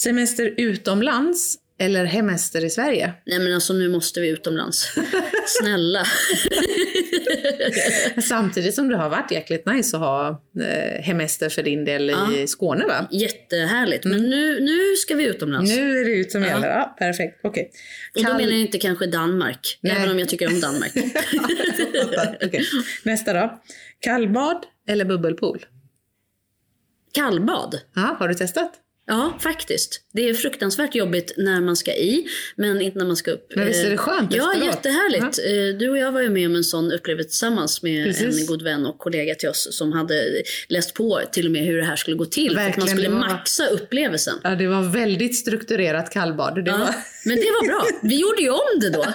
Semester 0.00 0.54
utomlands 0.56 1.54
eller 1.80 2.04
hemester 2.04 2.64
i 2.64 2.70
Sverige? 2.70 3.12
Nej 3.26 3.38
men 3.38 3.54
alltså 3.54 3.72
nu 3.72 3.88
måste 3.88 4.20
vi 4.20 4.28
utomlands. 4.28 4.94
Snälla. 5.46 6.06
Samtidigt 8.22 8.74
som 8.74 8.88
det 8.88 8.96
har 8.96 9.08
varit 9.08 9.30
jäkligt 9.30 9.66
nice 9.66 9.96
att 9.96 10.02
ha 10.02 10.42
eh, 10.60 11.02
hemester 11.02 11.48
för 11.48 11.62
din 11.62 11.84
del 11.84 12.10
i 12.10 12.46
Skåne 12.46 12.86
va? 12.86 13.08
Jättehärligt. 13.10 14.04
Men 14.04 14.30
nu, 14.30 14.60
nu 14.60 14.96
ska 14.96 15.14
vi 15.14 15.24
utomlands. 15.24 15.72
Mm. 15.72 15.84
Nu 15.84 16.00
är 16.00 16.04
det 16.04 16.10
ut 16.10 16.32
som 16.32 16.42
gäller. 16.42 16.68
Ja, 16.68 16.96
perfekt. 16.98 17.40
Okej. 17.42 17.70
Och 18.14 18.22
då 18.22 18.28
Kall- 18.28 18.36
menar 18.36 18.52
jag 18.52 18.60
inte 18.60 18.78
kanske 18.78 19.06
Danmark. 19.06 19.78
Nej. 19.80 19.92
Även 19.96 20.10
om 20.10 20.18
jag 20.18 20.28
tycker 20.28 20.46
om 20.48 20.60
Danmark. 20.60 20.92
Okej. 22.44 22.64
Nästa 23.02 23.32
då. 23.32 23.60
Kallbad 24.00 24.66
eller 24.88 25.04
bubbelpool? 25.04 25.66
Kallbad. 27.12 27.80
Ja, 27.94 28.16
har 28.18 28.28
du 28.28 28.34
testat? 28.34 28.72
Ja, 29.12 29.38
faktiskt. 29.40 30.00
Det 30.12 30.28
är 30.28 30.34
fruktansvärt 30.34 30.94
jobbigt 30.94 31.34
när 31.36 31.60
man 31.60 31.76
ska 31.76 31.92
i, 31.94 32.26
men 32.56 32.80
inte 32.80 32.98
när 32.98 33.06
man 33.06 33.16
ska 33.16 33.30
upp. 33.30 33.52
Men 33.56 33.66
visst 33.66 33.80
är 33.84 33.86
det 33.86 33.92
Eh, 33.92 33.96
skönt 33.98 34.34
Ja, 34.34 34.52
efteråt? 34.52 34.74
jättehärligt. 34.74 35.38
Eh, 35.38 35.78
Du 35.78 35.90
och 35.90 35.98
jag 35.98 36.12
var 36.12 36.20
ju 36.20 36.30
med 36.30 36.46
om 36.46 36.56
en 36.56 36.64
sån 36.64 36.92
upplevelse 36.92 37.28
tillsammans 37.28 37.82
med 37.82 38.04
Precis. 38.06 38.40
en 38.40 38.46
god 38.46 38.62
vän 38.62 38.86
och 38.86 38.98
kollega 38.98 39.34
till 39.34 39.48
oss 39.48 39.68
som 39.76 39.92
hade 39.92 40.42
läst 40.68 40.94
på 40.94 41.20
till 41.32 41.46
och 41.46 41.52
med 41.52 41.62
hur 41.64 41.76
det 41.76 41.84
här 41.84 41.96
skulle 41.96 42.16
gå 42.16 42.24
till. 42.24 42.54
för 42.54 42.60
att 42.60 42.76
man 42.76 42.86
Verkligen, 42.86 42.88
skulle 42.88 43.08
var- 43.08 43.18
maxa 43.28 43.66
upplevelsen. 43.66 44.34
Ja, 44.42 44.50
det 44.50 44.66
var 44.66 44.82
väldigt 44.82 45.36
strukturerat 45.36 46.10
kallbad. 46.12 46.54
Det 46.64 46.70
Ja, 46.70 46.76
var... 46.78 46.94
men 47.24 47.36
det 47.36 47.42
var 47.60 47.66
bra. 47.66 47.84
Vi 48.02 48.20
gjorde 48.20 48.42
ju 48.42 48.50
om 48.50 48.80
det 48.80 48.90
då. 48.90 49.06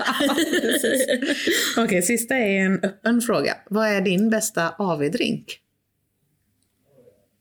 Okej, 1.78 2.02
sista 2.02 2.36
är 2.36 2.60
en 2.66 2.80
öppen 2.84 3.22
fråga. 3.22 3.58
Vad 3.70 3.88
är 3.88 4.02
din 4.02 4.30
bästa 4.30 4.70
AV-drink? 4.80 5.60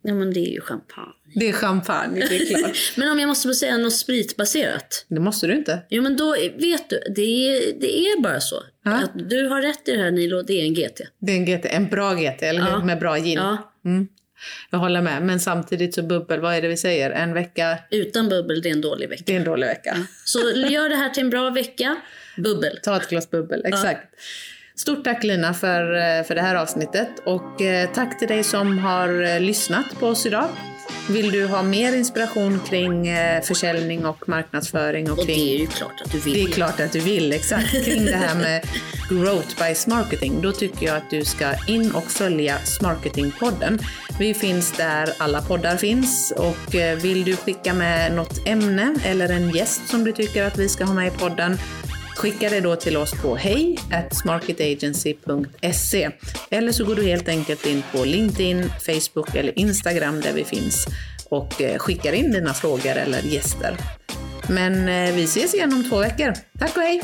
Ja, 0.02 0.14
men 0.14 0.32
det 0.34 0.40
är 0.40 0.50
ju 0.52 0.60
champagne. 0.60 1.14
Det 1.34 1.48
är 1.48 1.52
champagne, 1.52 2.26
det 2.28 2.36
är 2.36 2.58
klart. 2.58 2.76
Men 2.96 3.08
om 3.08 3.18
jag 3.20 3.26
måste 3.28 3.54
säga 3.54 3.76
något 3.76 3.96
spritbaserat. 3.96 5.06
Det 5.08 5.20
måste 5.20 5.46
du 5.46 5.54
inte. 5.54 5.82
Jo 5.88 6.02
men 6.02 6.16
då 6.16 6.32
vet 6.56 6.90
du, 6.90 7.00
det 7.14 7.22
är, 7.22 7.80
det 7.80 7.98
är 7.98 8.20
bara 8.20 8.40
så. 8.40 8.62
Ja. 8.84 9.02
Att 9.04 9.28
du 9.28 9.48
har 9.48 9.62
rätt 9.62 9.88
i 9.88 9.92
det 9.92 10.02
här 10.02 10.10
Nilo, 10.10 10.42
det 10.42 10.60
är 10.60 10.64
en 10.64 10.74
GT. 10.74 11.00
Det 11.18 11.32
är 11.32 11.36
en, 11.36 11.44
GT, 11.44 11.66
en 11.66 11.88
bra 11.88 12.14
GT, 12.14 12.42
eller 12.42 12.62
hur? 12.62 12.70
Ja. 12.70 12.84
Med 12.84 12.98
bra 12.98 13.16
gin. 13.18 13.38
Ja, 13.38 13.72
Jag 14.70 14.78
håller 14.78 15.02
med. 15.02 15.22
Men 15.22 15.40
samtidigt 15.40 15.94
så 15.94 16.02
bubbel, 16.02 16.40
vad 16.40 16.54
är 16.54 16.62
det 16.62 16.68
vi 16.68 16.76
säger? 16.76 17.10
En 17.10 17.34
vecka, 17.34 17.78
utan 17.90 18.28
bubbel, 18.28 18.62
det 18.62 18.68
är 18.68 18.72
en 18.72 18.80
dålig 18.80 19.08
vecka. 19.08 19.22
det 19.26 19.32
är 19.32 19.36
en 19.36 19.44
dålig 19.44 19.66
vecka. 19.66 19.96
Så 20.24 20.38
gör 20.50 20.88
det 20.88 20.96
här 20.96 21.10
till 21.10 21.22
en 21.22 21.30
bra 21.30 21.50
vecka. 21.50 21.96
Bubbel. 22.36 22.78
Ta 22.82 22.96
ett 22.96 23.08
glas 23.08 23.30
bubbel, 23.30 23.62
exakt. 23.64 24.00
Stort 24.76 25.04
tack 25.04 25.24
Lina 25.24 25.54
för, 25.54 25.94
eh, 25.94 26.24
för 26.24 26.34
det 26.34 26.40
här 26.42 26.54
avsnittet 26.54 27.08
och 27.24 27.62
eh, 27.62 27.90
tack 27.94 28.18
till 28.18 28.28
dig 28.28 28.44
som 28.44 28.78
har 28.78 29.22
eh, 29.22 29.40
lyssnat 29.40 30.00
på 30.00 30.06
oss 30.06 30.26
idag. 30.26 30.48
Vill 31.08 31.32
du 31.32 31.46
ha 31.46 31.62
mer 31.62 31.96
inspiration 31.96 32.60
kring 32.68 33.08
eh, 33.08 33.42
försäljning 33.42 34.06
och 34.06 34.28
marknadsföring 34.28 35.10
och 35.10 35.18
Och 35.18 35.26
kring 35.26 35.36
det 35.36 35.54
är 35.54 35.58
ju 35.58 35.66
klart 35.66 36.00
att 36.04 36.12
du 36.12 36.18
vill. 36.18 36.34
Det 36.34 36.42
är 36.42 36.52
klart 36.52 36.80
att 36.80 36.92
du 36.92 37.00
vill, 37.00 37.32
exakt. 37.32 37.84
Kring 37.84 38.04
det 38.04 38.16
här 38.16 38.34
med 38.34 38.66
Growth 39.08 39.68
by 39.68 39.74
Smarketing. 39.74 40.42
Då 40.42 40.52
tycker 40.52 40.86
jag 40.86 40.96
att 40.96 41.10
du 41.10 41.24
ska 41.24 41.54
in 41.66 41.92
och 41.92 42.10
följa 42.10 42.58
Smarketingpodden. 42.58 43.78
Vi 44.18 44.34
finns 44.34 44.72
där 44.72 45.08
alla 45.18 45.42
poddar 45.42 45.76
finns 45.76 46.32
och 46.36 46.74
eh, 46.74 46.98
vill 46.98 47.24
du 47.24 47.36
skicka 47.36 47.74
med 47.74 48.12
något 48.12 48.48
ämne 48.48 48.96
eller 49.04 49.28
en 49.28 49.50
gäst 49.50 49.88
som 49.88 50.04
du 50.04 50.12
tycker 50.12 50.44
att 50.44 50.58
vi 50.58 50.68
ska 50.68 50.84
ha 50.84 50.94
med 50.94 51.06
i 51.06 51.10
podden 51.10 51.58
Skicka 52.16 52.50
det 52.50 52.60
då 52.60 52.76
till 52.76 52.96
oss 52.96 53.22
på 53.22 53.36
hej 53.36 53.78
smarketagency.se 54.10 56.10
eller 56.50 56.72
så 56.72 56.84
går 56.84 56.94
du 56.94 57.04
helt 57.04 57.28
enkelt 57.28 57.66
in 57.66 57.82
på 57.92 58.04
LinkedIn, 58.04 58.70
Facebook 58.86 59.34
eller 59.34 59.58
Instagram 59.58 60.20
där 60.20 60.32
vi 60.32 60.44
finns 60.44 60.86
och 61.28 61.62
eh, 61.62 61.78
skickar 61.78 62.12
in 62.12 62.32
dina 62.32 62.54
frågor 62.54 62.96
eller 62.96 63.22
gäster. 63.22 63.76
Men 64.48 64.88
eh, 64.88 65.14
vi 65.14 65.24
ses 65.24 65.54
igen 65.54 65.72
om 65.72 65.90
två 65.90 65.98
veckor. 65.98 66.32
Tack 66.58 66.76
och 66.76 66.82
hej! 66.82 67.00